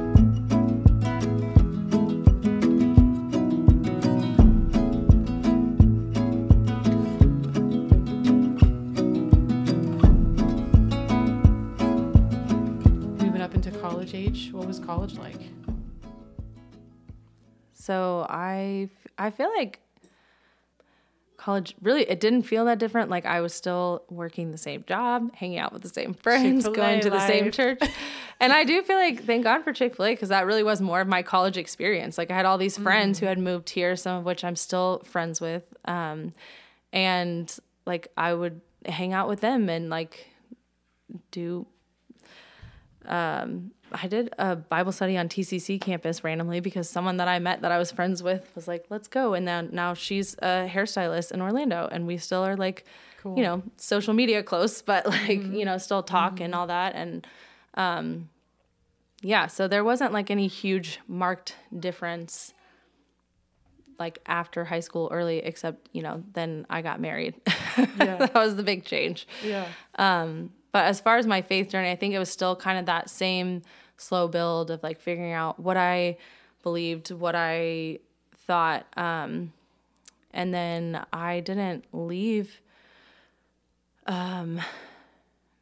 college 14.14 14.28
age 14.28 14.52
what 14.52 14.66
was 14.66 14.78
college 14.78 15.18
like 15.18 15.40
So 17.72 18.24
I 18.30 18.88
I 19.18 19.30
feel 19.30 19.50
like 19.54 19.80
college 21.36 21.74
really 21.82 22.08
it 22.08 22.18
didn't 22.18 22.44
feel 22.44 22.64
that 22.64 22.78
different. 22.78 23.10
Like 23.10 23.26
I 23.26 23.42
was 23.42 23.52
still 23.52 24.04
working 24.08 24.52
the 24.52 24.56
same 24.56 24.82
job, 24.84 25.34
hanging 25.34 25.58
out 25.58 25.74
with 25.74 25.82
the 25.82 25.90
same 25.90 26.14
friends, 26.14 26.64
Chick-fil-A 26.64 26.76
going 26.76 27.00
to 27.02 27.10
the 27.10 27.26
same 27.26 27.50
church. 27.50 27.80
and 28.40 28.54
I 28.54 28.64
do 28.64 28.82
feel 28.82 28.96
like 28.96 29.24
thank 29.24 29.44
God 29.44 29.64
for 29.64 29.74
Chick-fil-A 29.74 30.12
because 30.12 30.30
that 30.30 30.46
really 30.46 30.62
was 30.62 30.80
more 30.80 31.02
of 31.02 31.08
my 31.08 31.22
college 31.22 31.58
experience. 31.58 32.16
Like 32.16 32.30
I 32.30 32.34
had 32.34 32.46
all 32.46 32.56
these 32.56 32.78
friends 32.78 33.18
who 33.18 33.26
had 33.26 33.38
moved 33.38 33.68
here, 33.68 33.96
some 33.96 34.16
of 34.16 34.24
which 34.24 34.44
I'm 34.44 34.56
still 34.56 35.02
friends 35.04 35.42
with. 35.42 35.64
Um, 35.84 36.32
and 36.90 37.54
like 37.84 38.08
I 38.16 38.32
would 38.32 38.62
hang 38.86 39.12
out 39.12 39.28
with 39.28 39.42
them 39.42 39.68
and 39.68 39.90
like 39.90 40.26
do 41.30 41.66
um, 43.06 43.72
I 44.02 44.08
did 44.08 44.34
a 44.38 44.56
Bible 44.56 44.90
study 44.92 45.16
on 45.16 45.28
TCC 45.28 45.80
campus 45.80 46.24
randomly 46.24 46.60
because 46.60 46.88
someone 46.90 47.16
that 47.18 47.28
I 47.28 47.38
met 47.38 47.62
that 47.62 47.70
I 47.72 47.78
was 47.78 47.90
friends 47.92 48.22
with 48.22 48.50
was 48.54 48.66
like, 48.66 48.86
"Let's 48.90 49.06
go." 49.08 49.34
And 49.34 49.46
then 49.46 49.70
now 49.72 49.94
she's 49.94 50.34
a 50.42 50.68
hairstylist 50.68 51.30
in 51.32 51.40
Orlando, 51.40 51.88
and 51.90 52.06
we 52.06 52.16
still 52.18 52.42
are 52.44 52.56
like, 52.56 52.84
Cool. 53.22 53.36
you 53.36 53.42
know, 53.44 53.62
social 53.76 54.12
media 54.14 54.42
close, 54.42 54.82
but 54.90 55.06
like 55.06 55.42
you 55.44 55.64
know, 55.64 55.78
still 55.78 56.02
talk 56.02 56.40
and 56.40 56.54
all 56.54 56.66
that. 56.66 56.94
And 56.96 57.26
um, 57.74 58.28
yeah, 59.22 59.46
so 59.46 59.68
there 59.68 59.84
wasn't 59.84 60.12
like 60.12 60.30
any 60.30 60.48
huge 60.48 60.98
marked 61.08 61.54
difference 61.78 62.52
like 63.98 64.18
after 64.26 64.64
high 64.64 64.80
school 64.80 65.08
early, 65.12 65.38
except 65.38 65.88
you 65.92 66.02
know, 66.02 66.22
then 66.32 66.66
I 66.68 66.82
got 66.82 67.00
married. 67.00 67.34
Yeah. 67.98 68.16
that 68.18 68.34
was 68.34 68.54
the 68.54 68.62
big 68.62 68.84
change. 68.84 69.26
yeah 69.44 69.66
Um, 69.96 70.52
but 70.70 70.84
as 70.84 71.00
far 71.00 71.16
as 71.16 71.26
my 71.26 71.42
faith 71.42 71.70
journey, 71.70 71.90
I 71.90 71.96
think 71.96 72.14
it 72.14 72.20
was 72.20 72.28
still 72.30 72.54
kind 72.54 72.78
of 72.78 72.86
that 72.86 73.10
same 73.10 73.62
slow 73.96 74.28
build 74.28 74.70
of 74.70 74.82
like 74.82 75.00
figuring 75.00 75.32
out 75.32 75.58
what 75.60 75.76
I 75.76 76.18
believed, 76.62 77.10
what 77.10 77.34
I 77.34 77.98
thought. 78.46 78.86
Um, 78.96 79.52
and 80.32 80.52
then 80.52 81.04
I 81.12 81.40
didn't 81.40 81.84
leave 81.92 82.60
um, 84.06 84.60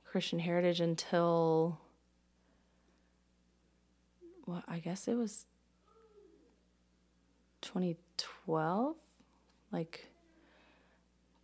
Christian 0.05 0.39
Heritage 0.39 0.80
until, 0.80 1.78
well, 4.47 4.62
I 4.66 4.78
guess 4.78 5.09
it 5.09 5.14
was 5.14 5.47
2012. 7.61 8.97
Like, 9.70 10.09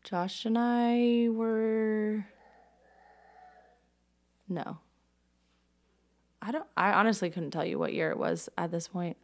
Josh 0.04 0.44
and 0.44 0.56
I 0.58 1.28
were. 1.30 2.26
No. 4.48 4.78
I 6.40 6.52
don't 6.52 6.66
I 6.76 6.92
honestly 6.92 7.30
couldn't 7.30 7.50
tell 7.50 7.64
you 7.64 7.78
what 7.78 7.92
year 7.92 8.10
it 8.10 8.18
was 8.18 8.48
at 8.56 8.70
this 8.70 8.88
point, 8.88 9.16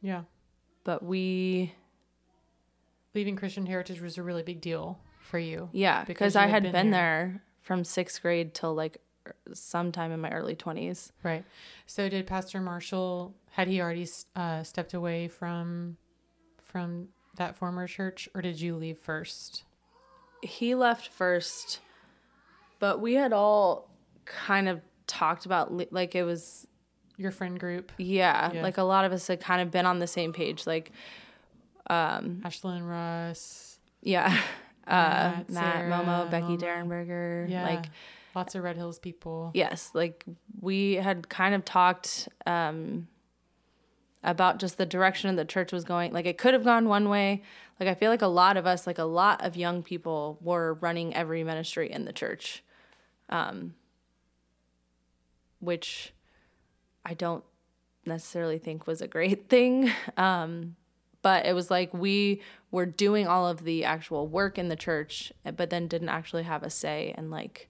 yeah 0.00 0.22
but 0.84 1.02
we 1.02 1.74
leaving 3.14 3.36
Christian 3.36 3.66
Heritage 3.66 4.00
was 4.00 4.16
a 4.18 4.22
really 4.22 4.42
big 4.42 4.60
deal 4.60 4.98
for 5.20 5.38
you. 5.38 5.68
yeah, 5.72 6.04
Because 6.04 6.36
I 6.36 6.46
had 6.46 6.62
been 6.62 6.72
been, 6.72 6.90
there 6.90 7.42
from 7.60 7.82
6th 7.82 8.22
grade 8.22 8.54
till 8.54 8.74
like 8.74 8.96
er- 9.26 9.34
sometime 9.52 10.10
in 10.12 10.20
my 10.20 10.30
early 10.30 10.56
20s. 10.56 11.10
Right. 11.22 11.44
So 11.86 12.08
did 12.08 12.26
Pastor 12.26 12.60
Marshall 12.60 13.34
had 13.50 13.68
he 13.68 13.80
already 13.82 14.06
uh, 14.34 14.62
stepped 14.62 14.94
away 14.94 15.28
from 15.28 15.96
from 16.62 17.08
that 17.36 17.56
former 17.56 17.86
church, 17.86 18.28
or 18.34 18.40
did 18.40 18.60
you 18.60 18.74
leave 18.76 18.98
first? 18.98 19.64
He 20.42 20.74
left 20.74 21.08
first, 21.08 21.80
but 22.78 23.00
we 23.00 23.14
had 23.14 23.32
all 23.32 23.90
kind 24.24 24.68
of 24.68 24.80
talked 25.08 25.44
about 25.46 25.92
like 25.92 26.14
it 26.14 26.22
was 26.22 26.66
Your 27.16 27.32
friend 27.32 27.58
group, 27.58 27.90
yeah, 27.98 28.52
Yeah. 28.52 28.62
like 28.62 28.78
a 28.78 28.84
lot 28.84 29.04
of 29.04 29.10
us 29.12 29.26
had 29.26 29.40
kind 29.40 29.60
of 29.60 29.72
been 29.72 29.86
on 29.86 29.98
the 29.98 30.06
same 30.06 30.32
page 30.32 30.66
like 30.66 30.92
um, 31.90 32.42
Ashlyn 32.44 32.86
Russ, 32.88 33.78
yeah. 34.02 34.40
Uh, 34.88 34.92
Matt, 35.36 35.50
Matt, 35.50 35.74
Sarah, 35.74 35.90
Momo, 35.92 36.30
Becky 36.30 36.46
Momo. 36.56 36.60
Derenberger, 36.60 37.50
yeah, 37.50 37.62
like 37.62 37.84
lots 38.34 38.54
of 38.54 38.62
Red 38.62 38.76
Hills 38.76 38.98
people. 38.98 39.50
yes 39.52 39.90
like 39.92 40.24
we 40.62 40.94
had 40.94 41.28
kind 41.28 41.54
of 41.54 41.62
talked 41.62 42.26
um 42.46 43.06
about 44.24 44.58
just 44.58 44.78
the 44.78 44.86
direction 44.86 45.36
the 45.36 45.44
church 45.44 45.72
was 45.72 45.84
going 45.84 46.12
like 46.14 46.24
it 46.24 46.38
could 46.38 46.54
have 46.54 46.64
gone 46.64 46.88
one 46.88 47.10
way 47.10 47.42
like 47.78 47.86
i 47.88 47.94
feel 47.94 48.10
like 48.10 48.22
a 48.22 48.26
lot 48.26 48.56
of 48.56 48.66
us 48.66 48.86
like 48.86 48.96
a 48.98 49.04
lot 49.04 49.44
of 49.44 49.56
young 49.58 49.82
people 49.82 50.38
were 50.40 50.72
running 50.80 51.14
every 51.14 51.44
ministry 51.44 51.92
in 51.92 52.06
the 52.06 52.12
church 52.12 52.64
um 53.28 53.74
which 55.60 56.12
i 57.04 57.14
don't 57.14 57.44
necessarily 58.06 58.58
think 58.58 58.86
was 58.86 59.00
a 59.00 59.08
great 59.08 59.48
thing 59.48 59.90
um 60.16 60.76
but 61.20 61.46
it 61.46 61.52
was 61.52 61.70
like 61.70 61.92
we 61.92 62.40
were 62.70 62.86
doing 62.86 63.26
all 63.26 63.46
of 63.46 63.64
the 63.64 63.84
actual 63.84 64.26
work 64.26 64.58
in 64.58 64.68
the 64.68 64.76
church 64.76 65.32
but 65.56 65.70
then 65.70 65.88
didn't 65.88 66.08
actually 66.08 66.44
have 66.44 66.62
a 66.62 66.70
say 66.70 67.14
in 67.18 67.30
like 67.30 67.68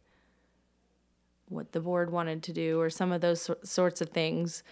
what 1.49 1.73
the 1.73 1.81
board 1.81 2.11
wanted 2.11 2.43
to 2.45 2.53
do 2.53 2.81
or 2.81 2.91
some 2.91 3.13
of 3.13 3.21
those 3.21 3.43
sor- 3.43 3.59
sorts 3.63 4.01
of 4.01 4.11
things. 4.11 4.63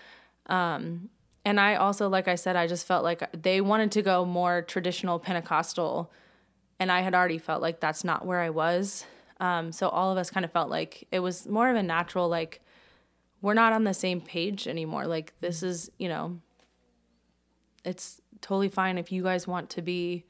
Um, 0.46 1.08
and 1.44 1.60
I 1.60 1.76
also, 1.76 2.08
like 2.08 2.28
I 2.28 2.34
said, 2.34 2.56
I 2.56 2.66
just 2.66 2.86
felt 2.86 3.04
like 3.04 3.22
they 3.32 3.60
wanted 3.60 3.92
to 3.92 4.02
go 4.02 4.24
more 4.24 4.62
traditional 4.62 5.18
Pentecostal, 5.18 6.12
and 6.80 6.90
I 6.90 7.00
had 7.00 7.14
already 7.14 7.38
felt 7.38 7.62
like 7.62 7.80
that's 7.80 8.04
not 8.04 8.26
where 8.26 8.40
I 8.40 8.50
was. 8.50 9.04
Um, 9.38 9.70
so 9.70 9.88
all 9.88 10.10
of 10.10 10.18
us 10.18 10.30
kind 10.30 10.44
of 10.44 10.52
felt 10.52 10.70
like 10.70 11.06
it 11.12 11.20
was 11.20 11.46
more 11.46 11.70
of 11.70 11.76
a 11.76 11.82
natural, 11.82 12.28
like, 12.28 12.60
we're 13.46 13.54
not 13.54 13.72
on 13.72 13.84
the 13.84 13.94
same 13.94 14.20
page 14.20 14.66
anymore. 14.66 15.06
Like, 15.06 15.32
this 15.38 15.62
is, 15.62 15.88
you 15.98 16.08
know, 16.08 16.40
it's 17.84 18.20
totally 18.40 18.68
fine 18.68 18.98
if 18.98 19.12
you 19.12 19.22
guys 19.22 19.46
want 19.46 19.70
to 19.70 19.82
be 19.82 20.24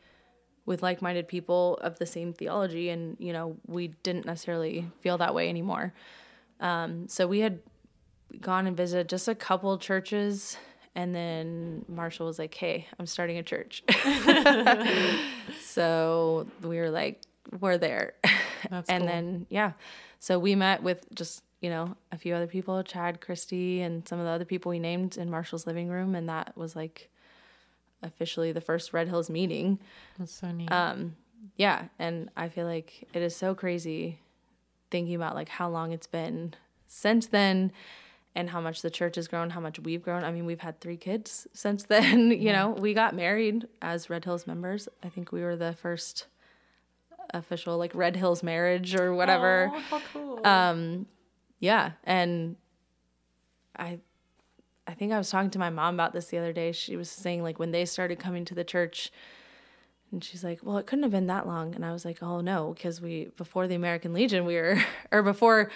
with 0.67 0.83
like-minded 0.83 1.27
people 1.27 1.79
of 1.81 1.99
the 1.99 2.05
same 2.05 2.35
theology 2.35 2.91
and 2.91 3.17
you 3.19 3.33
know 3.33 3.57
we 3.67 3.89
didn't 4.03 4.27
necessarily 4.27 4.85
feel 5.01 5.17
that 5.17 5.35
way 5.35 5.49
anymore 5.49 5.95
um, 6.61 7.09
so 7.09 7.27
we 7.27 7.39
had 7.39 7.61
gone 8.41 8.67
and 8.67 8.77
visited 8.77 9.09
just 9.09 9.29
a 9.29 9.35
couple 9.35 9.79
churches 9.79 10.57
and 10.97 11.15
then 11.15 11.85
marshall 11.89 12.27
was 12.27 12.39
like 12.39 12.53
hey 12.55 12.87
i'm 12.99 13.07
starting 13.07 13.39
a 13.39 13.43
church 13.43 13.85
so 15.63 16.47
we 16.63 16.79
were 16.79 16.91
like 16.91 17.23
we're 17.61 17.79
there 17.79 18.15
That's 18.69 18.89
and 18.91 19.03
cool. 19.03 19.09
then 19.09 19.47
yeah 19.49 19.73
so 20.19 20.39
we 20.39 20.57
met 20.57 20.83
with 20.83 21.07
just 21.15 21.43
you 21.61 21.71
know 21.71 21.97
a 22.13 22.19
few 22.19 22.35
other 22.35 22.47
people 22.47 22.83
chad 22.83 23.21
christy 23.21 23.81
and 23.81 24.07
some 24.07 24.19
of 24.19 24.25
the 24.25 24.31
other 24.31 24.45
people 24.45 24.71
we 24.71 24.79
named 24.79 25.17
in 25.17 25.31
marshall's 25.31 25.67
living 25.67 25.89
room 25.89 26.15
and 26.15 26.29
that 26.29 26.57
was 26.57 26.77
like 26.77 27.11
officially 28.03 28.53
the 28.53 28.61
first 28.61 28.93
Red 28.93 29.09
Hills 29.09 29.31
meeting. 29.31 29.79
That's 30.19 30.33
so 30.33 30.51
neat. 30.51 30.71
Um, 30.71 31.17
yeah, 31.57 31.85
and 31.99 32.31
I 32.37 32.49
feel 32.49 32.67
like 32.67 33.09
it 33.13 33.23
is 33.23 33.37
so 33.37 33.55
crazy 33.55 34.19
thinking 34.91 35.15
about 35.15 35.35
like 35.35 35.49
how 35.49 35.69
long 35.69 35.93
it's 35.93 36.07
been 36.07 36.55
since 36.87 37.27
then 37.27 37.73
and 38.35 38.51
how 38.51 38.61
much 38.61 38.83
the 38.83 38.91
church 38.91 39.17
has 39.17 39.29
grown, 39.29 39.51
how 39.51 39.61
much 39.61 39.79
we've 39.81 40.03
grown. 40.03 40.23
I 40.25 40.31
mean, 40.31 40.47
we've 40.47 40.61
had 40.61 40.81
three 40.81 40.97
kids 40.97 41.47
since 41.53 41.85
then. 41.89 42.31
you 42.31 42.53
know, 42.53 42.71
we 42.71 42.95
got 42.95 43.15
married 43.15 43.67
as 43.83 44.11
Red 44.11 44.25
Hills 44.25 44.47
members. 44.47 44.89
I 45.03 45.09
think 45.09 45.33
we 45.33 45.43
were 45.43 45.57
the 45.57 45.73
first 45.75 46.27
official 47.35 47.77
like 47.77 47.95
Red 47.95 48.17
Hills 48.17 48.43
marriage 48.43 48.95
or 48.95 49.15
whatever. 49.15 49.69
How 49.91 50.01
cool. 50.13 50.47
Um, 50.47 51.07
yeah, 51.59 51.93
and 52.05 52.57
I, 53.77 54.01
I 54.87 54.95
think 54.95 55.13
I 55.13 55.19
was 55.19 55.31
talking 55.31 55.51
to 55.51 55.59
my 55.59 55.71
mom 55.71 55.95
about 55.95 56.13
this 56.13 56.27
the 56.27 56.39
other 56.39 56.53
day. 56.53 56.73
She 56.73 56.97
was 56.97 57.11
saying 57.11 57.43
like 57.43 57.59
when 57.59 57.71
they 57.71 57.85
started 57.85 58.19
coming 58.19 58.45
to 58.47 58.55
the 58.55 58.65
church, 58.65 59.11
and 60.13 60.23
she's 60.23 60.45
like, 60.45 60.61
"Well, 60.63 60.79
it 60.79 60.87
couldn't 60.87 61.03
have 61.03 61.13
been 61.13 61.27
that 61.27 61.47
long." 61.47 61.75
And 61.75 61.85
I 61.85 61.93
was 61.93 62.05
like, 62.05 62.23
"Oh 62.23 62.41
no, 62.41 62.73
because 62.75 63.01
we 63.01 63.29
before 63.37 63.67
the 63.67 63.75
American 63.75 64.13
Legion, 64.13 64.45
we 64.45 64.55
were 64.57 64.79
or 65.13 65.23
before." 65.23 65.71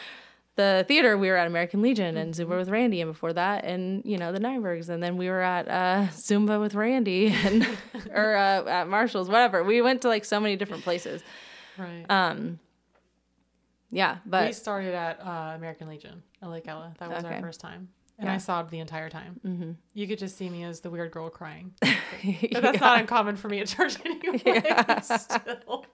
The 0.56 0.84
theater, 0.88 1.16
we 1.16 1.30
were 1.30 1.36
at 1.36 1.46
American 1.46 1.80
Legion 1.80 2.18
and 2.18 2.34
Zumba 2.34 2.58
with 2.58 2.68
Randy, 2.68 3.00
and 3.00 3.10
before 3.10 3.32
that, 3.32 3.64
and 3.64 4.04
you 4.04 4.18
know 4.18 4.30
the 4.30 4.40
Nybergs, 4.40 4.90
and 4.90 5.02
then 5.02 5.16
we 5.16 5.30
were 5.30 5.40
at 5.40 5.66
uh, 5.68 6.08
Zumba 6.10 6.60
with 6.60 6.74
Randy, 6.74 7.28
and 7.44 7.66
or 8.12 8.36
uh, 8.36 8.64
at 8.64 8.88
Marshalls, 8.88 9.28
whatever. 9.28 9.62
We 9.64 9.80
went 9.80 10.02
to 10.02 10.08
like 10.08 10.24
so 10.24 10.38
many 10.38 10.56
different 10.56 10.82
places. 10.82 11.22
right. 11.78 12.04
Um, 12.10 12.58
yeah, 13.90 14.18
but 14.26 14.46
we 14.48 14.52
started 14.52 14.94
at 14.94 15.20
uh, 15.20 15.52
American 15.56 15.88
Legion 15.88 16.22
at 16.42 16.48
Lake 16.48 16.66
Ella. 16.68 16.94
That 16.98 17.10
was 17.10 17.24
our 17.24 17.40
first 17.40 17.60
time. 17.60 17.88
And 18.18 18.26
Yeah. 18.28 18.34
I 18.34 18.38
sobbed 18.38 18.70
the 18.70 18.80
entire 18.80 19.08
time. 19.08 19.40
mm-hmm. 19.44 19.70
You 19.94 20.06
could 20.06 20.18
just 20.18 20.36
see 20.36 20.50
me 20.50 20.62
as 20.64 20.80
the 20.80 20.90
weird 20.90 21.10
girl 21.10 21.30
crying. 21.30 21.72
But 22.52 22.60
that's 22.62 22.80
not 22.80 23.00
uncommon 23.00 23.36
for 23.36 23.48
me 23.48 23.60
at 23.60 23.66
church 23.68 23.96
anyway. 24.04 24.62
Still. 25.02 25.86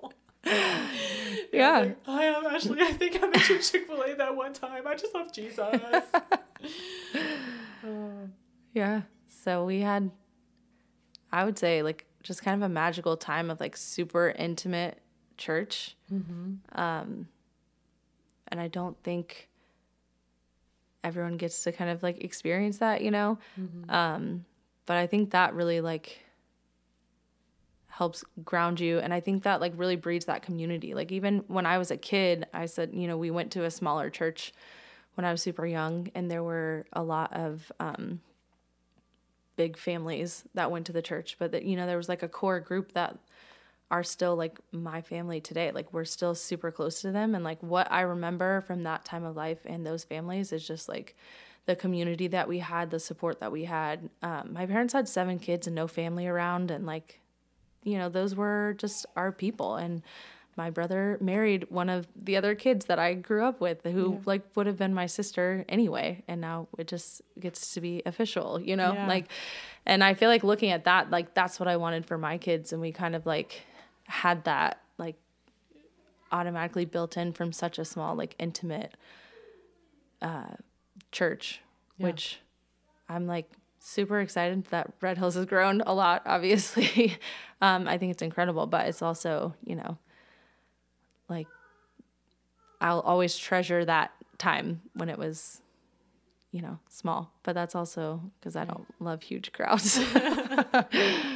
Yeah. 1.53 1.73
I 1.73 1.81
like, 1.83 1.97
Hi, 2.07 2.35
I'm 2.35 2.47
Ashley. 2.47 2.81
I 2.83 2.93
think 2.93 3.23
I 3.23 3.29
at 3.29 3.35
Chick 3.63 3.87
fil 3.87 4.03
A 4.03 4.15
that 4.17 4.35
one 4.35 4.53
time. 4.53 4.87
I 4.89 4.95
just 4.97 5.15
love 5.15 5.33
Jesus. 5.33 5.81
Oh, 7.85 8.29
Yeah. 8.75 9.03
So 9.29 9.65
we 9.65 9.81
had, 9.81 10.11
I 11.33 11.45
would 11.45 11.59
say, 11.59 11.83
like 11.83 12.07
just 12.25 12.43
kind 12.43 12.61
of 12.61 12.69
a 12.69 12.73
magical 12.73 13.17
time 13.17 13.51
of 13.51 13.61
like 13.61 13.77
super 13.77 14.31
intimate 14.37 15.01
church. 15.37 15.97
Um, 16.75 17.29
and 18.49 18.61
I 18.61 18.69
don't 18.69 18.97
think 19.03 19.49
everyone 21.05 21.37
gets 21.37 21.63
to 21.65 21.73
kind 21.73 21.91
of 21.91 22.03
like 22.03 22.23
experience 22.23 22.79
that, 22.79 23.03
you 23.03 23.11
know? 23.11 23.39
Um, 23.89 24.45
but 24.87 24.97
I 24.97 25.07
think 25.07 25.31
that 25.31 25.55
really 25.55 25.81
like 25.81 26.21
helps 27.89 28.25
ground 28.45 28.81
you. 28.81 28.99
And 28.99 29.15
I 29.15 29.21
think 29.21 29.45
that 29.45 29.61
like 29.61 29.73
really 29.77 29.97
breeds 29.97 30.27
that 30.27 30.43
community. 30.43 30.95
Like 30.95 31.13
even 31.13 31.45
when 31.49 31.67
I 31.67 31.79
was 31.79 31.91
a 31.91 31.97
kid, 31.97 32.47
I 32.53 32.67
said, 32.67 32.91
you 32.93 33.07
know, 33.09 33.17
we 33.17 33.31
went 33.31 33.53
to 33.53 33.65
a 33.65 33.71
smaller 33.71 34.11
church 34.11 34.53
when 35.15 35.25
I 35.25 35.33
was 35.33 35.41
super 35.41 35.67
young, 35.67 36.09
and 36.15 36.31
there 36.31 36.43
were 36.43 36.85
a 36.93 37.03
lot 37.03 37.33
of, 37.33 37.73
um, 37.81 38.21
big 39.57 39.77
families 39.77 40.45
that 40.55 40.71
went 40.71 40.87
to 40.87 40.93
the 40.93 41.03
church, 41.03 41.37
but 41.39 41.53
that 41.53 41.65
you 41.65 41.77
know 41.77 41.87
there 41.87 41.97
was 41.97 42.09
like 42.09 42.23
a 42.23 42.29
core 42.29 42.61
group 42.61 42.93
that 42.93 43.19
are 43.91 44.03
still 44.03 44.37
like 44.37 44.59
my 44.73 45.01
family 45.01 45.41
today. 45.41 45.71
Like 45.71 45.93
we're 45.93 46.05
still 46.05 46.35
super 46.35 46.71
close 46.71 47.01
to 47.03 47.13
them, 47.13 47.35
and 47.35 47.45
like 47.45 47.63
what 47.63 47.91
I 47.91 48.03
remember 48.03 48.61
from 48.63 48.83
that 48.83 49.05
time 49.05 49.25
of 49.25 49.37
life 49.37 49.61
and 49.65 49.87
those 49.87 50.05
families 50.05 50.53
is 50.53 50.67
just 50.67 50.89
like 50.89 51.17
the 51.67 51.77
community 51.77 52.29
that 52.29 52.49
we 52.49 52.61
had, 52.61 52.91
the 52.91 53.01
support 53.01 53.41
that 53.41 53.53
we 53.53 53.65
had. 53.65 54.09
Um, 54.23 54.53
my 54.53 54.67
parents 54.67 54.93
had 54.93 55.09
seven 55.09 55.39
kids 55.39 55.67
and 55.67 55.77
no 55.77 55.87
family 55.87 56.27
around, 56.27 56.71
and 56.71 56.87
like 56.87 57.21
you 57.85 57.99
know 57.99 58.09
those 58.09 58.35
were 58.35 58.75
just 58.79 59.07
our 59.17 59.33
people 59.33 59.77
and. 59.77 60.03
My 60.59 60.71
brother 60.71 61.19
married 61.21 61.67
one 61.69 61.91
of 61.91 62.07
the 62.17 62.39
other 62.39 62.55
kids 62.55 62.87
that 62.87 62.99
I 62.99 63.13
grew 63.13 63.45
up 63.45 63.61
with, 63.61 63.85
who 63.85 64.23
like 64.25 64.41
would 64.55 64.67
have 64.67 64.79
been 64.79 64.95
my 64.95 65.05
sister 65.05 65.67
anyway, 65.69 66.25
and 66.29 66.41
now 66.41 66.69
it 66.79 66.87
just 66.87 67.21
gets 67.39 67.75
to 67.75 67.83
be 67.83 68.01
official, 68.07 68.59
you 68.59 68.75
know. 68.75 68.95
Yeah. 68.95 69.07
Like, 69.07 69.27
and 69.85 70.03
I 70.03 70.15
feel 70.15 70.31
like 70.31 70.43
looking 70.43 70.71
at 70.71 70.85
that, 70.85 71.11
like 71.11 71.35
that's 71.35 71.61
what 71.61 71.69
I 71.69 71.77
wanted 71.77 72.07
for 72.07 72.17
my 72.17 72.39
kids, 72.39 72.73
and 72.73 72.81
we 72.81 72.91
kind 72.91 73.15
of 73.15 73.27
like 73.27 73.67
had 74.07 74.45
that 74.45 74.81
like 74.99 75.17
automatically 76.33 76.85
built 76.85 77.17
in 77.17 77.33
from 77.33 77.53
such 77.53 77.79
a 77.79 77.85
small, 77.85 78.15
like 78.15 78.35
intimate 78.39 78.97
uh, 80.23 80.55
church, 81.13 81.61
Yeah. 81.99 82.07
which 82.07 82.41
I'm 83.09 83.27
like 83.27 83.51
super 83.79 84.21
excited 84.21 84.65
that 84.67 84.93
Red 85.01 85.19
Hills 85.19 85.35
has 85.35 85.47
grown 85.47 85.83
a 85.83 85.95
lot. 85.95 86.23
Obviously, 86.27 87.17
um, 87.61 87.87
I 87.87 87.99
think 87.99 88.13
it's 88.13 88.23
incredible, 88.23 88.67
but 88.67 88.87
it's 88.89 89.03
also 89.03 89.55
you 89.65 89.77
know 89.77 89.99
like 91.29 91.49
I'll 92.81 93.01
always 93.01 93.37
treasure 93.37 93.85
that 93.85 94.13
time 94.39 94.83
when 94.95 95.09
it 95.09 95.19
was 95.19 95.63
you 96.53 96.63
know 96.63 96.79
small 96.89 97.33
but 97.43 97.55
that's 97.55 97.75
also 97.75 98.21
because 98.39 98.55
i 98.55 98.65
don't 98.65 98.87
love 99.01 99.23
huge 99.23 99.53
crowds 99.53 99.99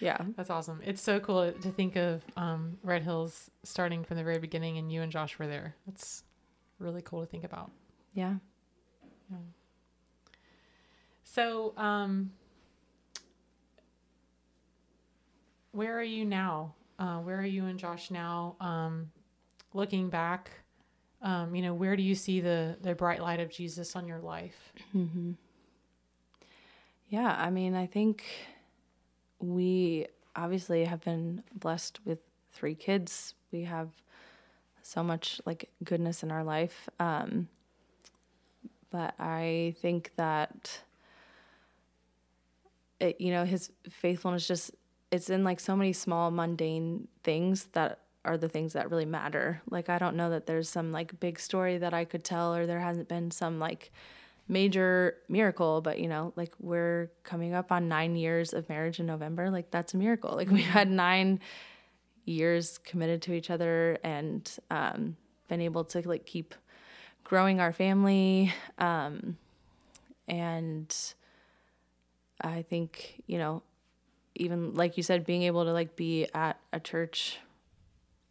yeah 0.00 0.18
That's 0.36 0.50
awesome. 0.50 0.80
It's 0.84 1.02
so 1.02 1.20
cool 1.20 1.52
to 1.52 1.70
think 1.70 1.96
of 1.96 2.22
um, 2.36 2.78
Red 2.82 3.02
Hills 3.02 3.50
starting 3.62 4.04
from 4.04 4.16
the 4.16 4.24
very 4.24 4.38
beginning 4.38 4.78
and 4.78 4.90
you 4.92 5.02
and 5.02 5.10
Josh 5.12 5.38
were 5.38 5.46
there. 5.46 5.74
That's 5.86 6.24
really 6.78 7.02
cool 7.02 7.20
to 7.20 7.26
think 7.26 7.44
about. 7.44 7.70
yeah 8.14 8.34
So, 11.24 11.72
um, 11.76 12.32
where 15.72 15.96
are 15.98 16.02
you 16.02 16.24
now? 16.24 16.74
Uh, 16.98 17.18
where 17.18 17.38
are 17.38 17.44
you 17.46 17.66
and 17.66 17.78
Josh 17.78 18.10
now? 18.10 18.56
Um, 18.60 19.10
looking 19.72 20.10
back, 20.10 20.50
um, 21.22 21.54
you 21.54 21.62
know, 21.62 21.72
where 21.74 21.96
do 21.96 22.02
you 22.02 22.14
see 22.14 22.40
the 22.40 22.76
the 22.82 22.94
bright 22.94 23.20
light 23.22 23.40
of 23.40 23.50
Jesus 23.50 23.94
on 23.96 24.06
your 24.08 24.18
life? 24.18 24.72
yeah 27.08 27.34
i 27.38 27.50
mean 27.50 27.74
i 27.74 27.86
think 27.86 28.24
we 29.40 30.06
obviously 30.36 30.84
have 30.84 31.00
been 31.02 31.42
blessed 31.54 32.00
with 32.04 32.18
three 32.52 32.74
kids. 32.74 33.34
We 33.52 33.62
have 33.64 33.88
so 34.82 35.02
much 35.02 35.40
like 35.46 35.68
goodness 35.84 36.22
in 36.22 36.30
our 36.30 36.42
life 36.42 36.88
um 36.98 37.48
but 38.90 39.14
i 39.18 39.74
think 39.78 40.10
that 40.16 40.80
it, 42.98 43.20
you 43.20 43.30
know 43.30 43.44
his 43.44 43.70
faithfulness 43.88 44.46
just 44.46 44.72
it's 45.10 45.30
in 45.30 45.44
like 45.44 45.60
so 45.60 45.76
many 45.76 45.92
small 45.92 46.30
mundane 46.30 47.08
things 47.24 47.64
that 47.72 48.00
are 48.24 48.36
the 48.36 48.48
things 48.48 48.74
that 48.74 48.90
really 48.90 49.06
matter. 49.06 49.62
Like 49.70 49.88
i 49.88 49.98
don't 49.98 50.16
know 50.16 50.30
that 50.30 50.46
there's 50.46 50.68
some 50.68 50.92
like 50.92 51.18
big 51.20 51.40
story 51.40 51.78
that 51.78 51.94
i 51.94 52.04
could 52.04 52.22
tell 52.22 52.54
or 52.54 52.66
there 52.66 52.80
hasn't 52.80 53.08
been 53.08 53.30
some 53.30 53.58
like 53.58 53.90
major 54.50 55.16
miracle 55.28 55.80
but 55.80 56.00
you 56.00 56.08
know 56.08 56.32
like 56.36 56.52
we're 56.58 57.08
coming 57.22 57.54
up 57.54 57.70
on 57.70 57.88
nine 57.88 58.16
years 58.16 58.52
of 58.52 58.68
marriage 58.68 58.98
in 58.98 59.06
november 59.06 59.50
like 59.50 59.70
that's 59.70 59.94
a 59.94 59.96
miracle. 59.96 60.34
Like 60.34 60.50
we've 60.56 60.64
had 60.64 60.90
nine 60.90 61.40
years 62.24 62.78
committed 62.78 63.22
to 63.22 63.32
each 63.32 63.50
other 63.50 63.98
and 64.04 64.50
um, 64.70 65.16
been 65.48 65.60
able 65.60 65.84
to 65.84 66.06
like 66.06 66.26
keep 66.26 66.54
growing 67.24 67.60
our 67.60 67.72
family 67.72 68.52
um, 68.78 69.36
and 70.28 70.94
i 72.42 72.62
think 72.62 73.22
you 73.26 73.38
know 73.38 73.62
even 74.34 74.74
like 74.74 74.96
you 74.96 75.02
said 75.02 75.24
being 75.24 75.42
able 75.42 75.64
to 75.64 75.72
like 75.72 75.96
be 75.96 76.26
at 76.34 76.58
a 76.72 76.80
church 76.80 77.38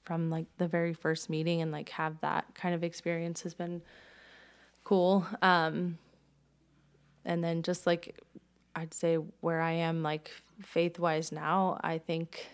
from 0.03 0.29
like 0.29 0.45
the 0.57 0.67
very 0.67 0.93
first 0.93 1.29
meeting 1.29 1.61
and 1.61 1.71
like 1.71 1.89
have 1.89 2.19
that 2.21 2.45
kind 2.55 2.73
of 2.73 2.83
experience 2.83 3.43
has 3.43 3.53
been 3.53 3.81
cool. 4.83 5.23
Um 5.43 5.99
and 7.25 7.43
then 7.43 7.63
just 7.63 7.85
like 7.85 8.19
i'd 8.75 8.93
say 8.93 9.15
where 9.41 9.61
i 9.61 9.71
am 9.71 10.03
like 10.03 10.31
faith 10.61 10.99
wise 10.99 11.31
now 11.31 11.79
i 11.83 11.97
think 11.97 12.47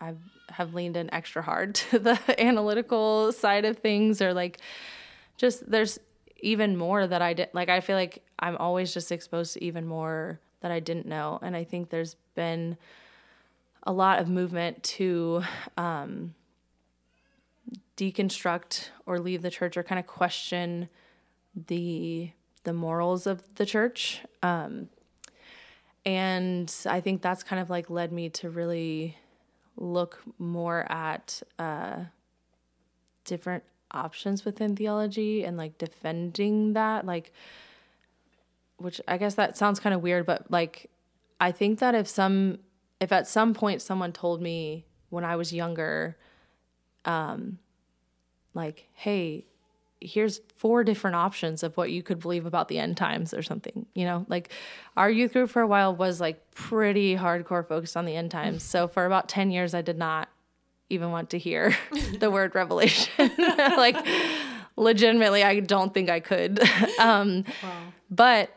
i've 0.00 0.74
leaned 0.74 0.96
in 0.96 1.12
extra 1.12 1.42
hard 1.42 1.74
to 1.76 1.98
the 1.98 2.18
analytical 2.38 3.32
side 3.32 3.64
of 3.64 3.78
things 3.78 4.20
or 4.20 4.32
like 4.34 4.58
just 5.36 5.68
there's 5.70 5.98
even 6.42 6.76
more 6.76 7.06
that 7.06 7.22
i 7.22 7.32
did 7.32 7.48
like 7.52 7.68
i 7.68 7.80
feel 7.80 7.96
like 7.96 8.22
i'm 8.38 8.56
always 8.56 8.92
just 8.92 9.12
exposed 9.12 9.54
to 9.54 9.64
even 9.64 9.86
more 9.86 10.40
that 10.60 10.70
i 10.70 10.80
didn't 10.80 11.06
know. 11.06 11.38
And 11.42 11.56
i 11.56 11.64
think 11.64 11.90
there's 11.90 12.16
been 12.34 12.76
a 13.82 13.92
lot 13.92 14.18
of 14.18 14.28
movement 14.28 14.82
to 14.82 15.42
um 15.76 16.34
deconstruct 17.96 18.88
or 19.06 19.18
leave 19.18 19.42
the 19.42 19.50
church 19.50 19.76
or 19.76 19.82
kind 19.82 19.98
of 19.98 20.06
question 20.06 20.88
the 21.66 22.30
the 22.64 22.72
morals 22.72 23.26
of 23.26 23.42
the 23.54 23.66
church. 23.66 24.20
Um 24.42 24.88
and 26.06 26.74
i 26.86 26.98
think 26.98 27.20
that's 27.20 27.42
kind 27.42 27.60
of 27.60 27.68
like 27.68 27.90
led 27.90 28.10
me 28.10 28.30
to 28.30 28.48
really 28.48 29.18
look 29.76 30.18
more 30.38 30.90
at 30.90 31.42
uh 31.58 31.96
different 33.24 33.62
options 33.90 34.42
within 34.42 34.74
theology 34.74 35.44
and 35.44 35.58
like 35.58 35.76
defending 35.76 36.72
that 36.72 37.04
like 37.04 37.34
which 38.78 38.98
i 39.06 39.18
guess 39.18 39.34
that 39.34 39.58
sounds 39.58 39.78
kind 39.78 39.94
of 39.94 40.00
weird 40.00 40.24
but 40.24 40.50
like 40.50 40.88
I 41.40 41.52
think 41.52 41.78
that 41.78 41.94
if 41.94 42.06
some 42.06 42.58
if 43.00 43.10
at 43.10 43.26
some 43.26 43.54
point 43.54 43.80
someone 43.80 44.12
told 44.12 44.42
me 44.42 44.84
when 45.08 45.24
I 45.24 45.36
was 45.36 45.52
younger, 45.54 46.18
um, 47.06 47.58
like, 48.52 48.88
hey, 48.92 49.46
here's 50.00 50.40
four 50.56 50.82
different 50.82 51.16
options 51.16 51.62
of 51.62 51.76
what 51.76 51.90
you 51.90 52.02
could 52.02 52.20
believe 52.20 52.46
about 52.46 52.68
the 52.68 52.78
end 52.78 52.96
times 52.96 53.34
or 53.34 53.42
something, 53.42 53.86
you 53.94 54.04
know, 54.04 54.24
like 54.28 54.50
our 54.96 55.10
youth 55.10 55.32
group 55.32 55.50
for 55.50 55.62
a 55.62 55.66
while 55.66 55.94
was 55.94 56.20
like 56.20 56.50
pretty 56.52 57.16
hardcore 57.16 57.66
focused 57.66 57.96
on 57.96 58.06
the 58.06 58.16
end 58.16 58.30
times. 58.30 58.62
So 58.62 58.88
for 58.88 59.04
about 59.04 59.28
10 59.28 59.50
years, 59.50 59.74
I 59.74 59.82
did 59.82 59.98
not 59.98 60.28
even 60.88 61.10
want 61.10 61.30
to 61.30 61.38
hear 61.38 61.76
the 62.18 62.30
word 62.30 62.54
revelation. 62.54 63.30
like, 63.38 63.96
legitimately, 64.76 65.44
I 65.44 65.60
don't 65.60 65.92
think 65.92 66.08
I 66.10 66.20
could. 66.20 66.60
um, 66.98 67.44
wow. 67.62 67.78
But 68.10 68.50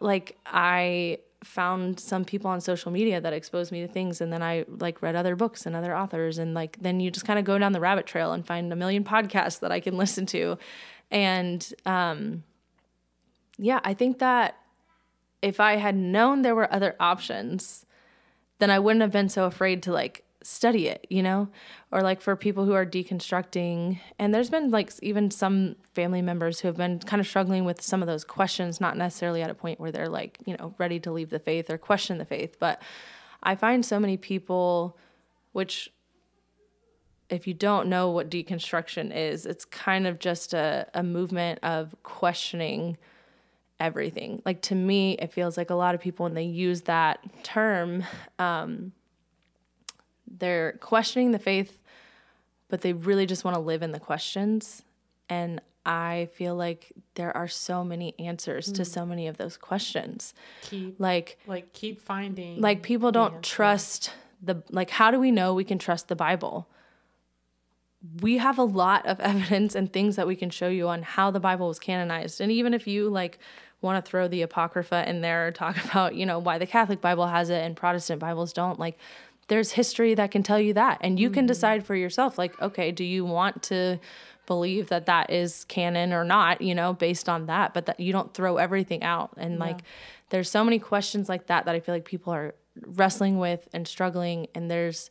like, 0.00 0.38
I 0.46 1.18
found 1.46 1.98
some 2.00 2.24
people 2.24 2.50
on 2.50 2.60
social 2.60 2.90
media 2.90 3.20
that 3.20 3.32
exposed 3.32 3.72
me 3.72 3.80
to 3.80 3.88
things 3.88 4.20
and 4.20 4.32
then 4.32 4.42
I 4.42 4.64
like 4.68 5.00
read 5.00 5.16
other 5.16 5.36
books 5.36 5.64
and 5.64 5.74
other 5.74 5.96
authors 5.96 6.38
and 6.38 6.52
like 6.54 6.76
then 6.80 7.00
you 7.00 7.10
just 7.10 7.26
kind 7.26 7.38
of 7.38 7.44
go 7.44 7.58
down 7.58 7.72
the 7.72 7.80
rabbit 7.80 8.06
trail 8.06 8.32
and 8.32 8.46
find 8.46 8.72
a 8.72 8.76
million 8.76 9.04
podcasts 9.04 9.60
that 9.60 9.72
I 9.72 9.80
can 9.80 9.96
listen 10.04 10.26
to. 10.26 10.58
And 11.10 11.72
um 11.86 12.42
yeah, 13.58 13.80
I 13.84 13.94
think 13.94 14.18
that 14.18 14.58
if 15.40 15.60
I 15.60 15.76
had 15.76 15.96
known 15.96 16.42
there 16.42 16.54
were 16.54 16.72
other 16.72 16.94
options, 17.00 17.86
then 18.58 18.70
I 18.70 18.78
wouldn't 18.78 19.02
have 19.02 19.12
been 19.12 19.28
so 19.28 19.44
afraid 19.44 19.82
to 19.84 19.92
like 19.92 20.25
study 20.46 20.86
it, 20.86 21.06
you 21.10 21.22
know? 21.22 21.48
Or 21.90 22.02
like 22.02 22.20
for 22.20 22.36
people 22.36 22.64
who 22.64 22.72
are 22.72 22.86
deconstructing. 22.86 23.98
And 24.18 24.32
there's 24.32 24.50
been 24.50 24.70
like 24.70 24.92
even 25.02 25.30
some 25.30 25.76
family 25.94 26.22
members 26.22 26.60
who 26.60 26.68
have 26.68 26.76
been 26.76 27.00
kind 27.00 27.20
of 27.20 27.26
struggling 27.26 27.64
with 27.64 27.82
some 27.82 28.02
of 28.02 28.06
those 28.06 28.24
questions, 28.24 28.80
not 28.80 28.96
necessarily 28.96 29.42
at 29.42 29.50
a 29.50 29.54
point 29.54 29.80
where 29.80 29.90
they're 29.90 30.08
like, 30.08 30.38
you 30.46 30.56
know, 30.56 30.74
ready 30.78 31.00
to 31.00 31.10
leave 31.10 31.30
the 31.30 31.38
faith 31.38 31.68
or 31.68 31.78
question 31.78 32.18
the 32.18 32.24
faith. 32.24 32.56
But 32.60 32.80
I 33.42 33.56
find 33.56 33.84
so 33.84 33.98
many 33.98 34.16
people, 34.16 34.96
which 35.52 35.90
if 37.28 37.48
you 37.48 37.54
don't 37.54 37.88
know 37.88 38.10
what 38.10 38.30
deconstruction 38.30 39.14
is, 39.14 39.46
it's 39.46 39.64
kind 39.64 40.06
of 40.06 40.20
just 40.20 40.54
a, 40.54 40.86
a 40.94 41.02
movement 41.02 41.58
of 41.64 41.94
questioning 42.04 42.96
everything. 43.80 44.42
Like 44.46 44.62
to 44.62 44.74
me, 44.76 45.14
it 45.14 45.32
feels 45.32 45.56
like 45.56 45.70
a 45.70 45.74
lot 45.74 45.96
of 45.96 46.00
people 46.00 46.24
when 46.24 46.34
they 46.34 46.44
use 46.44 46.82
that 46.82 47.18
term, 47.42 48.04
um, 48.38 48.92
they're 50.26 50.72
questioning 50.80 51.32
the 51.32 51.38
faith, 51.38 51.82
but 52.68 52.80
they 52.82 52.92
really 52.92 53.26
just 53.26 53.44
want 53.44 53.54
to 53.54 53.60
live 53.60 53.82
in 53.82 53.92
the 53.92 54.00
questions. 54.00 54.82
And 55.28 55.60
I 55.86 56.28
feel 56.34 56.56
like 56.56 56.92
there 57.14 57.34
are 57.36 57.46
so 57.46 57.84
many 57.84 58.14
answers 58.18 58.68
mm. 58.68 58.74
to 58.74 58.84
so 58.84 59.06
many 59.06 59.28
of 59.28 59.36
those 59.36 59.56
questions. 59.56 60.34
Keep 60.62 60.98
like 60.98 61.38
like 61.46 61.72
keep 61.72 62.00
finding 62.00 62.60
like 62.60 62.82
people 62.82 63.12
don't 63.12 63.40
trust 63.42 64.12
the 64.42 64.62
like 64.70 64.90
how 64.90 65.12
do 65.12 65.20
we 65.20 65.30
know 65.30 65.54
we 65.54 65.64
can 65.64 65.78
trust 65.78 66.08
the 66.08 66.16
Bible? 66.16 66.66
We 68.20 68.38
have 68.38 68.58
a 68.58 68.64
lot 68.64 69.06
of 69.06 69.20
evidence 69.20 69.76
and 69.76 69.92
things 69.92 70.16
that 70.16 70.26
we 70.26 70.34
can 70.34 70.50
show 70.50 70.68
you 70.68 70.88
on 70.88 71.02
how 71.02 71.30
the 71.30 71.40
Bible 71.40 71.68
was 71.68 71.78
canonized. 71.78 72.40
And 72.40 72.50
even 72.50 72.74
if 72.74 72.88
you 72.88 73.08
like 73.08 73.38
want 73.80 74.04
to 74.04 74.08
throw 74.08 74.26
the 74.26 74.42
apocrypha 74.42 75.08
in 75.08 75.20
there 75.20 75.46
or 75.46 75.52
talk 75.52 75.82
about, 75.84 76.16
you 76.16 76.26
know, 76.26 76.40
why 76.40 76.58
the 76.58 76.66
Catholic 76.66 77.00
Bible 77.00 77.28
has 77.28 77.48
it 77.48 77.62
and 77.62 77.76
Protestant 77.76 78.20
Bibles 78.20 78.52
don't, 78.52 78.78
like 78.78 78.98
there's 79.48 79.72
history 79.72 80.14
that 80.14 80.30
can 80.30 80.42
tell 80.42 80.60
you 80.60 80.74
that 80.74 80.98
and 81.00 81.18
you 81.18 81.28
mm-hmm. 81.28 81.34
can 81.34 81.46
decide 81.46 81.84
for 81.84 81.94
yourself 81.94 82.38
like 82.38 82.60
okay 82.60 82.90
do 82.90 83.04
you 83.04 83.24
want 83.24 83.62
to 83.62 83.98
believe 84.46 84.88
that 84.88 85.06
that 85.06 85.30
is 85.30 85.64
canon 85.64 86.12
or 86.12 86.24
not 86.24 86.60
you 86.60 86.74
know 86.74 86.92
based 86.92 87.28
on 87.28 87.46
that 87.46 87.74
but 87.74 87.86
that 87.86 87.98
you 87.98 88.12
don't 88.12 88.34
throw 88.34 88.56
everything 88.56 89.02
out 89.02 89.32
and 89.36 89.54
yeah. 89.54 89.60
like 89.60 89.80
there's 90.30 90.50
so 90.50 90.64
many 90.64 90.78
questions 90.78 91.28
like 91.28 91.46
that 91.46 91.64
that 91.64 91.74
i 91.74 91.80
feel 91.80 91.94
like 91.94 92.04
people 92.04 92.32
are 92.32 92.54
wrestling 92.86 93.38
with 93.38 93.68
and 93.72 93.88
struggling 93.88 94.46
and 94.54 94.70
there's 94.70 95.10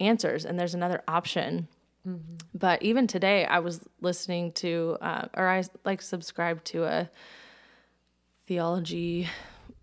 answers 0.00 0.44
and 0.44 0.58
there's 0.58 0.74
another 0.74 1.02
option 1.08 1.66
mm-hmm. 2.06 2.34
but 2.54 2.82
even 2.82 3.06
today 3.06 3.44
i 3.46 3.58
was 3.58 3.80
listening 4.00 4.52
to 4.52 4.96
uh, 5.00 5.26
or 5.34 5.48
i 5.48 5.62
like 5.84 6.02
subscribed 6.02 6.64
to 6.64 6.84
a 6.84 7.10
theology 8.46 9.28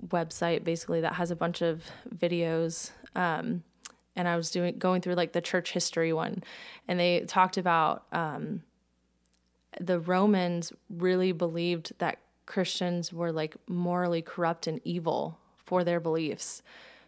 website 0.07 0.63
basically 0.63 1.01
that 1.01 1.13
has 1.13 1.31
a 1.31 1.35
bunch 1.35 1.61
of 1.61 1.83
videos 2.15 2.91
um, 3.15 3.63
and 4.15 4.27
I 4.27 4.35
was 4.35 4.51
doing 4.51 4.77
going 4.77 5.01
through 5.01 5.15
like 5.15 5.33
the 5.33 5.41
church 5.41 5.71
history 5.71 6.13
one, 6.13 6.43
and 6.87 6.99
they 6.99 7.21
talked 7.21 7.57
about 7.57 8.05
um, 8.11 8.63
the 9.79 9.99
Romans 9.99 10.71
really 10.89 11.31
believed 11.31 11.93
that 11.99 12.19
Christians 12.45 13.13
were 13.13 13.31
like 13.31 13.55
morally 13.67 14.21
corrupt 14.21 14.67
and 14.67 14.81
evil 14.83 15.39
for 15.65 15.83
their 15.83 15.99
beliefs 15.99 16.61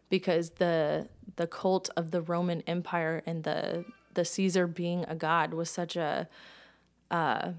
because 0.09 0.51
the 0.51 1.07
the 1.35 1.47
cult 1.47 1.89
of 1.97 2.11
the 2.11 2.21
Roman 2.21 2.61
Empire 2.61 3.21
and 3.25 3.43
the 3.43 3.85
the 4.13 4.25
Caesar 4.25 4.65
being 4.65 5.03
a 5.07 5.15
god 5.15 5.53
was 5.53 5.69
such 5.69 5.95
a 5.95 6.27
uh, 7.11 7.51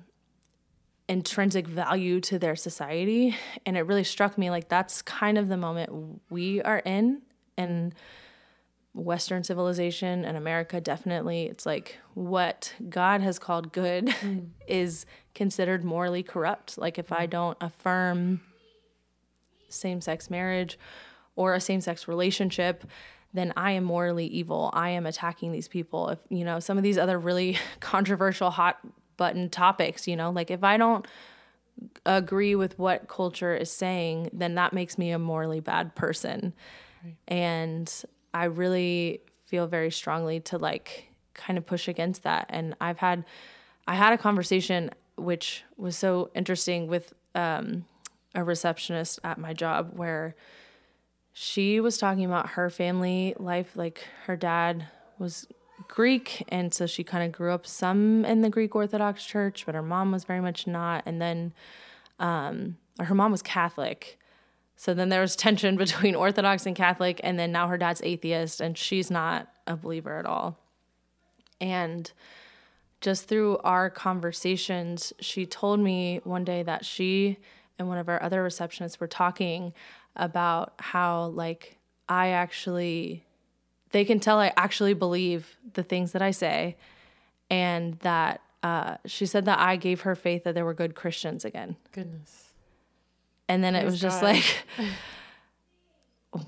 intrinsic 1.08 1.66
value 1.66 2.20
to 2.20 2.38
their 2.38 2.56
society 2.56 3.36
and 3.64 3.76
it 3.76 3.82
really 3.82 4.02
struck 4.02 4.36
me 4.36 4.50
like 4.50 4.68
that's 4.68 5.02
kind 5.02 5.38
of 5.38 5.48
the 5.48 5.56
moment 5.56 6.20
we 6.30 6.60
are 6.62 6.80
in 6.80 7.22
and 7.56 7.94
Western 8.96 9.44
civilization 9.44 10.24
and 10.24 10.36
America 10.36 10.80
definitely, 10.80 11.44
it's 11.44 11.66
like 11.66 11.98
what 12.14 12.74
God 12.88 13.20
has 13.20 13.38
called 13.38 13.72
good 13.72 14.06
mm. 14.20 14.48
is 14.66 15.04
considered 15.34 15.84
morally 15.84 16.22
corrupt. 16.22 16.78
Like 16.78 16.98
if 16.98 17.12
I 17.12 17.26
mm. 17.26 17.30
don't 17.30 17.58
affirm 17.60 18.40
same 19.68 20.00
sex 20.00 20.30
marriage 20.30 20.78
or 21.34 21.54
a 21.54 21.60
same 21.60 21.82
sex 21.82 22.08
relationship, 22.08 22.84
then 23.34 23.52
I 23.54 23.72
am 23.72 23.84
morally 23.84 24.26
evil. 24.26 24.70
I 24.72 24.90
am 24.90 25.04
attacking 25.04 25.52
these 25.52 25.68
people. 25.68 26.08
If, 26.08 26.18
you 26.30 26.44
know, 26.44 26.58
some 26.58 26.78
of 26.78 26.82
these 26.82 26.96
other 26.96 27.18
really 27.18 27.58
controversial, 27.80 28.50
hot 28.50 28.78
button 29.18 29.50
topics, 29.50 30.08
you 30.08 30.16
know, 30.16 30.30
like 30.30 30.50
if 30.50 30.64
I 30.64 30.78
don't 30.78 31.06
agree 32.06 32.54
with 32.54 32.78
what 32.78 33.08
culture 33.08 33.54
is 33.54 33.70
saying, 33.70 34.30
then 34.32 34.54
that 34.54 34.72
makes 34.72 34.96
me 34.96 35.10
a 35.10 35.18
morally 35.18 35.60
bad 35.60 35.94
person. 35.94 36.54
Right. 37.04 37.16
And 37.28 38.04
I 38.36 38.44
really 38.44 39.20
feel 39.46 39.66
very 39.66 39.90
strongly 39.90 40.40
to 40.40 40.58
like 40.58 41.12
kind 41.34 41.58
of 41.58 41.66
push 41.66 41.88
against 41.88 42.22
that. 42.24 42.46
And 42.48 42.74
I've 42.80 42.98
had, 42.98 43.24
I 43.86 43.94
had 43.94 44.12
a 44.12 44.18
conversation 44.18 44.90
which 45.16 45.64
was 45.76 45.96
so 45.96 46.30
interesting 46.34 46.88
with 46.88 47.12
um, 47.34 47.84
a 48.34 48.44
receptionist 48.44 49.18
at 49.24 49.38
my 49.38 49.52
job 49.52 49.92
where 49.94 50.34
she 51.32 51.80
was 51.80 51.98
talking 51.98 52.24
about 52.24 52.50
her 52.50 52.70
family 52.70 53.34
life. 53.38 53.76
Like 53.76 54.06
her 54.26 54.36
dad 54.36 54.88
was 55.18 55.46
Greek, 55.88 56.44
and 56.48 56.72
so 56.72 56.86
she 56.86 57.04
kind 57.04 57.24
of 57.24 57.32
grew 57.32 57.52
up 57.52 57.66
some 57.66 58.24
in 58.24 58.42
the 58.42 58.50
Greek 58.50 58.74
Orthodox 58.74 59.24
Church, 59.24 59.64
but 59.66 59.74
her 59.74 59.82
mom 59.82 60.12
was 60.12 60.24
very 60.24 60.40
much 60.40 60.66
not. 60.66 61.02
And 61.06 61.20
then 61.20 61.52
um, 62.18 62.76
her 62.98 63.14
mom 63.14 63.32
was 63.32 63.42
Catholic, 63.42 64.18
so 64.76 64.92
then 64.92 65.08
there 65.08 65.22
was 65.22 65.34
tension 65.34 65.76
between 65.86 66.14
Orthodox 66.14 66.66
and 66.66 66.76
Catholic, 66.76 67.20
and 67.24 67.38
then 67.38 67.50
now 67.50 67.68
her 67.68 67.78
dad's 67.78 68.02
atheist, 68.04 68.60
and 68.60 68.76
she's 68.76 69.10
not 69.10 69.48
a 69.66 69.76
believer 69.76 70.18
at 70.18 70.26
all. 70.26 70.58
And 71.60 72.10
just 73.00 73.28
through 73.28 73.58
our 73.58 73.90
conversations, 73.90 75.12
she 75.20 75.46
told 75.46 75.80
me 75.80 76.20
one 76.24 76.44
day 76.44 76.62
that 76.62 76.84
she 76.84 77.38
and 77.78 77.88
one 77.88 77.98
of 77.98 78.08
our 78.08 78.22
other 78.22 78.42
receptionists 78.42 79.00
were 79.00 79.06
talking 79.06 79.74
about 80.14 80.74
how, 80.78 81.26
like, 81.26 81.76
I 82.08 82.28
actually, 82.28 83.24
they 83.90 84.04
can 84.04 84.20
tell 84.20 84.38
I 84.38 84.52
actually 84.56 84.94
believe 84.94 85.58
the 85.74 85.82
things 85.82 86.12
that 86.12 86.22
I 86.22 86.30
say, 86.30 86.76
and 87.50 87.94
that 88.00 88.40
uh, 88.62 88.96
she 89.04 89.26
said 89.26 89.44
that 89.44 89.58
I 89.58 89.76
gave 89.76 90.02
her 90.02 90.14
faith 90.14 90.44
that 90.44 90.54
there 90.54 90.64
were 90.64 90.74
good 90.74 90.94
Christians 90.94 91.44
again. 91.44 91.76
Goodness 91.92 92.45
and 93.48 93.62
then 93.62 93.74
it 93.74 93.84
was 93.84 94.00
just 94.00 94.22
like 94.22 94.44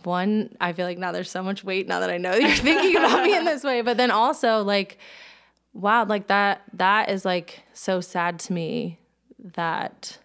one 0.04 0.54
i 0.60 0.72
feel 0.72 0.86
like 0.86 0.98
now 0.98 1.12
there's 1.12 1.30
so 1.30 1.42
much 1.42 1.64
weight 1.64 1.88
now 1.88 2.00
that 2.00 2.10
i 2.10 2.18
know 2.18 2.34
you're 2.34 2.50
thinking 2.50 2.96
about 2.96 3.22
me 3.22 3.36
in 3.36 3.44
this 3.46 3.64
way. 3.64 3.80
But 3.80 3.96
then 3.96 4.10
also 4.10 4.62
like 4.62 4.98
wow 5.72 6.04
like 6.04 6.26
that 6.26 6.62
that 6.74 7.08
is 7.10 7.24
like 7.24 7.62
so 7.72 8.00
sad 8.00 8.38
to 8.40 8.52
me 8.52 8.98
that 9.38 10.18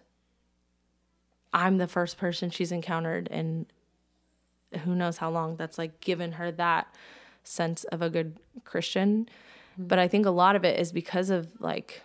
i'm 1.52 1.78
the 1.78 1.86
first 1.86 2.18
person 2.18 2.50
she's 2.50 2.72
encountered 2.72 3.28
and 3.30 3.66
who 4.84 4.94
knows 4.94 5.18
how 5.18 5.30
long 5.30 5.56
that's 5.56 5.78
like 5.78 6.00
given 6.00 6.32
her 6.32 6.50
that 6.50 6.92
sense 7.44 7.84
of 7.84 8.02
a 8.02 8.10
good 8.10 8.36
christian. 8.64 9.28
Mm-hmm. 9.74 9.86
but 9.86 9.98
i 9.98 10.08
think 10.08 10.26
a 10.26 10.30
lot 10.30 10.56
of 10.56 10.64
it 10.64 10.80
is 10.80 10.92
because 10.92 11.30
of 11.30 11.52
like 11.60 12.02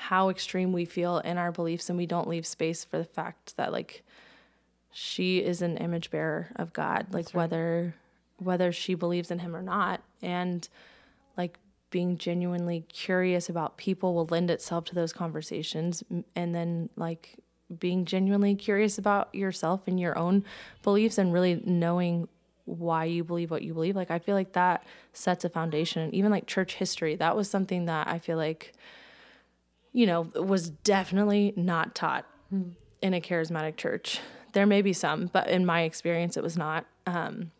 how 0.00 0.30
extreme 0.30 0.72
we 0.72 0.86
feel 0.86 1.18
in 1.18 1.36
our 1.36 1.52
beliefs 1.52 1.90
and 1.90 1.98
we 1.98 2.06
don't 2.06 2.26
leave 2.26 2.46
space 2.46 2.84
for 2.84 2.96
the 2.96 3.04
fact 3.04 3.54
that 3.58 3.70
like 3.70 4.02
she 4.90 5.40
is 5.40 5.60
an 5.60 5.76
image 5.76 6.10
bearer 6.10 6.48
of 6.56 6.72
God 6.72 7.06
like 7.12 7.26
right. 7.26 7.34
whether 7.34 7.94
whether 8.38 8.72
she 8.72 8.94
believes 8.94 9.30
in 9.30 9.40
him 9.40 9.54
or 9.54 9.60
not 9.60 10.00
and 10.22 10.66
like 11.36 11.58
being 11.90 12.16
genuinely 12.16 12.82
curious 12.88 13.50
about 13.50 13.76
people 13.76 14.14
will 14.14 14.24
lend 14.30 14.50
itself 14.50 14.86
to 14.86 14.94
those 14.94 15.12
conversations 15.12 16.02
and 16.34 16.54
then 16.54 16.88
like 16.96 17.36
being 17.78 18.06
genuinely 18.06 18.54
curious 18.54 18.96
about 18.96 19.34
yourself 19.34 19.82
and 19.86 20.00
your 20.00 20.16
own 20.16 20.42
beliefs 20.82 21.18
and 21.18 21.30
really 21.30 21.60
knowing 21.66 22.26
why 22.64 23.04
you 23.04 23.22
believe 23.22 23.50
what 23.50 23.62
you 23.62 23.74
believe. 23.74 23.96
Like 23.96 24.10
I 24.10 24.18
feel 24.18 24.34
like 24.34 24.54
that 24.54 24.82
sets 25.12 25.44
a 25.44 25.50
foundation. 25.50 26.14
Even 26.14 26.30
like 26.30 26.46
church 26.46 26.74
history, 26.74 27.16
that 27.16 27.36
was 27.36 27.50
something 27.50 27.84
that 27.84 28.08
I 28.08 28.18
feel 28.18 28.36
like 28.36 28.72
you 29.92 30.06
know, 30.06 30.22
was 30.34 30.70
definitely 30.70 31.52
not 31.56 31.94
taught 31.94 32.26
mm. 32.52 32.72
in 33.02 33.14
a 33.14 33.20
charismatic 33.20 33.76
church. 33.76 34.20
There 34.52 34.66
may 34.66 34.82
be 34.82 34.92
some, 34.92 35.26
but 35.26 35.48
in 35.48 35.64
my 35.64 35.82
experience, 35.82 36.36
it 36.36 36.42
was 36.42 36.56
not. 36.56 36.86
Um, 37.06 37.50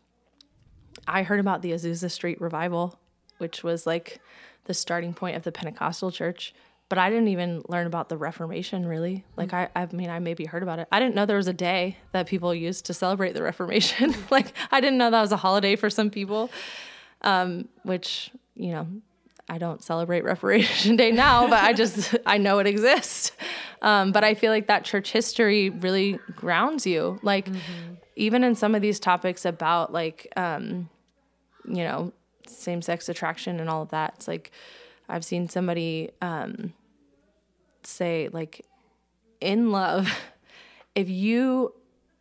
I 1.07 1.23
heard 1.23 1.39
about 1.39 1.61
the 1.61 1.71
Azusa 1.71 2.11
Street 2.11 2.39
revival, 2.41 2.99
which 3.37 3.63
was 3.63 3.85
like 3.85 4.19
the 4.65 4.73
starting 4.73 5.13
point 5.13 5.35
of 5.35 5.43
the 5.43 5.51
Pentecostal 5.51 6.11
church, 6.11 6.53
but 6.89 6.97
I 6.97 7.09
didn't 7.09 7.29
even 7.29 7.63
learn 7.69 7.87
about 7.87 8.09
the 8.09 8.17
Reformation 8.17 8.85
really. 8.85 9.23
Like, 9.37 9.49
mm. 9.49 9.69
I, 9.75 9.81
I 9.81 9.87
mean, 9.93 10.09
I 10.09 10.19
maybe 10.19 10.45
heard 10.45 10.63
about 10.63 10.79
it. 10.79 10.87
I 10.91 10.99
didn't 10.99 11.15
know 11.15 11.25
there 11.25 11.37
was 11.37 11.47
a 11.47 11.53
day 11.53 11.97
that 12.11 12.27
people 12.27 12.53
used 12.53 12.85
to 12.85 12.93
celebrate 12.93 13.33
the 13.33 13.43
Reformation. 13.43 14.13
like, 14.29 14.53
I 14.71 14.81
didn't 14.81 14.97
know 14.97 15.09
that 15.09 15.21
was 15.21 15.31
a 15.31 15.37
holiday 15.37 15.75
for 15.75 15.89
some 15.89 16.09
people, 16.09 16.49
um, 17.21 17.69
which, 17.83 18.31
you 18.55 18.71
know, 18.71 18.87
I 19.51 19.57
don't 19.57 19.83
celebrate 19.83 20.23
Reformation 20.23 20.95
Day 20.95 21.11
now, 21.11 21.45
but 21.45 21.61
I 21.61 21.73
just 21.73 22.15
I 22.25 22.37
know 22.37 22.59
it 22.59 22.67
exists. 22.67 23.33
Um, 23.81 24.13
but 24.13 24.23
I 24.23 24.33
feel 24.33 24.49
like 24.49 24.67
that 24.67 24.85
church 24.85 25.11
history 25.11 25.69
really 25.69 26.17
grounds 26.37 26.87
you. 26.87 27.19
Like 27.21 27.47
mm-hmm. 27.47 27.95
even 28.15 28.45
in 28.45 28.55
some 28.55 28.75
of 28.75 28.81
these 28.81 28.97
topics 28.97 29.43
about 29.43 29.91
like 29.91 30.31
um, 30.37 30.89
you 31.67 31.83
know 31.83 32.13
same 32.47 32.81
sex 32.81 33.09
attraction 33.09 33.59
and 33.59 33.69
all 33.69 33.81
of 33.81 33.89
that. 33.89 34.13
It's 34.15 34.27
like 34.27 34.51
I've 35.09 35.25
seen 35.25 35.49
somebody 35.49 36.11
um, 36.21 36.71
say 37.83 38.29
like 38.31 38.65
in 39.41 39.73
love, 39.73 40.17
if 40.95 41.09
you 41.09 41.73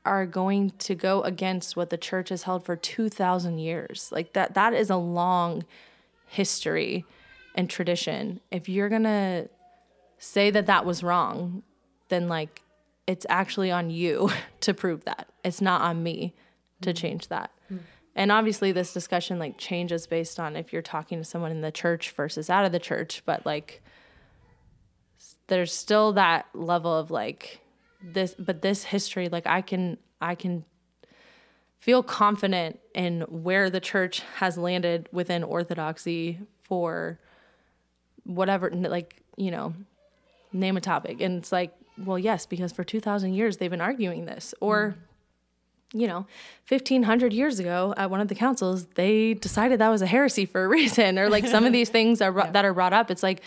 are 0.04 0.26
going 0.26 0.70
to 0.78 0.96
go 0.96 1.22
against 1.22 1.76
what 1.76 1.90
the 1.90 1.98
church 1.98 2.30
has 2.30 2.42
held 2.42 2.64
for 2.64 2.74
2000 2.74 3.58
years 3.58 4.08
like 4.10 4.32
that 4.32 4.54
that 4.54 4.72
is 4.72 4.88
a 4.88 4.96
long 4.96 5.62
history 6.26 7.04
and 7.54 7.68
tradition, 7.68 8.40
if 8.50 8.68
you're 8.68 8.88
going 8.88 9.04
to 9.04 9.48
say 10.18 10.50
that 10.50 10.66
that 10.66 10.84
was 10.84 11.02
wrong, 11.02 11.62
then 12.08 12.28
like 12.28 12.62
it's 13.06 13.26
actually 13.28 13.70
on 13.70 13.90
you 13.90 14.30
to 14.60 14.74
prove 14.74 15.04
that. 15.04 15.28
It's 15.44 15.60
not 15.60 15.80
on 15.80 16.02
me 16.02 16.34
to 16.82 16.90
mm-hmm. 16.90 16.96
change 16.96 17.28
that. 17.28 17.50
Mm-hmm. 17.66 17.84
And 18.16 18.32
obviously 18.32 18.72
this 18.72 18.92
discussion 18.92 19.38
like 19.38 19.56
changes 19.56 20.06
based 20.06 20.38
on 20.38 20.56
if 20.56 20.72
you're 20.72 20.82
talking 20.82 21.18
to 21.18 21.24
someone 21.24 21.50
in 21.50 21.60
the 21.60 21.72
church 21.72 22.10
versus 22.10 22.50
out 22.50 22.64
of 22.64 22.72
the 22.72 22.78
church, 22.78 23.22
but 23.24 23.46
like 23.46 23.82
there's 25.46 25.72
still 25.72 26.12
that 26.12 26.46
level 26.54 26.96
of 26.96 27.10
like 27.10 27.60
this 28.02 28.34
but 28.38 28.62
this 28.62 28.84
history 28.84 29.28
like 29.28 29.46
I 29.46 29.60
can 29.60 29.98
I 30.20 30.34
can 30.34 30.64
feel 31.78 32.02
confident 32.02 32.78
in 32.94 33.22
where 33.22 33.68
the 33.68 33.80
church 33.80 34.22
has 34.36 34.56
landed 34.56 35.08
within 35.12 35.42
orthodoxy 35.42 36.38
for 36.62 37.18
whatever, 38.30 38.70
like, 38.70 39.22
you 39.36 39.50
know, 39.50 39.74
name 40.52 40.76
a 40.76 40.80
topic. 40.80 41.20
And 41.20 41.38
it's 41.38 41.52
like, 41.52 41.72
well, 41.98 42.18
yes, 42.18 42.46
because 42.46 42.72
for 42.72 42.84
2,000 42.84 43.34
years 43.34 43.56
they've 43.56 43.70
been 43.70 43.80
arguing 43.80 44.24
this. 44.24 44.54
Or, 44.60 44.96
mm. 45.94 46.00
you 46.00 46.06
know, 46.06 46.26
1,500 46.68 47.32
years 47.32 47.58
ago 47.58 47.94
at 47.96 48.10
one 48.10 48.20
of 48.20 48.28
the 48.28 48.34
councils, 48.34 48.86
they 48.94 49.34
decided 49.34 49.80
that 49.80 49.88
was 49.88 50.02
a 50.02 50.06
heresy 50.06 50.46
for 50.46 50.64
a 50.64 50.68
reason. 50.78 51.18
Or 51.18 51.28
like 51.28 51.46
some 51.46 51.64
of 51.64 51.72
these 51.78 51.88
things 51.88 52.20
are, 52.20 52.36
yeah. 52.36 52.50
that 52.50 52.64
are 52.64 52.74
brought 52.74 52.92
up, 52.92 53.10
it's 53.10 53.22
like, 53.22 53.42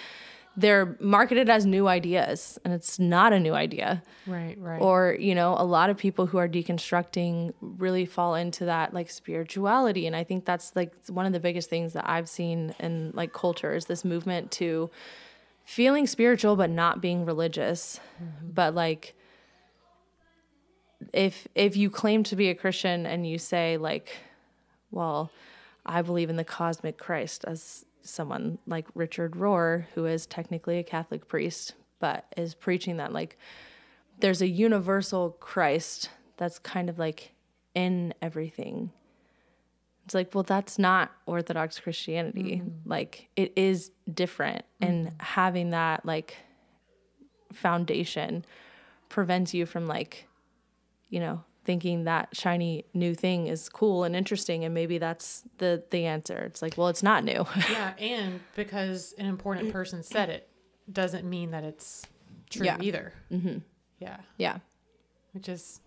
they're 0.56 0.95
marketed 0.99 1.49
as 1.49 1.66
new 1.66 1.88
ideas 1.88 2.60
and 2.64 2.74
it's 2.74 2.99
not 2.99 3.34
a 3.34 3.39
new 3.39 3.54
idea. 3.54 4.04
Right, 4.28 4.58
right. 4.60 4.82
Or, 4.82 5.18
you 5.20 5.34
know, 5.34 5.56
a 5.58 5.66
lot 5.66 5.89
of 5.89 5.97
people 5.97 6.28
who 6.28 6.38
are 6.38 6.47
deconstructing 6.47 7.54
really 7.62 8.06
fall 8.06 8.36
into 8.36 8.66
that 8.66 8.93
like 8.93 9.10
spirituality 9.10 10.06
and 10.06 10.16
I 10.16 10.24
think 10.24 10.45
that's 10.45 10.76
like 10.76 10.93
one 11.08 11.26
of 11.26 11.34
the 11.34 11.39
biggest 11.39 11.70
things 11.70 11.93
that 11.93 12.08
I've 12.08 12.30
seen 12.30 12.76
in 12.80 13.12
like 13.16 13.34
culture 13.34 13.74
is 13.74 13.86
this 13.86 14.06
movement 14.06 14.51
to 14.51 14.91
feeling 15.66 16.06
spiritual 16.06 16.56
but 16.56 16.70
not 16.70 17.01
being 17.01 17.26
religious. 17.26 17.99
Mm-hmm. 18.22 18.51
But 18.54 18.76
like 18.76 19.16
if 21.14 21.47
if 21.56 21.76
you 21.76 21.89
claim 21.89 22.24
to 22.24 22.36
be 22.36 22.49
a 22.49 22.56
Christian 22.56 23.08
and 23.08 23.28
you 23.28 23.39
say 23.39 23.78
like 23.78 24.18
well, 24.91 25.32
I 25.88 26.04
believe 26.04 26.30
in 26.30 26.36
the 26.36 26.43
cosmic 26.43 26.99
Christ 26.99 27.43
as 27.47 27.86
someone 28.04 28.60
like 28.68 28.86
Richard 28.93 29.34
Rohr, 29.34 29.86
who 29.95 30.06
is 30.06 30.26
technically 30.26 30.78
a 30.78 30.84
Catholic 30.84 31.28
priest, 31.28 31.74
but 31.99 32.26
is 32.38 32.54
preaching 32.54 32.97
that 32.97 33.14
like 33.14 33.38
there's 34.20 34.41
a 34.41 34.47
universal 34.47 35.32
Christ 35.39 36.10
that's 36.38 36.60
kind 36.60 36.89
of 36.89 36.99
like 36.99 37.34
in 37.74 38.14
everything. 38.22 38.91
It's 40.06 40.14
like, 40.14 40.36
well, 40.36 40.43
that's 40.43 40.78
not 40.78 41.12
Orthodox 41.26 41.80
Christianity. 41.80 42.58
Mm-hmm. 42.58 42.89
Like, 42.89 43.30
it 43.38 43.54
is 43.56 43.91
different. 44.14 44.66
Mm-hmm. 44.82 44.91
And 44.91 45.12
having 45.20 45.70
that, 45.70 46.06
like, 46.06 46.36
foundation 47.54 48.43
prevents 49.08 49.54
you 49.54 49.66
from, 49.66 49.88
like, 49.88 50.28
you 51.10 51.22
know, 51.22 51.43
thinking 51.66 52.03
that 52.03 52.30
shiny 52.34 52.86
new 52.93 53.16
thing 53.16 53.47
is 53.47 53.70
cool 53.70 54.03
and 54.03 54.16
interesting 54.16 54.64
and 54.64 54.74
maybe 54.74 54.97
that's 54.97 55.43
the 55.57 55.84
the 55.91 56.05
answer. 56.05 56.39
It's 56.39 56.61
like 56.61 56.78
well 56.78 56.88
it's 56.89 57.03
not 57.03 57.24
new. 57.24 57.45
Yeah 57.70 57.93
and 57.97 58.39
because 58.55 59.14
an 59.18 59.26
important 59.26 59.72
person 59.72 60.03
said 60.03 60.30
it 60.30 60.49
doesn't 60.91 61.28
mean 61.28 61.51
that 61.51 61.64
it's 61.64 62.05
true 62.49 62.66
yeah. 62.66 62.78
either. 62.82 63.14
Mm-hmm. 63.32 63.59
yeah. 63.99 64.18
Yeah. 64.38 64.57
Which 65.32 65.49
is 65.49 65.80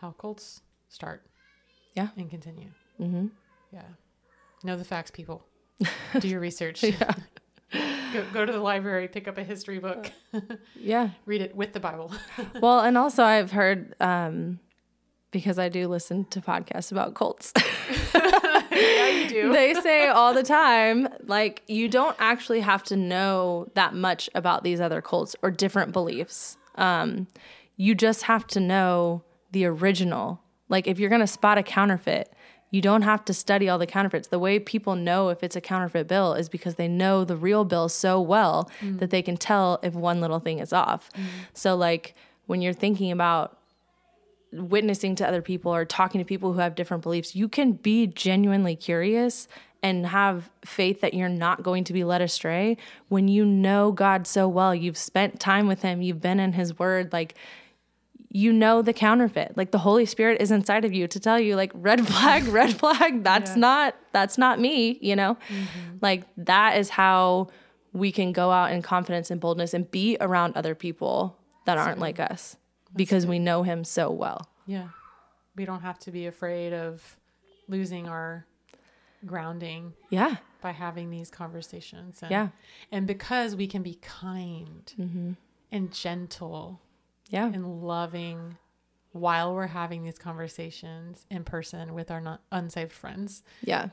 how 0.00 0.10
cults 0.12 0.62
start 0.88 1.24
yeah. 1.94 2.08
and 2.16 2.28
continue. 2.28 2.68
Mm-hmm. 3.00 3.26
yeah. 3.72 3.82
Know 4.64 4.76
the 4.76 4.84
facts 4.84 5.10
people. 5.10 5.44
Do 6.18 6.28
your 6.28 6.40
research. 6.40 6.82
Yeah. 6.82 7.14
Go, 8.12 8.24
go 8.32 8.44
to 8.44 8.50
the 8.50 8.58
library 8.58 9.06
pick 9.06 9.28
up 9.28 9.38
a 9.38 9.44
history 9.44 9.78
book. 9.78 10.10
Yeah. 10.74 11.10
Read 11.26 11.42
it 11.42 11.54
with 11.54 11.72
the 11.72 11.78
bible. 11.78 12.12
Well 12.60 12.80
and 12.80 12.98
also 12.98 13.22
i've 13.22 13.52
heard 13.52 13.94
um 14.00 14.58
because 15.30 15.58
I 15.58 15.68
do 15.68 15.88
listen 15.88 16.24
to 16.26 16.40
podcasts 16.40 16.90
about 16.90 17.14
cults. 17.14 17.52
yeah, 18.14 19.08
you 19.08 19.28
do. 19.28 19.52
they 19.52 19.74
say 19.74 20.08
all 20.08 20.34
the 20.34 20.42
time, 20.42 21.08
like, 21.24 21.62
you 21.66 21.88
don't 21.88 22.16
actually 22.18 22.60
have 22.60 22.82
to 22.84 22.96
know 22.96 23.68
that 23.74 23.94
much 23.94 24.28
about 24.34 24.64
these 24.64 24.80
other 24.80 25.00
cults 25.00 25.36
or 25.42 25.50
different 25.50 25.92
beliefs. 25.92 26.56
Um, 26.76 27.28
you 27.76 27.94
just 27.94 28.24
have 28.24 28.46
to 28.48 28.60
know 28.60 29.22
the 29.52 29.66
original. 29.66 30.42
Like, 30.68 30.86
if 30.86 30.98
you're 30.98 31.10
going 31.10 31.20
to 31.20 31.26
spot 31.26 31.58
a 31.58 31.62
counterfeit, 31.62 32.32
you 32.70 32.80
don't 32.80 33.02
have 33.02 33.24
to 33.24 33.34
study 33.34 33.68
all 33.68 33.78
the 33.78 33.86
counterfeits. 33.86 34.28
The 34.28 34.38
way 34.38 34.58
people 34.58 34.94
know 34.94 35.28
if 35.28 35.42
it's 35.42 35.56
a 35.56 35.60
counterfeit 35.60 36.06
bill 36.06 36.34
is 36.34 36.48
because 36.48 36.76
they 36.76 36.88
know 36.88 37.24
the 37.24 37.36
real 37.36 37.64
bill 37.64 37.88
so 37.88 38.20
well 38.20 38.70
mm. 38.80 38.98
that 39.00 39.10
they 39.10 39.22
can 39.22 39.36
tell 39.36 39.80
if 39.82 39.94
one 39.94 40.20
little 40.20 40.38
thing 40.38 40.60
is 40.60 40.72
off. 40.72 41.10
Mm. 41.14 41.22
So, 41.52 41.74
like, 41.74 42.14
when 42.46 42.62
you're 42.62 42.72
thinking 42.72 43.10
about 43.10 43.59
witnessing 44.52 45.14
to 45.16 45.26
other 45.26 45.42
people 45.42 45.74
or 45.74 45.84
talking 45.84 46.18
to 46.18 46.24
people 46.24 46.52
who 46.52 46.58
have 46.58 46.74
different 46.74 47.02
beliefs, 47.02 47.34
you 47.34 47.48
can 47.48 47.72
be 47.72 48.06
genuinely 48.06 48.76
curious 48.76 49.48
and 49.82 50.06
have 50.06 50.50
faith 50.64 51.00
that 51.00 51.14
you're 51.14 51.28
not 51.28 51.62
going 51.62 51.84
to 51.84 51.92
be 51.92 52.04
led 52.04 52.20
astray 52.20 52.76
when 53.08 53.28
you 53.28 53.44
know 53.44 53.92
God 53.92 54.26
so 54.26 54.48
well. 54.48 54.74
You've 54.74 54.98
spent 54.98 55.40
time 55.40 55.66
with 55.66 55.82
Him, 55.82 56.02
you've 56.02 56.20
been 56.20 56.40
in 56.40 56.52
His 56.52 56.78
Word, 56.78 57.12
like 57.12 57.34
you 58.32 58.52
know 58.52 58.80
the 58.80 58.92
counterfeit. 58.92 59.56
Like 59.56 59.72
the 59.72 59.78
Holy 59.78 60.06
Spirit 60.06 60.40
is 60.40 60.50
inside 60.50 60.84
of 60.84 60.92
you 60.92 61.08
to 61.08 61.18
tell 61.18 61.38
you, 61.38 61.56
like, 61.56 61.72
red 61.74 62.06
flag, 62.06 62.44
red 62.48 62.74
flag, 62.74 63.24
that's 63.24 63.52
yeah. 63.52 63.56
not 63.56 63.96
that's 64.12 64.38
not 64.38 64.60
me, 64.60 64.98
you 65.00 65.16
know? 65.16 65.36
Mm-hmm. 65.48 65.96
Like 66.00 66.24
that 66.36 66.76
is 66.76 66.90
how 66.90 67.48
we 67.92 68.12
can 68.12 68.32
go 68.32 68.50
out 68.50 68.72
in 68.72 68.82
confidence 68.82 69.30
and 69.30 69.40
boldness 69.40 69.74
and 69.74 69.90
be 69.90 70.16
around 70.20 70.56
other 70.56 70.74
people 70.74 71.36
that 71.66 71.76
aren't 71.76 71.98
like 71.98 72.20
us 72.20 72.56
because 72.94 73.26
we 73.26 73.38
know 73.38 73.62
him 73.62 73.84
so 73.84 74.10
well. 74.10 74.48
Yeah. 74.66 74.88
We 75.56 75.64
don't 75.64 75.82
have 75.82 75.98
to 76.00 76.10
be 76.10 76.26
afraid 76.26 76.72
of 76.72 77.18
losing 77.68 78.08
our 78.08 78.46
grounding. 79.26 79.92
Yeah. 80.10 80.36
By 80.60 80.72
having 80.72 81.10
these 81.10 81.30
conversations. 81.30 82.20
And, 82.22 82.30
yeah. 82.30 82.48
And 82.92 83.06
because 83.06 83.56
we 83.56 83.66
can 83.66 83.82
be 83.82 83.94
kind 83.94 84.92
mm-hmm. 84.98 85.32
and 85.72 85.92
gentle. 85.92 86.80
Yeah. 87.28 87.46
And 87.46 87.82
loving 87.82 88.56
while 89.12 89.54
we're 89.54 89.66
having 89.66 90.04
these 90.04 90.18
conversations 90.18 91.26
in 91.30 91.44
person 91.44 91.94
with 91.94 92.10
our 92.10 92.20
not 92.20 92.42
unsaved 92.52 92.92
friends. 92.92 93.42
Yeah. 93.62 93.88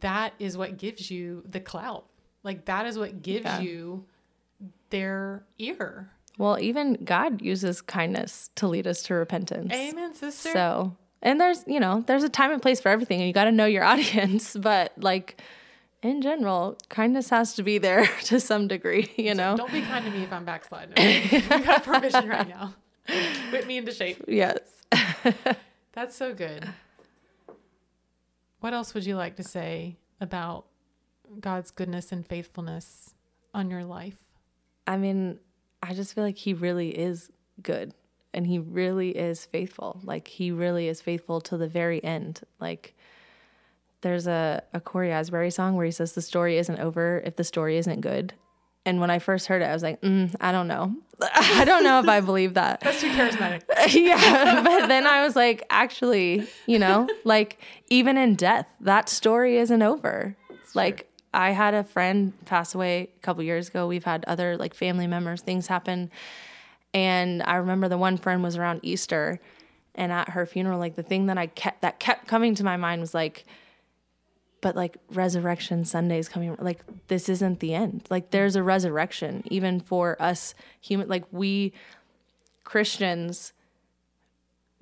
That 0.00 0.34
is 0.38 0.56
what 0.56 0.78
gives 0.78 1.10
you 1.10 1.42
the 1.48 1.60
clout. 1.60 2.06
Like 2.42 2.64
that 2.66 2.86
is 2.86 2.98
what 2.98 3.22
gives 3.22 3.44
yeah. 3.44 3.60
you 3.60 4.04
their 4.90 5.44
ear 5.58 6.10
well, 6.38 6.58
even 6.60 6.94
God 7.04 7.40
uses 7.40 7.80
kindness 7.80 8.50
to 8.56 8.68
lead 8.68 8.86
us 8.86 9.02
to 9.04 9.14
repentance. 9.14 9.72
Amen, 9.72 10.14
sister. 10.14 10.50
So, 10.52 10.96
and 11.22 11.40
there's, 11.40 11.64
you 11.66 11.80
know, 11.80 12.04
there's 12.06 12.22
a 12.22 12.28
time 12.28 12.52
and 12.52 12.60
place 12.60 12.80
for 12.80 12.88
everything, 12.90 13.20
and 13.20 13.26
you 13.26 13.32
got 13.32 13.44
to 13.44 13.52
know 13.52 13.64
your 13.64 13.84
audience. 13.92 14.54
But 14.54 14.92
like, 14.98 15.40
in 16.02 16.20
general, 16.20 16.76
kindness 16.88 17.30
has 17.30 17.54
to 17.54 17.62
be 17.62 17.78
there 17.78 18.06
to 18.24 18.38
some 18.40 18.68
degree, 18.68 19.10
you 19.16 19.34
know. 19.34 19.56
Don't 19.56 19.72
be 19.72 19.82
kind 19.82 20.04
to 20.04 20.10
me 20.10 20.24
if 20.24 20.32
I'm 20.32 20.44
backsliding. 20.44 20.92
Okay? 20.92 21.38
you 21.38 21.64
got 21.64 21.84
permission 21.84 22.28
right 22.28 22.48
now. 22.48 22.74
Whip 23.52 23.66
me 23.66 23.78
into 23.78 23.92
shape. 23.92 24.24
Yes. 24.28 24.58
That's 25.92 26.14
so 26.14 26.34
good. 26.34 26.68
What 28.60 28.74
else 28.74 28.94
would 28.94 29.06
you 29.06 29.16
like 29.16 29.36
to 29.36 29.42
say 29.42 29.96
about 30.20 30.66
God's 31.40 31.70
goodness 31.70 32.12
and 32.12 32.26
faithfulness 32.26 33.14
on 33.54 33.70
your 33.70 33.84
life? 33.84 34.24
I 34.86 34.96
mean, 34.96 35.38
I 35.88 35.94
just 35.94 36.14
feel 36.14 36.24
like 36.24 36.36
he 36.36 36.52
really 36.52 36.90
is 36.90 37.30
good 37.62 37.94
and 38.34 38.46
he 38.46 38.58
really 38.58 39.10
is 39.10 39.44
faithful. 39.46 40.00
Like 40.02 40.28
he 40.28 40.50
really 40.50 40.88
is 40.88 41.00
faithful 41.00 41.40
to 41.42 41.56
the 41.56 41.68
very 41.68 42.02
end. 42.02 42.40
Like 42.60 42.94
there's 44.00 44.26
a, 44.26 44.62
a 44.74 44.80
Cory 44.80 45.12
Asbury 45.12 45.50
song 45.50 45.76
where 45.76 45.86
he 45.86 45.92
says 45.92 46.12
the 46.12 46.22
story 46.22 46.58
isn't 46.58 46.78
over 46.78 47.22
if 47.24 47.36
the 47.36 47.44
story 47.44 47.76
isn't 47.78 48.00
good. 48.00 48.34
And 48.84 49.00
when 49.00 49.10
I 49.10 49.18
first 49.18 49.46
heard 49.46 49.62
it, 49.62 49.64
I 49.64 49.72
was 49.72 49.82
like, 49.82 50.00
mm, 50.00 50.32
I 50.40 50.52
don't 50.52 50.68
know. 50.68 50.94
I 51.34 51.64
don't 51.64 51.82
know 51.82 51.98
if 51.98 52.08
I 52.08 52.20
believe 52.20 52.54
that. 52.54 52.80
That's 52.80 53.00
too 53.00 53.10
charismatic. 53.10 53.62
yeah. 53.94 54.62
But 54.62 54.86
then 54.86 55.06
I 55.06 55.24
was 55.24 55.34
like, 55.34 55.64
actually, 55.70 56.46
you 56.66 56.78
know, 56.78 57.08
like 57.24 57.58
even 57.90 58.16
in 58.16 58.36
death, 58.36 58.66
that 58.80 59.08
story 59.08 59.58
isn't 59.58 59.82
over. 59.82 60.36
like 60.74 61.10
I 61.36 61.50
had 61.50 61.74
a 61.74 61.84
friend 61.84 62.32
pass 62.46 62.74
away 62.74 63.10
a 63.14 63.20
couple 63.20 63.42
years 63.42 63.68
ago. 63.68 63.86
We've 63.86 64.04
had 64.04 64.24
other 64.24 64.56
like 64.56 64.72
family 64.72 65.06
members, 65.06 65.42
things 65.42 65.66
happen. 65.66 66.10
And 66.94 67.42
I 67.42 67.56
remember 67.56 67.88
the 67.88 67.98
one 67.98 68.16
friend 68.16 68.42
was 68.42 68.56
around 68.56 68.80
Easter 68.82 69.38
and 69.94 70.10
at 70.10 70.30
her 70.30 70.46
funeral, 70.46 70.78
like 70.78 70.94
the 70.94 71.02
thing 71.02 71.26
that 71.26 71.36
I 71.36 71.48
kept 71.48 71.82
that 71.82 71.98
kept 72.00 72.26
coming 72.26 72.54
to 72.54 72.64
my 72.64 72.78
mind 72.78 73.02
was 73.02 73.12
like, 73.12 73.44
but 74.62 74.74
like 74.74 74.96
resurrection 75.12 75.84
Sunday 75.84 76.18
is 76.18 76.26
coming. 76.30 76.56
Like 76.58 76.80
this 77.08 77.28
isn't 77.28 77.60
the 77.60 77.74
end. 77.74 78.06
Like 78.08 78.30
there's 78.30 78.56
a 78.56 78.62
resurrection 78.62 79.42
even 79.50 79.78
for 79.78 80.20
us 80.20 80.54
human. 80.80 81.06
Like 81.06 81.24
we 81.32 81.74
Christians, 82.64 83.52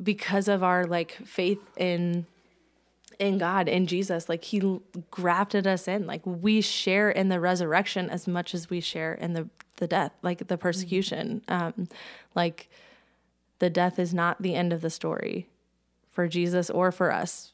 because 0.01 0.47
of 0.47 0.63
our 0.63 0.85
like 0.85 1.13
faith 1.25 1.63
in 1.77 2.27
in 3.19 3.39
God 3.39 3.69
in 3.69 3.87
Jesus, 3.87 4.29
like 4.29 4.45
He 4.45 4.81
grafted 5.11 5.67
us 5.67 5.89
in. 5.89 6.07
Like 6.07 6.23
we 6.25 6.61
share 6.61 7.11
in 7.11 7.29
the 7.29 7.41
resurrection 7.41 8.11
as 8.11 8.27
much 8.27 8.55
as 8.55 8.71
we 8.71 8.81
share 8.81 9.15
in 9.15 9.33
the 9.33 9.49
the 9.77 9.87
death, 9.87 10.13
like 10.23 10.47
the 10.47 10.59
persecution. 10.59 11.43
Um, 11.49 11.89
like 12.35 12.69
the 13.59 13.71
death 13.71 13.99
is 13.99 14.15
not 14.15 14.41
the 14.41 14.55
end 14.55 14.73
of 14.73 14.81
the 14.81 14.91
story 14.91 15.49
for 16.11 16.29
Jesus 16.29 16.71
or 16.71 16.93
for 16.93 17.13
us, 17.13 17.53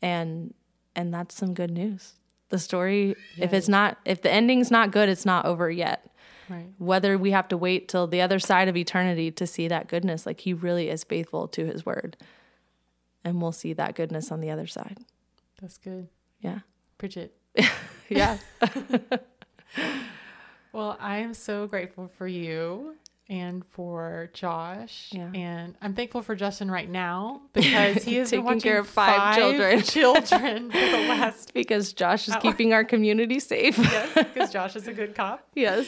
and 0.00 0.54
and 0.94 1.12
that's 1.12 1.34
some 1.34 1.54
good 1.54 1.70
news. 1.70 2.14
The 2.48 2.58
story, 2.58 3.16
if 3.36 3.52
it's 3.52 3.68
not, 3.68 3.98
if 4.04 4.22
the 4.22 4.30
ending's 4.30 4.70
not 4.70 4.92
good, 4.92 5.08
it's 5.08 5.26
not 5.26 5.46
over 5.46 5.68
yet. 5.70 6.08
Right. 6.48 6.68
Whether 6.78 7.18
we 7.18 7.32
have 7.32 7.48
to 7.48 7.56
wait 7.56 7.88
till 7.88 8.06
the 8.06 8.20
other 8.20 8.38
side 8.38 8.68
of 8.68 8.76
eternity 8.76 9.32
to 9.32 9.46
see 9.46 9.66
that 9.66 9.88
goodness, 9.88 10.26
like 10.26 10.40
he 10.40 10.52
really 10.52 10.88
is 10.88 11.02
faithful 11.02 11.48
to 11.48 11.66
his 11.66 11.84
word. 11.84 12.16
And 13.26 13.42
we'll 13.42 13.50
see 13.50 13.72
that 13.72 13.96
goodness 13.96 14.30
on 14.30 14.40
the 14.40 14.50
other 14.50 14.68
side. 14.68 14.98
That's 15.60 15.78
good. 15.78 16.06
Yeah. 16.40 16.60
Preach 16.96 17.16
it. 17.16 17.34
Yeah. 18.08 18.38
Well, 20.72 20.96
I 21.00 21.16
am 21.18 21.32
so 21.32 21.66
grateful 21.66 22.06
for 22.18 22.26
you 22.28 22.96
and 23.28 23.64
for 23.66 24.30
Josh. 24.34 25.08
Yeah. 25.12 25.30
And 25.34 25.74
I'm 25.82 25.94
thankful 25.94 26.22
for 26.22 26.36
Justin 26.36 26.70
right 26.70 26.88
now 26.88 27.42
because 27.52 28.04
he 28.04 28.14
has 28.16 28.30
been 28.30 28.44
Taking 28.44 28.60
care 28.60 28.78
of 28.78 28.88
five 28.88 29.36
children. 29.36 29.82
children. 29.82 30.24
children 30.26 30.70
for 30.70 30.78
the 30.78 31.08
last 31.08 31.52
because 31.52 31.92
Josh 31.92 32.28
is 32.28 32.34
Oh. 32.36 32.40
keeping 32.40 32.72
our 32.72 32.84
community 32.84 33.40
safe. 33.40 33.76
yes, 33.78 34.12
because 34.14 34.52
Josh 34.52 34.76
is 34.76 34.86
a 34.86 34.92
good 34.92 35.14
cop 35.14 35.46
yes. 35.54 35.86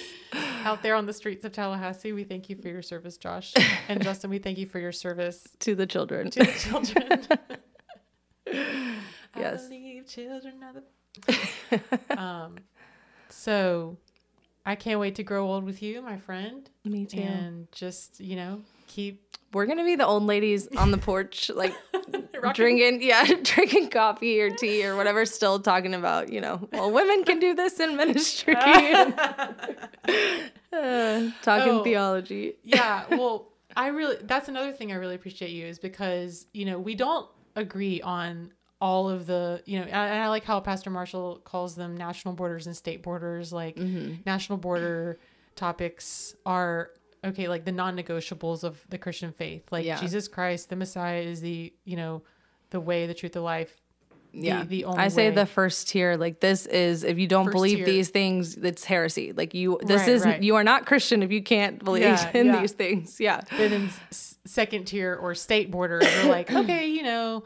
out 0.64 0.82
there 0.82 0.94
on 0.96 1.06
the 1.06 1.12
streets 1.12 1.44
of 1.44 1.52
Tallahassee. 1.52 2.12
We 2.12 2.24
thank 2.24 2.50
you 2.50 2.56
for 2.56 2.68
your 2.68 2.82
service, 2.82 3.16
Josh. 3.16 3.54
And 3.88 4.02
Justin, 4.02 4.30
we 4.30 4.38
thank 4.38 4.58
you 4.58 4.66
for 4.66 4.78
your 4.80 4.92
service 4.92 5.46
To 5.60 5.74
the 5.76 5.86
children. 5.86 6.30
to 6.30 6.40
the 6.40 6.52
children. 6.52 7.26
Yes. 9.36 9.64
I 9.64 9.68
believe 9.68 10.06
children 10.08 10.54
are 10.64 10.72
the. 10.72 12.18
um, 12.20 12.56
so 13.28 13.96
I 14.66 14.74
can't 14.74 15.00
wait 15.00 15.14
to 15.16 15.22
grow 15.22 15.46
old 15.48 15.64
with 15.64 15.82
you, 15.82 16.02
my 16.02 16.18
friend, 16.18 16.68
Me 16.84 17.06
too. 17.06 17.20
and 17.20 17.70
just 17.72 18.20
you 18.20 18.36
know 18.36 18.60
keep 18.86 19.22
We're 19.52 19.66
gonna 19.66 19.84
be 19.84 19.96
the 19.96 20.06
old 20.06 20.24
ladies 20.24 20.68
on 20.76 20.90
the 20.90 20.98
porch, 20.98 21.50
like 21.54 21.74
drinking, 22.54 23.00
yeah, 23.02 23.24
drinking 23.42 23.90
coffee 23.90 24.40
or 24.40 24.50
tea 24.50 24.84
or 24.86 24.96
whatever. 24.96 25.24
Still 25.26 25.58
talking 25.60 25.94
about, 25.94 26.30
you 26.32 26.40
know, 26.40 26.68
well, 26.72 26.90
women 26.90 27.24
can 27.24 27.38
do 27.38 27.54
this 27.54 27.80
in 27.80 27.96
ministry. 27.96 28.54
Uh, 30.70 31.30
talking 31.42 31.72
Oh. 31.72 31.82
theology. 31.82 32.56
yeah 32.62 33.04
well 33.10 33.48
i 33.74 33.86
really 33.88 34.16
that's 34.24 34.48
another 34.48 34.70
thing 34.72 34.92
i 34.92 34.94
really 34.96 35.14
appreciate 35.14 35.50
you 35.50 35.64
is 35.66 35.78
because 35.78 36.46
you 36.52 36.64
know 36.66 36.78
we 36.78 36.94
don't 36.94 37.26
agree 37.56 38.00
on 38.02 38.52
all 38.80 39.10
of 39.10 39.26
the 39.26 39.62
you 39.66 39.78
know 39.78 39.84
and 39.86 39.96
I, 40.22 40.28
like 40.28 40.44
how 40.44 40.60
pastor 40.60 40.90
marshall 40.90 41.40
calls 41.44 41.74
them 41.74 41.96
national 41.96 42.34
borders 42.34 42.66
and 42.66 42.76
state 42.76 43.02
borders 43.02 43.52
like 43.52 43.76
Mm-hmm. 43.76 44.14
national 44.24 44.58
border 44.58 45.18
topics 45.56 46.34
are 46.46 46.90
okay 47.24 47.48
like 47.48 47.64
the 47.64 47.72
non-negotiables 47.72 48.62
of 48.62 48.80
the 48.88 48.96
christian 48.98 49.32
faith 49.32 49.64
like 49.72 49.84
Yeah. 49.84 49.98
jesus 50.00 50.28
christ 50.28 50.70
the 50.70 50.76
messiah 50.76 51.20
is 51.22 51.40
the 51.40 51.72
you 51.84 51.96
know 51.96 52.22
the 52.70 52.78
way 52.78 53.06
the 53.08 53.14
truth 53.14 53.32
the 53.32 53.40
life 53.40 53.74
Yeah, 54.30 54.62
the 54.64 54.84
only 54.84 54.98
I 55.02 55.08
say 55.08 55.30
way. 55.30 55.34
the 55.34 55.46
first 55.46 55.88
tier. 55.88 56.16
Like 56.16 56.38
this 56.40 56.66
is 56.66 57.02
if 57.02 57.18
you 57.18 57.26
don't 57.26 57.46
First 57.46 57.54
believe 57.56 57.78
tier. 57.78 57.86
these 57.86 58.10
things, 58.10 58.56
it's 58.58 58.84
heresy. 58.84 59.32
Like 59.32 59.54
you, 59.54 59.80
this 59.82 60.02
Right, 60.02 60.08
is 60.10 60.22
right. 60.24 60.42
you 60.42 60.54
are 60.56 60.62
not 60.62 60.84
Christian 60.84 61.22
if 61.22 61.32
you 61.32 61.42
can't 61.42 61.82
believe 61.82 62.02
Yeah, 62.04 62.30
in 62.34 62.46
yeah. 62.46 62.60
these 62.60 62.72
things. 62.72 63.18
Yeah, 63.18 63.40
then 63.56 63.88
s- 64.10 64.36
second 64.44 64.84
tier 64.84 65.16
or 65.16 65.34
state 65.34 65.70
borders 65.70 66.02
are 66.04 66.28
like 66.28 66.50
okay 66.62 66.88
you 66.88 67.02
know 67.02 67.42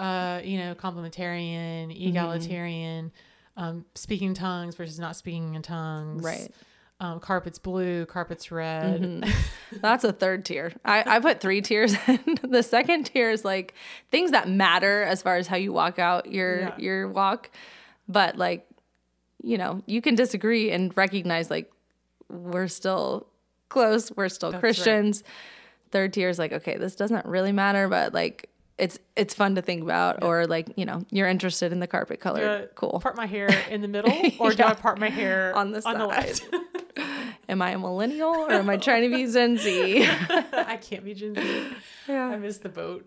uh 0.00 0.40
you 0.42 0.58
know 0.58 0.74
complementarian 0.74 1.88
Mm-hmm. 1.90 2.08
egalitarian 2.08 3.12
um 3.56 3.84
speaking 3.94 4.32
tongues 4.34 4.74
versus 4.74 4.98
not 4.98 5.14
speaking 5.16 5.54
in 5.54 5.62
tongues 5.62 6.24
right. 6.24 6.48
um 7.00 7.20
carpets 7.20 7.58
blue 7.58 8.06
carpets 8.06 8.50
red 8.50 9.00
Mm-hmm. 9.02 9.30
That's 9.80 10.02
a 10.02 10.12
third 10.12 10.44
tier. 10.44 10.72
I, 10.84 11.04
I 11.16 11.20
put 11.20 11.40
three 11.40 11.60
tiers 11.60 11.94
in. 12.08 12.38
the 12.42 12.62
second 12.62 13.04
tier 13.04 13.30
is 13.30 13.44
like 13.44 13.74
things 14.10 14.32
that 14.32 14.48
matter 14.48 15.02
as 15.04 15.22
far 15.22 15.36
as 15.36 15.46
how 15.46 15.56
you 15.56 15.72
walk 15.72 15.98
out 16.00 16.26
your 16.32 16.60
Yeah. 16.60 16.74
your 16.78 17.08
walk. 17.08 17.50
But 18.08 18.36
like, 18.36 18.66
you 19.42 19.56
know, 19.58 19.82
you 19.86 20.02
can 20.02 20.16
disagree 20.16 20.72
and 20.72 20.92
recognize 20.96 21.50
like 21.50 21.70
we're 22.28 22.66
still 22.66 23.28
close, 23.68 24.10
we're 24.16 24.28
still 24.28 24.50
That's 24.50 24.62
right. 24.62 24.74
Christians. 24.74 25.22
Third 25.92 26.12
tier 26.12 26.28
is 26.28 26.38
like, 26.38 26.52
okay, 26.52 26.76
this 26.76 26.96
doesn't 26.96 27.26
really 27.26 27.52
matter, 27.52 27.86
but 27.88 28.12
like 28.12 28.48
it's 28.80 28.98
it's 29.14 29.34
fun 29.34 29.54
to 29.56 29.62
think 29.62 29.82
about 29.82 30.22
or 30.24 30.46
like, 30.46 30.72
you 30.76 30.84
know, 30.86 31.04
you're 31.10 31.28
interested 31.28 31.70
in 31.72 31.80
the 31.80 31.86
carpet 31.86 32.18
color. 32.20 32.62
do 32.62 32.68
cool. 32.74 32.98
part 33.00 33.16
my 33.16 33.26
hair 33.26 33.48
in 33.70 33.80
the 33.82 33.88
middle 33.88 34.12
or 34.38 34.52
do 34.52 34.62
i 34.62 34.74
part 34.74 34.98
my 34.98 35.10
hair 35.10 35.54
On 35.54 35.70
the 35.72 35.82
on 35.86 35.98
the 35.98 36.06
left 36.06 36.42
Am 37.48 37.60
I 37.62 37.70
a 37.72 37.78
millennial 37.78 38.28
or 38.34 38.52
am 38.52 38.70
I 38.70 38.76
trying 38.76 39.10
to 39.10 39.16
be 39.16 39.30
Gen 39.30 39.56
Z? 39.58 40.06
i 40.52 40.76
can't 40.80 41.04
be 41.04 41.14
Gen 41.14 41.34
Z. 41.34 41.40
i 42.08 42.12
yeah. 42.12 42.36
missed 42.36 42.62
the 42.62 42.68
boat 42.68 43.04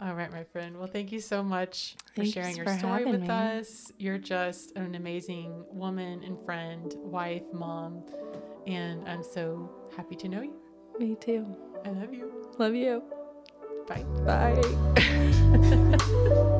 all 0.00 0.14
right 0.14 0.32
my 0.32 0.44
friend 0.44 0.76
well 0.78 0.86
thank 0.86 1.12
you 1.12 1.20
so 1.20 1.42
much 1.42 1.96
for 2.14 2.22
Thanks 2.22 2.32
sharing 2.32 2.56
your 2.56 2.66
for 2.66 2.78
story 2.78 3.04
with 3.04 3.22
me. 3.22 3.28
us 3.28 3.92
you're 3.98 4.18
just 4.18 4.76
an 4.76 4.94
amazing 4.94 5.64
woman 5.70 6.22
and 6.24 6.36
friend 6.44 6.94
wife 6.98 7.42
mom 7.52 8.04
and 8.66 9.06
i'm 9.08 9.22
so 9.22 9.70
happy 9.96 10.14
to 10.16 10.28
know 10.28 10.42
you 10.42 10.54
Me 10.98 11.16
too. 11.16 11.44
I 11.84 11.88
love 11.90 12.12
you 12.12 12.30
Love 12.58 12.74
you. 12.74 13.02
bye 13.88 14.04
Bye. 14.24 14.60